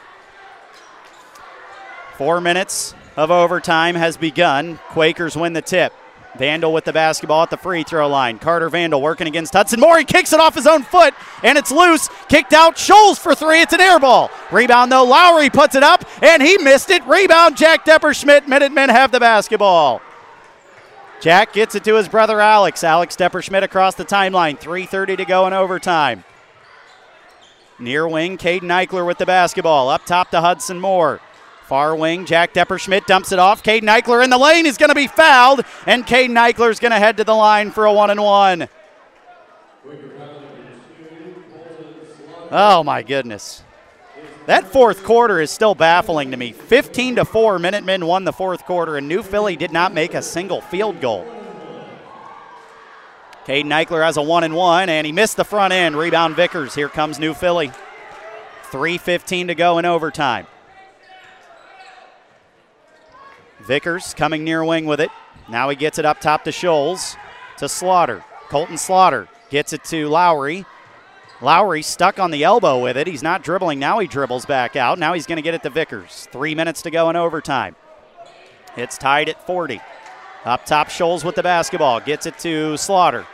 [2.17, 4.79] Four minutes of overtime has begun.
[4.89, 5.91] Quakers win the tip.
[6.37, 8.39] Vandal with the basketball at the free throw line.
[8.39, 9.99] Carter Vandal working against Hudson Moore.
[9.99, 11.13] He kicks it off his own foot,
[11.43, 12.09] and it's loose.
[12.27, 12.75] Kicked out.
[12.75, 13.61] Scholes for three.
[13.61, 14.29] It's an air ball.
[14.51, 15.05] Rebound, though.
[15.05, 17.05] Lowry puts it up, and he missed it.
[17.05, 18.47] Rebound, Jack Depperschmidt.
[18.47, 20.01] Minutemen have the basketball.
[21.21, 22.83] Jack gets it to his brother Alex.
[22.83, 24.59] Alex Depperschmidt across the timeline.
[24.59, 26.23] 3.30 to go in overtime.
[27.79, 29.89] Near wing, Caden Eichler with the basketball.
[29.89, 31.19] Up top to Hudson Moore.
[31.63, 33.63] Far wing, Jack Depperschmidt dumps it off.
[33.63, 36.91] Caden Eichler in the lane is going to be fouled, and Caden Eichler is going
[36.91, 38.69] to head to the line for a one and one.
[42.51, 43.63] Oh my goodness.
[44.45, 46.51] That fourth quarter is still baffling to me.
[46.51, 50.21] 15 to 4, Minutemen won the fourth quarter, and New Philly did not make a
[50.21, 51.25] single field goal.
[53.45, 55.95] Caden Eichler has a one and one, and he missed the front end.
[55.95, 56.75] Rebound Vickers.
[56.75, 57.71] Here comes New Philly.
[58.71, 60.47] 3.15 to go in overtime.
[63.61, 65.09] Vickers coming near wing with it.
[65.49, 67.15] Now he gets it up top to Scholes,
[67.57, 68.23] to Slaughter.
[68.49, 70.65] Colton Slaughter gets it to Lowry.
[71.41, 73.07] Lowry stuck on the elbow with it.
[73.07, 73.77] He's not dribbling.
[73.77, 74.97] Now he dribbles back out.
[74.97, 76.27] Now he's going to get it to Vickers.
[76.31, 77.75] Three minutes to go in overtime.
[78.77, 79.81] It's tied at 40.
[80.45, 81.99] Up top, Scholes with the basketball.
[81.99, 83.25] Gets it to Slaughter.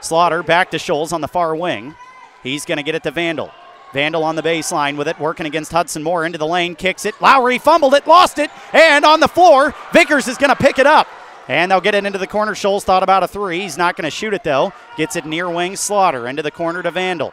[0.00, 1.94] Slaughter back to Scholes on the far wing.
[2.42, 3.50] He's going to get it to Vandal.
[3.92, 7.14] Vandal on the baseline with it, working against Hudson Moore into the lane, kicks it.
[7.20, 10.86] Lowry fumbled it, lost it, and on the floor, Vickers is going to pick it
[10.86, 11.06] up.
[11.48, 12.52] And they'll get it into the corner.
[12.52, 13.60] Scholes thought about a three.
[13.60, 14.72] He's not going to shoot it though.
[14.96, 17.32] Gets it near wing Slaughter into the corner to Vandal.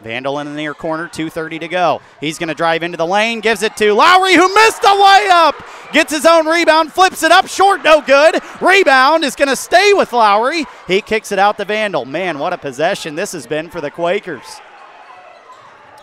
[0.00, 2.00] Vandal in the near corner, 2.30 to go.
[2.20, 5.92] He's going to drive into the lane, gives it to Lowry, who missed a layup.
[5.92, 8.40] Gets his own rebound, flips it up short, no good.
[8.62, 10.64] Rebound is going to stay with Lowry.
[10.86, 12.06] He kicks it out to Vandal.
[12.06, 14.60] Man, what a possession this has been for the Quakers.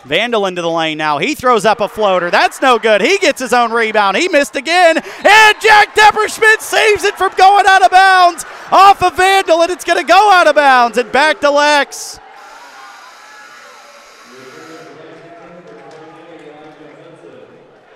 [0.04, 1.18] Vandal into the lane now.
[1.18, 2.30] He throws up a floater.
[2.30, 3.00] That's no good.
[3.00, 4.16] He gets his own rebound.
[4.16, 4.96] He missed again.
[4.96, 9.84] And Jack Depperschmidt saves it from going out of bounds off of Vandal, and it's
[9.84, 12.20] going to go out of bounds and back to Lex.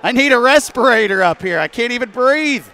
[0.02, 1.60] I need a respirator up here.
[1.60, 2.66] I can't even breathe.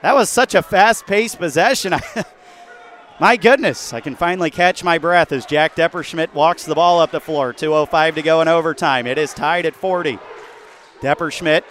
[0.00, 1.94] That was such a fast paced possession.
[3.22, 7.12] my goodness, I can finally catch my breath as Jack Depperschmidt walks the ball up
[7.12, 7.52] the floor.
[7.52, 9.06] 2.05 to go in overtime.
[9.06, 10.18] It is tied at 40.
[11.00, 11.62] Depperschmidt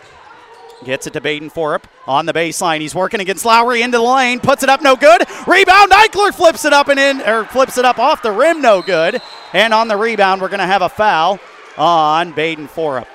[0.85, 2.79] gets it to Baden Forup on the baseline.
[2.79, 5.23] He's working against Lowry into the lane, puts it up, no good.
[5.45, 8.81] Rebound, Eichler flips it up and in, or flips it up off the rim, no
[8.81, 9.21] good.
[9.51, 11.37] And on the rebound, we're going to have a foul
[11.77, 13.07] on Baden Forup.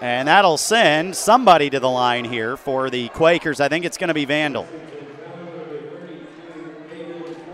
[0.00, 3.60] And that'll send somebody to the line here for the Quakers.
[3.60, 4.66] I think it's going to be Vandal.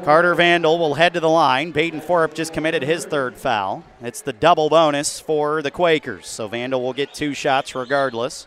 [0.05, 1.73] Carter Vandal will head to the line.
[1.73, 3.83] Baden Forup just committed his third foul.
[4.01, 6.29] It's the double bonus for the Quakers.
[6.29, 8.47] So Vandal will get two shots regardless.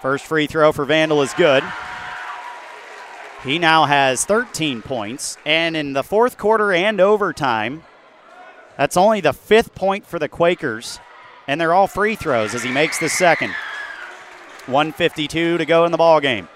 [0.00, 1.64] First free throw for Vandal is good.
[3.44, 7.84] He now has 13 points, and in the fourth quarter and overtime,
[8.76, 10.98] that's only the fifth point for the Quakers,
[11.46, 13.54] and they're all free throws as he makes the second.
[14.66, 16.48] 152 to go in the ball game.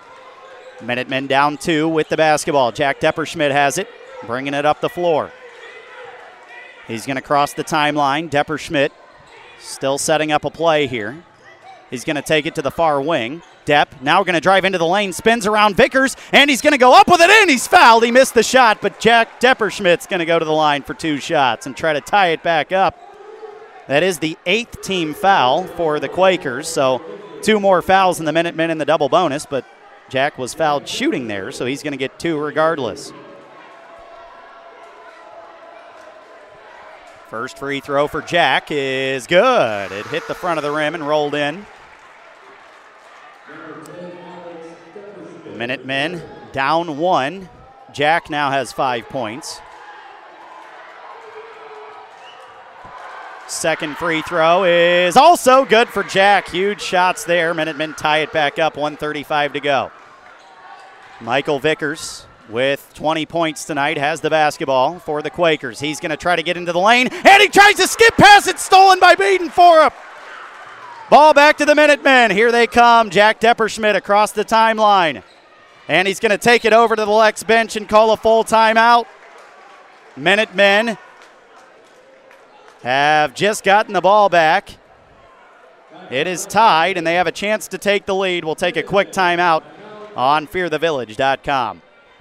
[0.82, 2.72] Minutemen down two with the basketball.
[2.72, 3.88] Jack Depperschmidt has it,
[4.26, 5.30] bringing it up the floor.
[6.88, 8.28] He's going to cross the timeline.
[8.28, 8.90] Depperschmidt
[9.60, 11.22] still setting up a play here.
[11.90, 13.42] He's going to take it to the far wing.
[13.66, 16.78] Depp now going to drive into the lane, spins around Vickers, and he's going to
[16.78, 17.48] go up with it in.
[17.48, 18.04] He's fouled.
[18.04, 21.18] He missed the shot, but Jack Depperschmidt's going to go to the line for two
[21.18, 22.98] shots and try to tie it back up.
[23.88, 27.02] That is the eighth team foul for the Quakers, so
[27.42, 29.64] two more fouls in the Minutemen in the double bonus, but
[30.08, 33.12] Jack was fouled shooting there, so he's going to get two regardless.
[37.28, 39.90] First free throw for Jack is good.
[39.90, 41.64] It hit the front of the rim and rolled in.
[45.62, 46.20] Minutemen
[46.50, 47.48] down one.
[47.92, 49.60] Jack now has five points.
[53.46, 56.48] Second free throw is also good for Jack.
[56.48, 57.54] Huge shots there.
[57.54, 59.92] Minutemen tie it back up, 135 to go.
[61.20, 65.78] Michael Vickers with 20 points tonight has the basketball for the Quakers.
[65.78, 68.48] He's going to try to get into the lane, and he tries to skip pass
[68.48, 69.92] it, stolen by Baden Forup.
[71.08, 72.32] Ball back to the Minutemen.
[72.32, 73.10] Here they come.
[73.10, 75.22] Jack Depperschmidt across the timeline.
[75.92, 78.44] And he's going to take it over to the Lex bench and call a full
[78.44, 79.04] timeout.
[80.16, 80.96] Minutemen
[82.82, 84.78] have just gotten the ball back.
[86.10, 88.42] It is tied, and they have a chance to take the lead.
[88.42, 89.64] We'll take a quick timeout
[90.16, 91.82] on fearthevillage.com.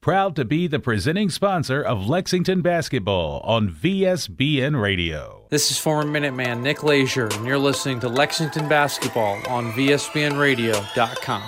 [0.00, 5.46] Proud to be the presenting sponsor of Lexington basketball on VSBN Radio.
[5.50, 11.42] This is former Minuteman Nick Leisure, and you're listening to Lexington basketball on VSBNRadio.com.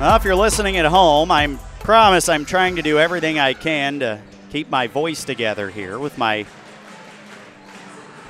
[0.00, 4.00] Well, if you're listening at home, I promise I'm trying to do everything I can
[4.00, 6.46] to keep my voice together here with my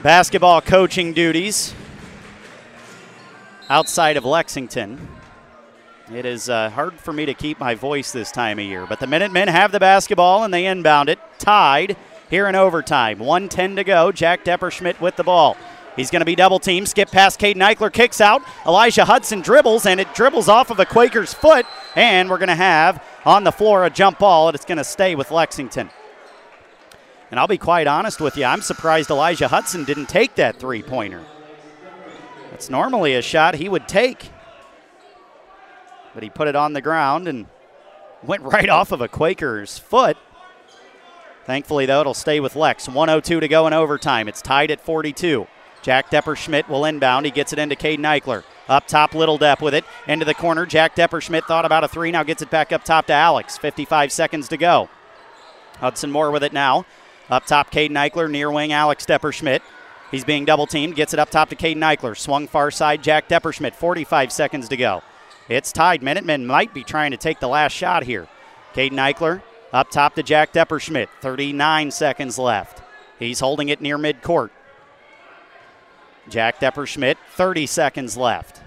[0.03, 1.75] basketball coaching duties
[3.69, 5.09] outside of Lexington.
[6.15, 9.01] It is uh, hard for me to keep my voice this time of year, but
[9.01, 11.97] the Minutemen have the basketball and they inbound it, tied
[12.29, 13.19] here in overtime.
[13.19, 14.13] 110 to go.
[14.13, 15.57] Jack Depperschmidt with the ball.
[15.97, 16.89] He's going to be double teamed.
[16.89, 18.43] Skip past Caden Eichler, kicks out.
[18.67, 21.65] Elijah Hudson dribbles, and it dribbles off of a Quaker's foot.
[21.97, 24.85] And we're going to have on the floor a jump ball, and it's going to
[24.85, 25.89] stay with Lexington.
[27.31, 30.83] And I'll be quite honest with you, I'm surprised Elijah Hudson didn't take that three
[30.83, 31.25] pointer.
[32.51, 34.32] That's normally a shot he would take.
[36.15, 37.47] But he put it on the ground and
[38.23, 40.17] went right off of a Quaker's foot.
[41.45, 42.89] Thankfully, though, it'll stay with Lex.
[42.89, 44.29] 102 to go in overtime.
[44.29, 45.47] It's tied at 42.
[45.83, 47.27] Jack Depperschmidt will inbound.
[47.27, 48.45] He gets it into Caden Eichler.
[48.69, 49.85] Up top, Little Depp with it.
[50.07, 50.65] Into the corner.
[50.65, 52.13] Jack Depperschmidt thought about a three.
[52.13, 53.59] Now gets it back up top to Alex.
[53.59, 54.89] 55 seconds to go.
[55.79, 56.87] Hudson Moore with it now.
[57.29, 58.31] Up top, Caden Eichler.
[58.31, 59.61] Near wing, Alex Depperschmidt.
[60.13, 60.95] He's being double teamed.
[60.95, 62.17] Gets it up top to Caden Eichler.
[62.17, 63.75] Swung far side, Jack Depperschmidt.
[63.75, 65.03] 45 seconds to go.
[65.49, 66.03] It's tied.
[66.03, 68.29] Minutemen might be trying to take the last shot here.
[68.75, 69.43] Caden Eichler
[69.73, 71.09] up top to Jack Depperschmidt.
[71.21, 72.83] 39 seconds left.
[73.19, 74.51] He's holding it near midcourt.
[76.29, 78.61] Jack Depperschmidt, 30 seconds left.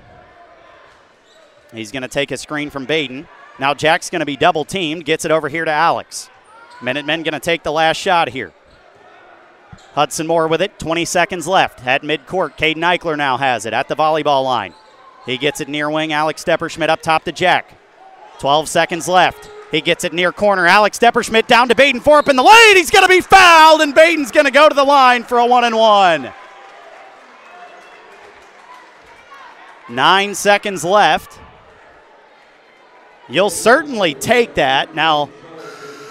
[1.73, 3.27] He's going to take a screen from Baden.
[3.59, 6.29] Now Jack's going to be double teamed, gets it over here to Alex.
[6.81, 8.53] Minutemen going to take the last shot here.
[9.93, 12.57] Hudson Moore with it, 20 seconds left at midcourt.
[12.57, 14.73] Caden Eichler now has it at the volleyball line.
[15.25, 16.13] He gets it near wing.
[16.13, 17.73] Alex Depperschmidt up top to Jack.
[18.39, 19.49] 12 seconds left.
[19.71, 20.67] He gets it near corner.
[20.67, 22.75] Alex Depperschmidt down to Baden up in the lane.
[22.75, 25.45] He's going to be fouled, and Baden's going to go to the line for a
[25.45, 26.31] one and one.
[29.89, 31.39] Nine seconds left.
[33.27, 34.93] You'll certainly take that.
[34.93, 35.29] Now,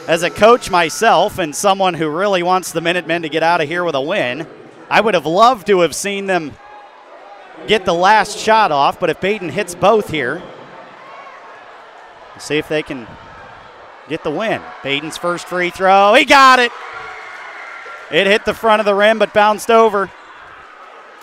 [0.08, 3.68] as a coach myself and someone who really wants the Minutemen to get out of
[3.68, 4.46] here with a win,
[4.90, 6.52] I would have loved to have seen them
[7.66, 10.42] get the last shot off, but if Baden hits both here,
[12.38, 13.06] see if they can
[14.08, 14.60] get the win.
[14.82, 16.72] Baden's first free throw, he got it.
[18.10, 20.10] It hit the front of the rim but bounced over.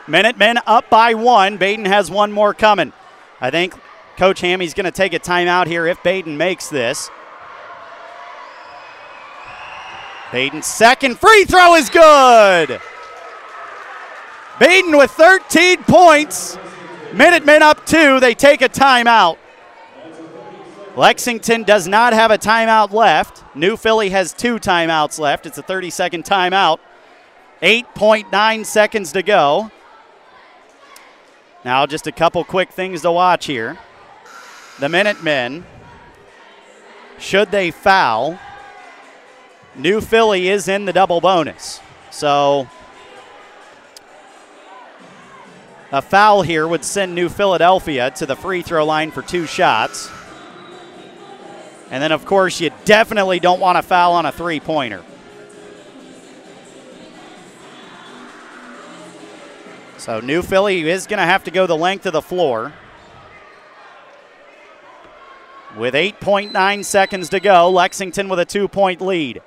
[0.08, 1.58] Minutemen up by one.
[1.58, 2.92] Baden has one more coming.
[3.40, 3.76] I think
[4.18, 7.10] Coach Hammy's going to take a timeout here if Baden makes this.
[10.32, 12.82] Baden's second free throw is good.
[14.62, 16.56] Baden with 13 points.
[17.14, 18.20] Minutemen up two.
[18.20, 19.38] They take a timeout.
[20.96, 23.44] Lexington does not have a timeout left.
[23.56, 25.48] New Philly has two timeouts left.
[25.48, 26.78] It's a 30 second timeout.
[27.64, 29.72] 8.9 seconds to go.
[31.66, 33.80] Now, just a couple quick things to watch here.
[34.80, 35.66] The Minutemen,
[37.18, 38.38] should they foul,
[39.76, 41.80] New Philly is in the double bonus.
[42.12, 42.68] So,
[45.92, 50.10] a foul here would send New Philadelphia to the free throw line for two shots.
[51.90, 55.04] And then, of course, you definitely don't want to foul on a three pointer.
[59.98, 62.74] So New Philly is going to have to go the length of the floor.
[65.78, 69.42] With 8.9 seconds to go, Lexington with a two point lead.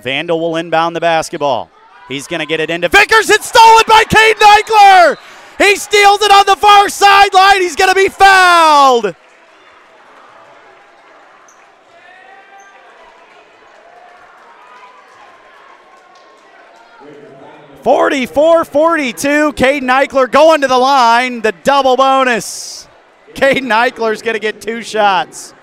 [0.00, 1.70] Vandal will inbound the basketball.
[2.08, 3.30] He's going to get it into Vickers.
[3.30, 5.16] It's stolen by Caden Eichler.
[5.58, 7.60] He steals it on the far sideline.
[7.60, 9.14] He's going to be fouled.
[17.82, 19.52] 44 42.
[19.52, 21.40] Caden Eichler going to the line.
[21.40, 22.88] The double bonus.
[23.34, 25.54] Caden Eichler's going to get two shots.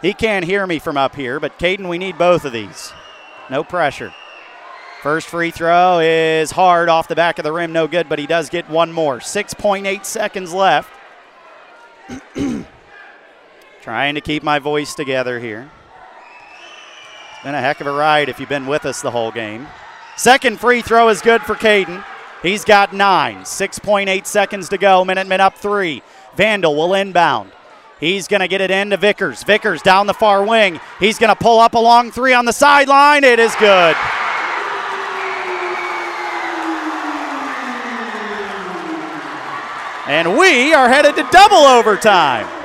[0.00, 2.92] He can't hear me from up here, but Caden, we need both of these.
[3.50, 4.12] No pressure.
[5.02, 8.26] First free throw is hard off the back of the rim, no good, but he
[8.26, 9.18] does get one more.
[9.18, 10.90] 6.8 seconds left.
[13.82, 15.70] Trying to keep my voice together here.
[17.32, 19.68] It's Been a heck of a ride if you've been with us the whole game.
[20.16, 22.04] Second free throw is good for Caden.
[22.42, 23.38] He's got nine.
[23.38, 25.04] 6.8 seconds to go.
[25.04, 26.02] Minute, Minutemen up three.
[26.36, 27.52] Vandal will inbound.
[28.00, 29.42] He's going to get it into Vickers.
[29.42, 30.80] Vickers down the far wing.
[31.00, 33.24] He's going to pull up a long three on the sideline.
[33.24, 33.96] It is good.
[40.06, 42.46] And we are headed to double overtime.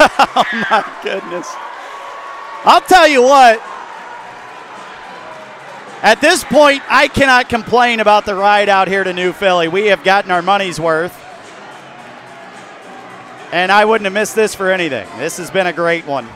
[0.00, 1.46] oh my goodness.
[2.64, 3.60] I'll tell you what.
[6.02, 9.68] At this point, I cannot complain about the ride out here to New Philly.
[9.68, 11.29] We have gotten our money's worth.
[13.52, 15.08] And I wouldn't have missed this for anything.
[15.18, 16.28] This has been a great one.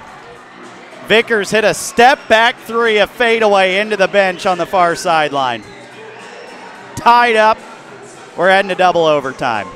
[1.06, 5.62] Vickers hit a step back three, a fadeaway into the bench on the far sideline.
[6.96, 7.58] Tied up.
[8.36, 9.68] We're heading to double overtime.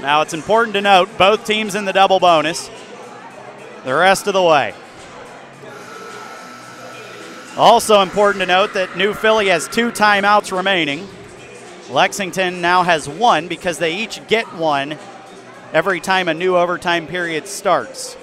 [0.00, 2.70] Now, it's important to note both teams in the double bonus
[3.84, 4.74] the rest of the way.
[7.56, 11.06] Also important to note that New Philly has two timeouts remaining.
[11.90, 14.96] Lexington now has one because they each get one
[15.72, 18.16] every time a new overtime period starts.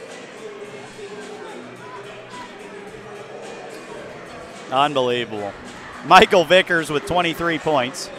[4.72, 5.53] Unbelievable.
[6.06, 8.10] Michael Vickers with 23 points.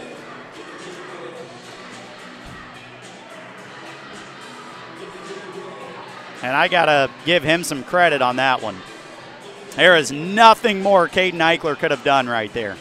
[6.42, 8.76] And I got to give him some credit on that one.
[9.76, 12.76] There is nothing more Caden Eichler could have done right there.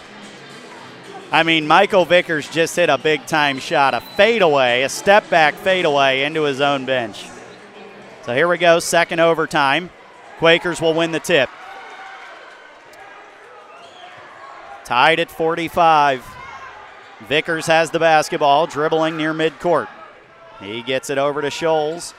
[1.29, 5.55] I mean, Michael Vickers just hit a big time shot, a fadeaway, a step back
[5.55, 7.25] fadeaway into his own bench.
[8.23, 9.89] So here we go, second overtime.
[10.37, 11.49] Quakers will win the tip.
[14.85, 16.25] Tied at 45.
[17.27, 19.89] Vickers has the basketball, dribbling near midcourt.
[20.61, 22.13] He gets it over to Scholes.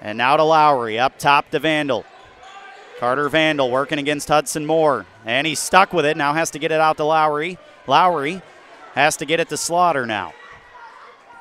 [0.00, 2.04] And now to Lowry, up top to Vandal.
[3.00, 5.04] Carter Vandal working against Hudson Moore.
[5.24, 7.58] And he's stuck with it, now has to get it out to Lowry.
[7.88, 8.42] Lowry
[8.94, 10.34] has to get it to Slaughter now.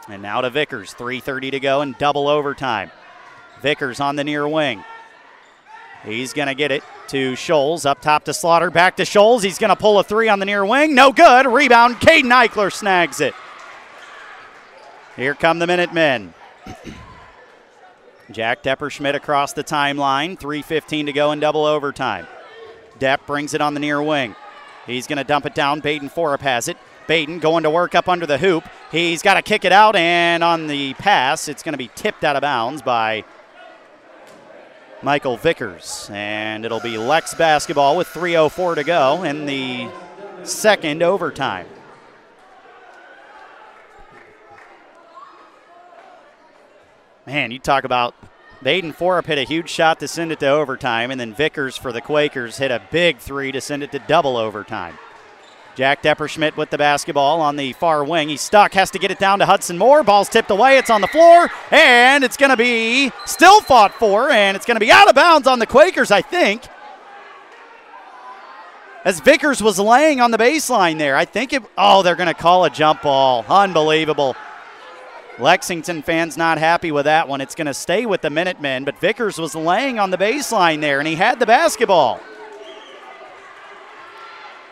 [0.07, 2.91] And now to Vickers, 3.30 to go and double overtime.
[3.61, 4.83] Vickers on the near wing.
[6.05, 9.43] He's going to get it to Scholes, up top to Slaughter, back to Scholes.
[9.43, 10.95] He's going to pull a three on the near wing.
[10.95, 11.45] No good.
[11.45, 11.95] Rebound.
[11.95, 13.33] Caden Eichler snags it.
[15.15, 16.33] Here come the Minutemen.
[18.31, 20.39] Jack Depperschmidt across the timeline.
[20.39, 22.27] 3.15 to go in double overtime.
[22.99, 24.35] Depp brings it on the near wing.
[24.87, 25.81] He's going to dump it down.
[25.81, 26.77] Baden Forup has it.
[27.05, 28.63] Baden going to work up under the hoop.
[28.91, 32.23] He's got to kick it out, and on the pass, it's going to be tipped
[32.23, 33.23] out of bounds by
[35.01, 36.09] Michael Vickers.
[36.11, 39.89] And it'll be Lex basketball with 3.04 to go in the
[40.43, 41.67] second overtime.
[47.25, 48.15] Man, you talk about
[48.67, 51.93] Baden Forup hit a huge shot to send it to overtime, and then Vickers for
[51.93, 54.99] the Quakers hit a big three to send it to double overtime.
[55.75, 58.27] Jack Depperschmidt with the basketball on the far wing.
[58.27, 60.03] He's stuck, has to get it down to Hudson Moore.
[60.03, 64.29] Ball's tipped away, it's on the floor, and it's going to be still fought for,
[64.31, 66.63] and it's going to be out of bounds on the Quakers, I think.
[69.05, 71.63] As Vickers was laying on the baseline there, I think it.
[71.77, 73.45] Oh, they're going to call a jump ball.
[73.47, 74.35] Unbelievable.
[75.39, 77.41] Lexington fans not happy with that one.
[77.41, 80.99] It's going to stay with the Minutemen, but Vickers was laying on the baseline there,
[80.99, 82.19] and he had the basketball.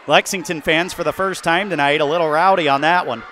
[0.07, 3.23] Lexington fans, for the first time tonight, a little rowdy on that one.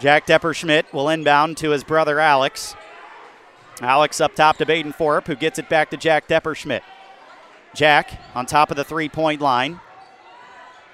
[0.00, 2.74] Jack Depperschmidt will inbound to his brother Alex.
[3.80, 6.82] Alex up top to Baden Forup, who gets it back to Jack Depperschmidt.
[7.74, 9.80] Jack on top of the three point line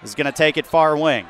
[0.02, 1.26] is going to take it far wing.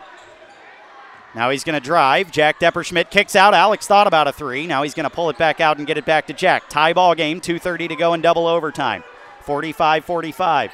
[1.34, 2.32] Now he's going to drive.
[2.32, 3.54] Jack Depperschmidt kicks out.
[3.54, 4.66] Alex thought about a three.
[4.66, 6.68] Now he's going to pull it back out and get it back to Jack.
[6.68, 9.04] Tie ball game, 2.30 to go in double overtime.
[9.42, 10.72] 45 45.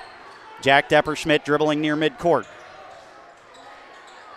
[0.63, 2.47] Jack Depperschmidt dribbling near midcourt.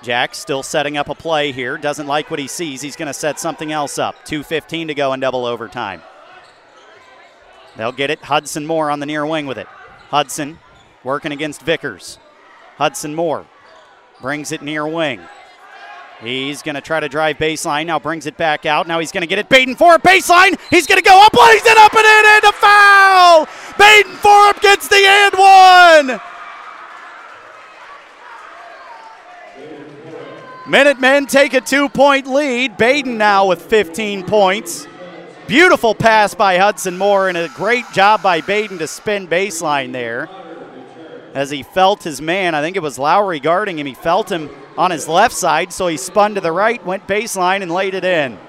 [0.01, 1.77] Jack still setting up a play here.
[1.77, 2.81] Doesn't like what he sees.
[2.81, 4.15] He's going to set something else up.
[4.25, 6.01] 2.15 to go in double overtime.
[7.75, 8.19] They'll get it.
[8.23, 9.67] Hudson Moore on the near wing with it.
[10.09, 10.59] Hudson
[11.03, 12.17] working against Vickers.
[12.77, 13.45] Hudson Moore
[14.21, 15.21] brings it near wing.
[16.21, 17.85] He's going to try to drive baseline.
[17.85, 18.87] Now brings it back out.
[18.87, 19.47] Now he's going to get it.
[19.47, 20.59] Baden Forup baseline.
[20.69, 21.33] He's going to go up.
[21.33, 23.47] Lays it up and in and a foul.
[23.77, 26.21] Baden Forup gets the and one.
[30.67, 32.75] Minutemen take a two point lead.
[32.77, 34.87] Baden now with 15 points.
[35.47, 40.29] Beautiful pass by Hudson Moore and a great job by Baden to spin baseline there.
[41.33, 43.87] As he felt his man, I think it was Lowry guarding him.
[43.87, 47.61] He felt him on his left side, so he spun to the right, went baseline,
[47.61, 48.39] and laid it in.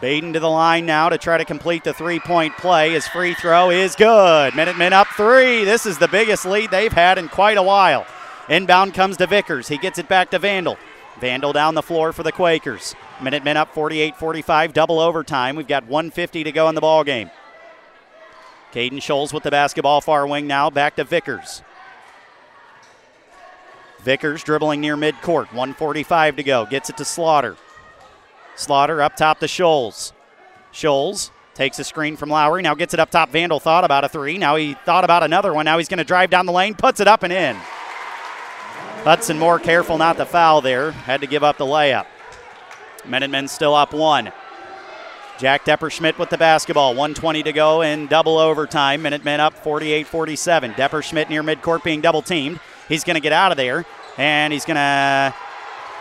[0.00, 2.90] Baden to the line now to try to complete the three point play.
[2.90, 4.54] His free throw is good.
[4.56, 5.64] Minutemen up three.
[5.64, 8.04] This is the biggest lead they've had in quite a while.
[8.48, 9.68] Inbound comes to Vickers.
[9.68, 10.76] He gets it back to Vandal.
[11.20, 12.96] Vandal down the floor for the Quakers.
[13.22, 15.54] Minutemen up 48 45, double overtime.
[15.54, 17.30] We've got 150 to go in the ball game.
[18.72, 21.62] Caden Scholes with the basketball far wing now, back to Vickers.
[24.04, 27.56] Vickers dribbling near midcourt, 145 to go, gets it to Slaughter.
[28.54, 30.12] Slaughter up top to Shoals.
[30.72, 33.30] Shoals takes a screen from Lowry, now gets it up top.
[33.30, 35.64] Vandal thought about a three, now he thought about another one.
[35.64, 37.56] Now he's going to drive down the lane, puts it up and in.
[39.04, 42.06] Hudson Moore careful not to foul there, had to give up the layup.
[43.06, 44.30] Minutemen still up one.
[45.38, 46.90] Jack Depperschmidt with the basketball.
[46.90, 49.02] 120 to go in double overtime.
[49.02, 50.72] Minutemen up 48 47.
[50.74, 52.60] Depperschmidt near midcourt being double teamed.
[52.88, 53.84] He's going to get out of there,
[54.18, 55.34] and he's going to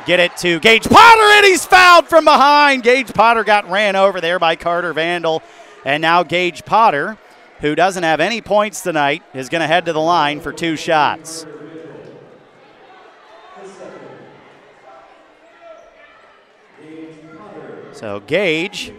[0.05, 2.83] get it to Gage Potter, and he's fouled from behind.
[2.83, 5.41] Gage Potter got ran over there by Carter Vandal.
[5.85, 7.17] And now Gage Potter,
[7.59, 10.75] who doesn't have any points tonight, is going to head to the line for two
[10.75, 11.45] shots.
[17.93, 18.91] So Gage,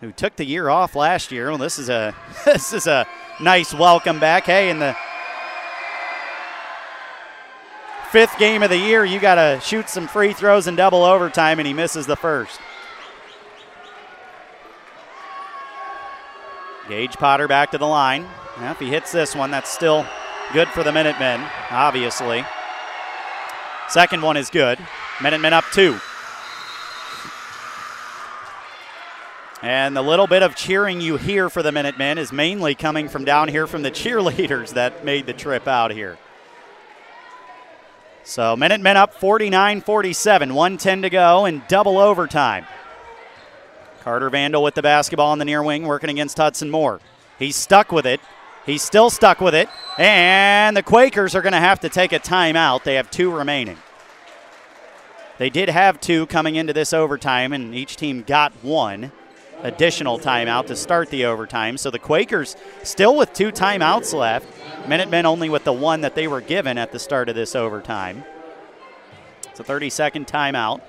[0.00, 2.14] who took the year off last year, well, this is a
[2.44, 3.06] this is a
[3.40, 4.44] nice welcome back.
[4.44, 4.96] Hey, in the
[8.12, 11.58] fifth game of the year, you got to shoot some free throws in double overtime,
[11.58, 12.60] and he misses the first.
[16.88, 18.26] Gage Potter back to the line.
[18.58, 20.04] If he hits this one, that's still
[20.52, 21.40] good for the Minutemen,
[21.70, 22.44] obviously.
[23.88, 24.78] Second one is good.
[25.22, 25.98] Minutemen up two.
[29.62, 33.24] And the little bit of cheering you hear for the Minutemen is mainly coming from
[33.24, 36.18] down here from the cheerleaders that made the trip out here.
[38.24, 42.66] So Minutemen up 49 47, 110 to go, in double overtime.
[44.02, 47.00] Carter Vandal with the basketball on the near wing, working against Hudson Moore.
[47.38, 48.20] He's stuck with it.
[48.66, 49.68] He's still stuck with it.
[49.98, 52.84] And the Quakers are going to have to take a timeout.
[52.84, 53.78] They have two remaining.
[55.38, 59.10] They did have two coming into this overtime, and each team got one
[59.62, 61.76] additional timeout to start the overtime.
[61.76, 64.46] So the Quakers still with two timeouts left.
[64.88, 68.24] Minutemen only with the one that they were given at the start of this overtime.
[69.48, 70.80] It's a 30 second timeout.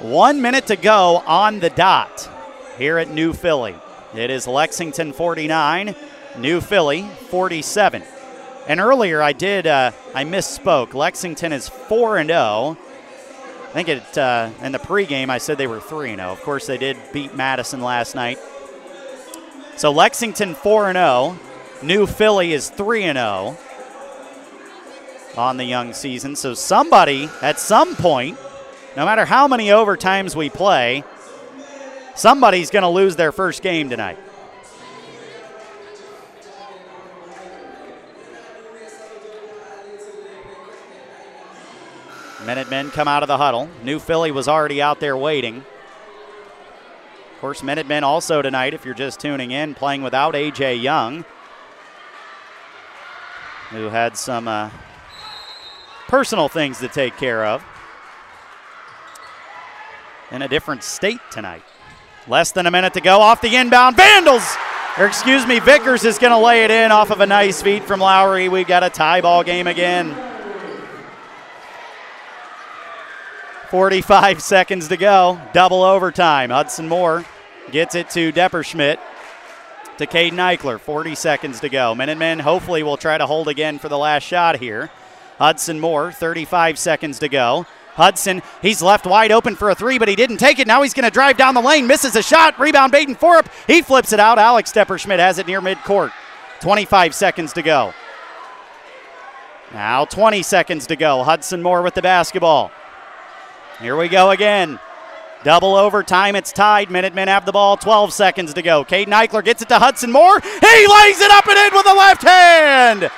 [0.00, 2.28] One minute to go on the dot
[2.78, 3.76] here at New Philly.
[4.14, 5.94] It is Lexington 49,
[6.38, 8.02] New Philly 47.
[8.66, 10.94] And earlier I did, uh, I misspoke.
[10.94, 12.78] Lexington is 4 and 0.
[13.74, 16.30] I think it, uh, in the pregame I said they were 3 0.
[16.30, 18.38] Of course, they did beat Madison last night.
[19.76, 21.38] So Lexington 4 and 0.
[21.82, 23.58] New Philly is 3 and 0
[25.36, 26.36] on the young season.
[26.36, 28.38] So somebody at some point
[28.96, 31.02] no matter how many overtimes we play,
[32.14, 34.18] somebody's going to lose their first game tonight.
[42.44, 43.70] Minutemen come out of the huddle.
[43.82, 45.56] New Philly was already out there waiting.
[45.56, 50.76] Of course, Minutemen also tonight, if you're just tuning in, playing without A.J.
[50.76, 51.24] Young,
[53.70, 54.70] who had some uh,
[56.06, 57.64] personal things to take care of
[60.30, 61.62] in a different state tonight.
[62.28, 63.96] Less than a minute to go off the inbound.
[63.96, 64.56] Vandals,
[64.98, 67.84] or excuse me, Vickers is going to lay it in off of a nice feed
[67.84, 68.50] from Lowry.
[68.50, 70.33] We've got a tie ball game again.
[73.74, 75.40] 45 seconds to go.
[75.52, 76.50] Double overtime.
[76.50, 77.24] Hudson Moore
[77.72, 79.00] gets it to Depperschmidt
[79.98, 80.78] to Caden Eichler.
[80.78, 81.92] 40 seconds to go.
[81.92, 84.92] Minutemen hopefully will try to hold again for the last shot here.
[85.38, 87.66] Hudson Moore, 35 seconds to go.
[87.94, 90.68] Hudson, he's left wide open for a three, but he didn't take it.
[90.68, 92.56] Now he's going to drive down the lane, misses a shot.
[92.60, 93.48] Rebound, Baden Forup.
[93.66, 94.38] He flips it out.
[94.38, 96.12] Alex Depperschmidt has it near midcourt.
[96.60, 97.92] 25 seconds to go.
[99.72, 101.24] Now 20 seconds to go.
[101.24, 102.70] Hudson Moore with the basketball.
[103.84, 104.78] Here we go again.
[105.42, 106.36] Double overtime.
[106.36, 106.90] It's tied.
[106.90, 107.76] Minutemen have the ball.
[107.76, 108.82] 12 seconds to go.
[108.82, 110.40] Caden Eichler gets it to Hudson Moore.
[110.40, 113.10] He lays it up and in with the left hand.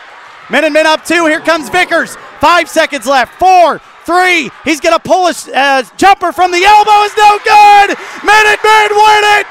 [0.51, 1.25] Minutemen up two.
[1.27, 2.17] Here comes Vickers.
[2.41, 3.39] Five seconds left.
[3.39, 4.51] Four, three.
[4.65, 6.99] He's going to pull a uh, jumper from the elbow.
[7.05, 7.95] Is no good.
[8.27, 9.47] Minutemen win it.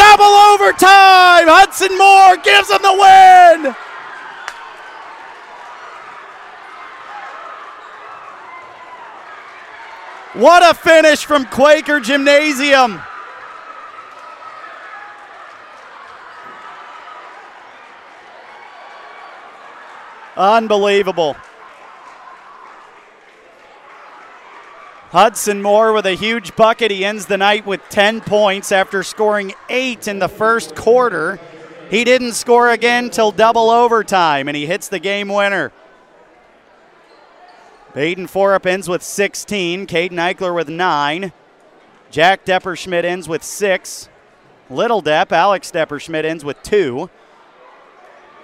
[0.00, 1.44] Double overtime.
[1.44, 3.76] Hudson Moore gives them the win.
[10.36, 13.00] What a finish from Quaker Gymnasium.
[20.36, 21.36] Unbelievable.
[25.08, 26.90] Hudson Moore with a huge bucket.
[26.90, 31.40] He ends the night with 10 points after scoring eight in the first quarter.
[31.88, 35.72] He didn't score again till double overtime, and he hits the game winner.
[37.96, 39.86] Baden Forup ends with 16.
[39.86, 41.32] Caden Eichler with 9.
[42.10, 44.10] Jack Depperschmidt ends with 6.
[44.68, 46.94] Little Depp, Alex Depperschmidt ends with 2.
[46.96, 47.10] We'll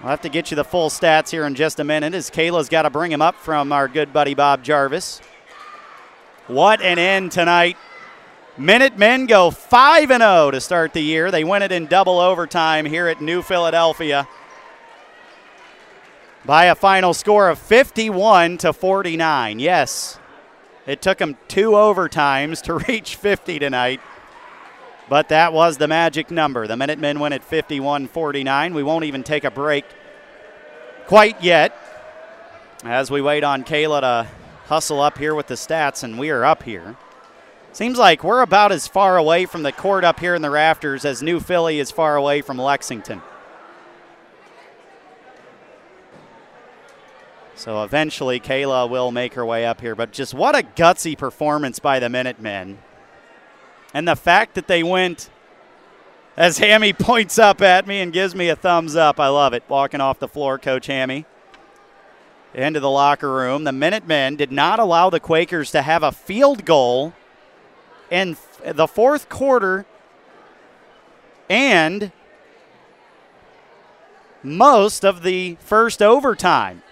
[0.00, 2.82] have to get you the full stats here in just a minute as Kayla's got
[2.82, 5.20] to bring him up from our good buddy Bob Jarvis.
[6.46, 7.76] What an end tonight.
[8.56, 11.30] Minute men go 5 0 to start the year.
[11.30, 14.26] They win it in double overtime here at New Philadelphia
[16.44, 19.58] by a final score of 51 to 49.
[19.58, 20.18] Yes,
[20.86, 24.00] it took them two overtimes to reach 50 tonight,
[25.08, 26.66] but that was the magic number.
[26.66, 28.74] The Minutemen win at 51 49.
[28.74, 29.84] We won't even take a break
[31.06, 31.76] quite yet
[32.84, 34.28] as we wait on Kayla to
[34.66, 36.96] hustle up here with the stats, and we are up here.
[37.72, 41.04] Seems like we're about as far away from the court up here in the rafters
[41.04, 43.22] as New Philly is far away from Lexington.
[47.62, 49.94] So eventually, Kayla will make her way up here.
[49.94, 52.78] But just what a gutsy performance by the Minutemen.
[53.94, 55.30] And the fact that they went,
[56.36, 59.62] as Hammy points up at me and gives me a thumbs up, I love it.
[59.68, 61.24] Walking off the floor, Coach Hammy.
[62.52, 63.62] Into the locker room.
[63.62, 67.12] The Minutemen did not allow the Quakers to have a field goal
[68.10, 69.86] in the fourth quarter
[71.48, 72.10] and
[74.42, 76.82] most of the first overtime.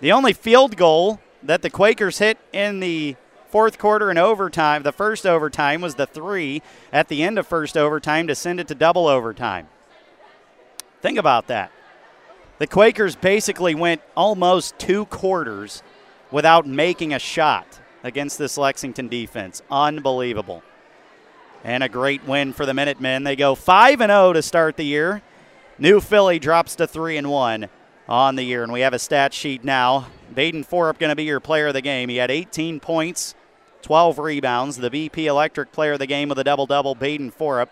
[0.00, 3.16] The only field goal that the Quakers hit in the
[3.48, 6.62] fourth quarter and overtime, the first overtime was the three
[6.92, 9.68] at the end of first overtime to send it to double overtime.
[11.00, 11.70] Think about that.
[12.58, 15.82] The Quakers basically went almost two quarters
[16.30, 19.62] without making a shot against this Lexington defense.
[19.70, 20.62] Unbelievable.
[21.62, 23.24] And a great win for the Minutemen.
[23.24, 25.22] They go 5 and 0 to start the year.
[25.78, 27.68] New Philly drops to 3 and 1
[28.08, 28.62] on the year.
[28.62, 30.08] And we have a stat sheet now.
[30.34, 32.08] Baden Forup going to be your player of the game.
[32.08, 33.34] He had 18 points,
[33.82, 34.76] 12 rebounds.
[34.76, 37.68] The BP Electric player of the game with a double double, Baden Forup.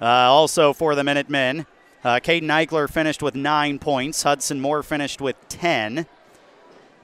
[0.00, 1.66] Uh, also for the Minutemen,
[2.04, 4.22] uh, Caden Eichler finished with nine points.
[4.22, 6.06] Hudson Moore finished with 10.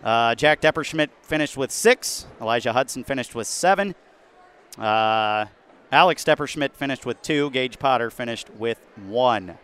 [0.04, 2.26] Uh, Jack Depperschmidt finished with six.
[2.40, 3.94] Elijah Hudson finished with seven.
[4.78, 5.46] Uh,
[5.90, 7.50] Alex Depperschmidt finished with two.
[7.50, 9.58] Gage Potter finished with one.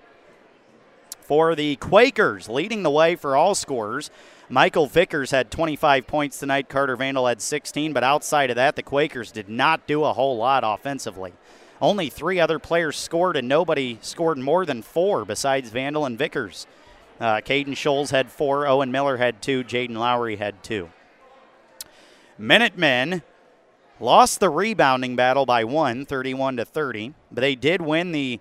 [1.30, 4.10] For the Quakers, leading the way for all scorers,
[4.48, 6.68] Michael Vickers had 25 points tonight.
[6.68, 10.36] Carter Vandal had 16, but outside of that, the Quakers did not do a whole
[10.36, 11.32] lot offensively.
[11.80, 16.66] Only three other players scored, and nobody scored more than four besides Vandal and Vickers.
[17.20, 20.90] Uh, Caden Scholes had four, Owen Miller had two, Jaden Lowry had two.
[22.38, 23.22] Minutemen
[24.02, 28.40] Lost the rebounding battle by one, 31 to 30, but they did win the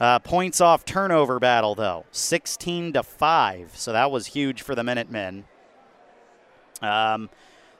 [0.00, 3.72] uh, points off turnover battle though, 16 to five.
[3.74, 5.44] So that was huge for the Minutemen.
[6.80, 7.30] Um,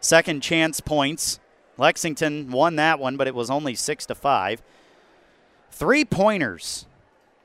[0.00, 1.40] second chance points.
[1.76, 4.62] Lexington won that one, but it was only six to five.
[5.70, 6.86] Three pointers.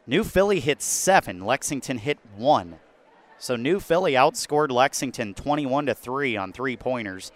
[0.08, 1.46] New Philly hit seven.
[1.46, 2.80] Lexington hit one.
[3.38, 7.32] So New Philly outscored Lexington 21 to three on three pointers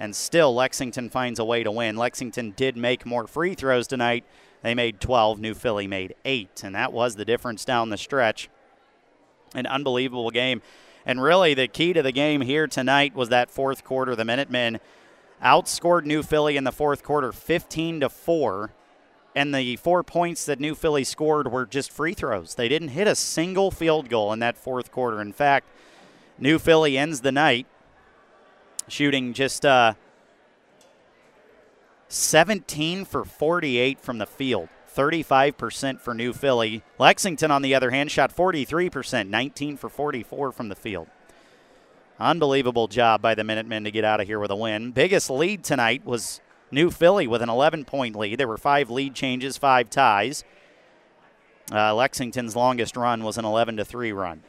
[0.00, 1.94] and still Lexington finds a way to win.
[1.96, 4.24] Lexington did make more free throws tonight.
[4.62, 8.48] They made 12, New Philly made 8, and that was the difference down the stretch.
[9.54, 10.62] An unbelievable game.
[11.06, 14.14] And really, the key to the game here tonight was that fourth quarter.
[14.14, 14.80] The Minutemen
[15.42, 18.72] outscored New Philly in the fourth quarter 15 to 4.
[19.34, 22.56] And the four points that New Philly scored were just free throws.
[22.56, 25.20] They didn't hit a single field goal in that fourth quarter.
[25.20, 25.68] In fact,
[26.38, 27.66] New Philly ends the night
[28.88, 29.94] shooting just uh,
[32.10, 34.68] 17 for 48 from the field.
[34.94, 36.82] 35% for New Philly.
[36.98, 41.06] Lexington, on the other hand, shot 43%, 19 for 44 from the field.
[42.18, 44.90] Unbelievable job by the Minutemen to get out of here with a win.
[44.90, 46.40] Biggest lead tonight was
[46.72, 48.38] New Philly with an 11 point lead.
[48.38, 50.44] There were five lead changes, five ties.
[51.72, 54.42] Uh, Lexington's longest run was an 11 to 3 run.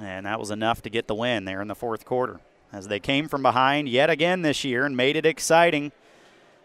[0.00, 2.40] And that was enough to get the win there in the fourth quarter
[2.72, 5.92] as they came from behind yet again this year and made it exciting.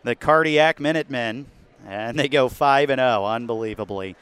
[0.04, 1.46] The Cardiac Minutemen,
[1.88, 4.16] and they go 5 and 0, unbelievably,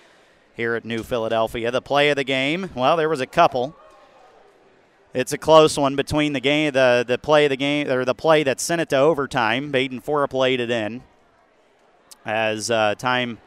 [0.56, 1.72] here at New Philadelphia.
[1.72, 3.76] The play of the game, well, there was a couple.
[5.14, 8.16] It's a close one between the game, the the play of the game, or the
[8.16, 9.72] play that sent it to overtime.
[9.72, 11.04] Baden Forup played it in
[12.26, 13.40] as uh, time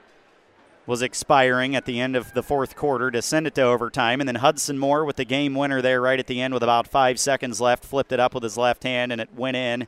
[0.87, 4.21] was expiring at the end of the fourth quarter to send it to overtime.
[4.21, 6.87] And then Hudson Moore with the game winner there right at the end with about
[6.87, 9.87] five seconds left, flipped it up with his left hand and it went in.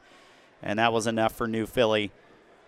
[0.62, 2.10] And that was enough for New Philly,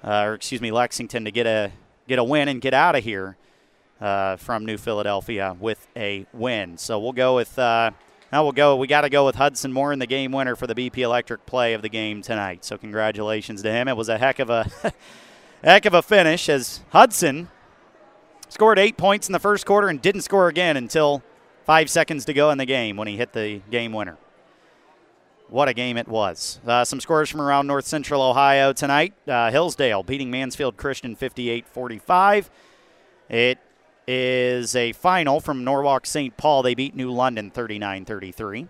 [0.02, 1.72] uh, or excuse me, Lexington to get a
[2.06, 3.36] get a win and get out of here
[4.00, 6.78] uh, from New Philadelphia with a win.
[6.78, 7.58] So we'll go with.
[7.58, 7.90] Uh,
[8.30, 8.76] now we'll go.
[8.76, 11.46] We got to go with Hudson Moore in the game winner for the BP Electric
[11.46, 12.64] play of the game tonight.
[12.64, 13.88] So congratulations to him.
[13.88, 14.70] It was a heck of a
[15.64, 17.48] heck of a finish as Hudson
[18.48, 21.22] Scored eight points in the first quarter and didn't score again until
[21.64, 24.16] five seconds to go in the game when he hit the game winner.
[25.50, 26.60] What a game it was.
[26.66, 29.14] Uh, some scores from around North Central Ohio tonight.
[29.26, 32.50] Uh, Hillsdale beating Mansfield Christian 58 45.
[33.30, 33.58] It
[34.06, 36.36] is a final from Norwalk St.
[36.36, 36.62] Paul.
[36.62, 38.68] They beat New London 39 33.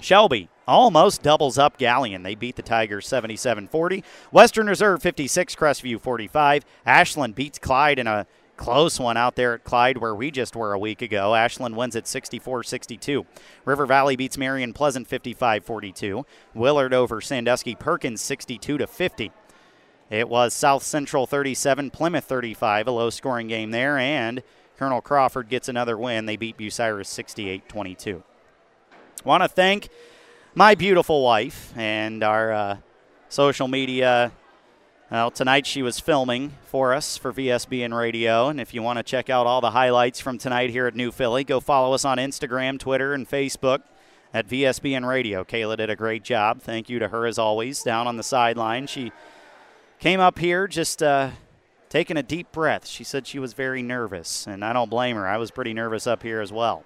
[0.00, 2.24] Shelby almost doubles up Galion.
[2.24, 4.02] They beat the Tigers 77 40.
[4.32, 6.64] Western Reserve 56, Crestview 45.
[6.84, 8.26] Ashland beats Clyde in a
[8.56, 11.34] Close one out there at Clyde, where we just were a week ago.
[11.34, 13.26] Ashland wins at 64 62.
[13.64, 16.24] River Valley beats Marion Pleasant 55 42.
[16.54, 19.32] Willard over Sandusky Perkins 62 50.
[20.10, 24.42] It was South Central 37, Plymouth 35, a low scoring game there, and
[24.76, 26.26] Colonel Crawford gets another win.
[26.26, 28.22] They beat Bucyrus 68 22.
[29.24, 29.88] Want to thank
[30.54, 32.76] my beautiful wife and our uh,
[33.28, 34.30] social media
[35.14, 39.04] Well, tonight she was filming for us for VSBN Radio, and if you want to
[39.04, 42.18] check out all the highlights from tonight here at New Philly, go follow us on
[42.18, 43.82] Instagram, Twitter, and Facebook
[44.32, 45.44] at VSBN Radio.
[45.44, 46.62] Kayla did a great job.
[46.62, 47.80] Thank you to her as always.
[47.84, 49.12] Down on the sideline, she
[50.00, 51.30] came up here just uh,
[51.88, 52.84] taking a deep breath.
[52.84, 55.28] She said she was very nervous, and I don't blame her.
[55.28, 56.82] I was pretty nervous up here as well.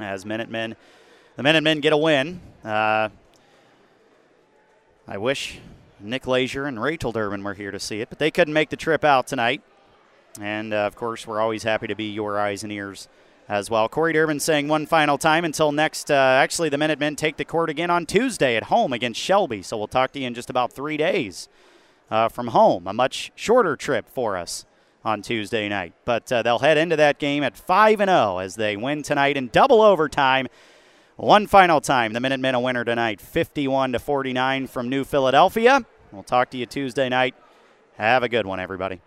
[0.00, 0.74] As Minutemen,
[1.36, 2.40] the Minutemen get a win.
[2.64, 3.10] Uh,
[5.06, 5.60] I wish
[6.02, 8.76] Nick Leisure and Rachel Durbin were here to see it, but they couldn't make the
[8.76, 9.62] trip out tonight.
[10.40, 13.08] And uh, of course, we're always happy to be your eyes and ears
[13.48, 13.88] as well.
[13.88, 16.10] Corey Durbin saying one final time until next.
[16.10, 19.62] Uh, actually, the Minutemen take the court again on Tuesday at home against Shelby.
[19.62, 21.48] So we'll talk to you in just about three days
[22.10, 22.86] uh, from home.
[22.86, 24.64] A much shorter trip for us
[25.04, 25.94] on Tuesday night.
[26.04, 29.36] But uh, they'll head into that game at 5 and 0 as they win tonight
[29.36, 30.46] in double overtime.
[31.20, 35.84] One final time, the Minutemen a winner tonight, 51 to 49 from New Philadelphia.
[36.12, 37.34] We'll talk to you Tuesday night.
[37.96, 39.02] Have a good one, everybody.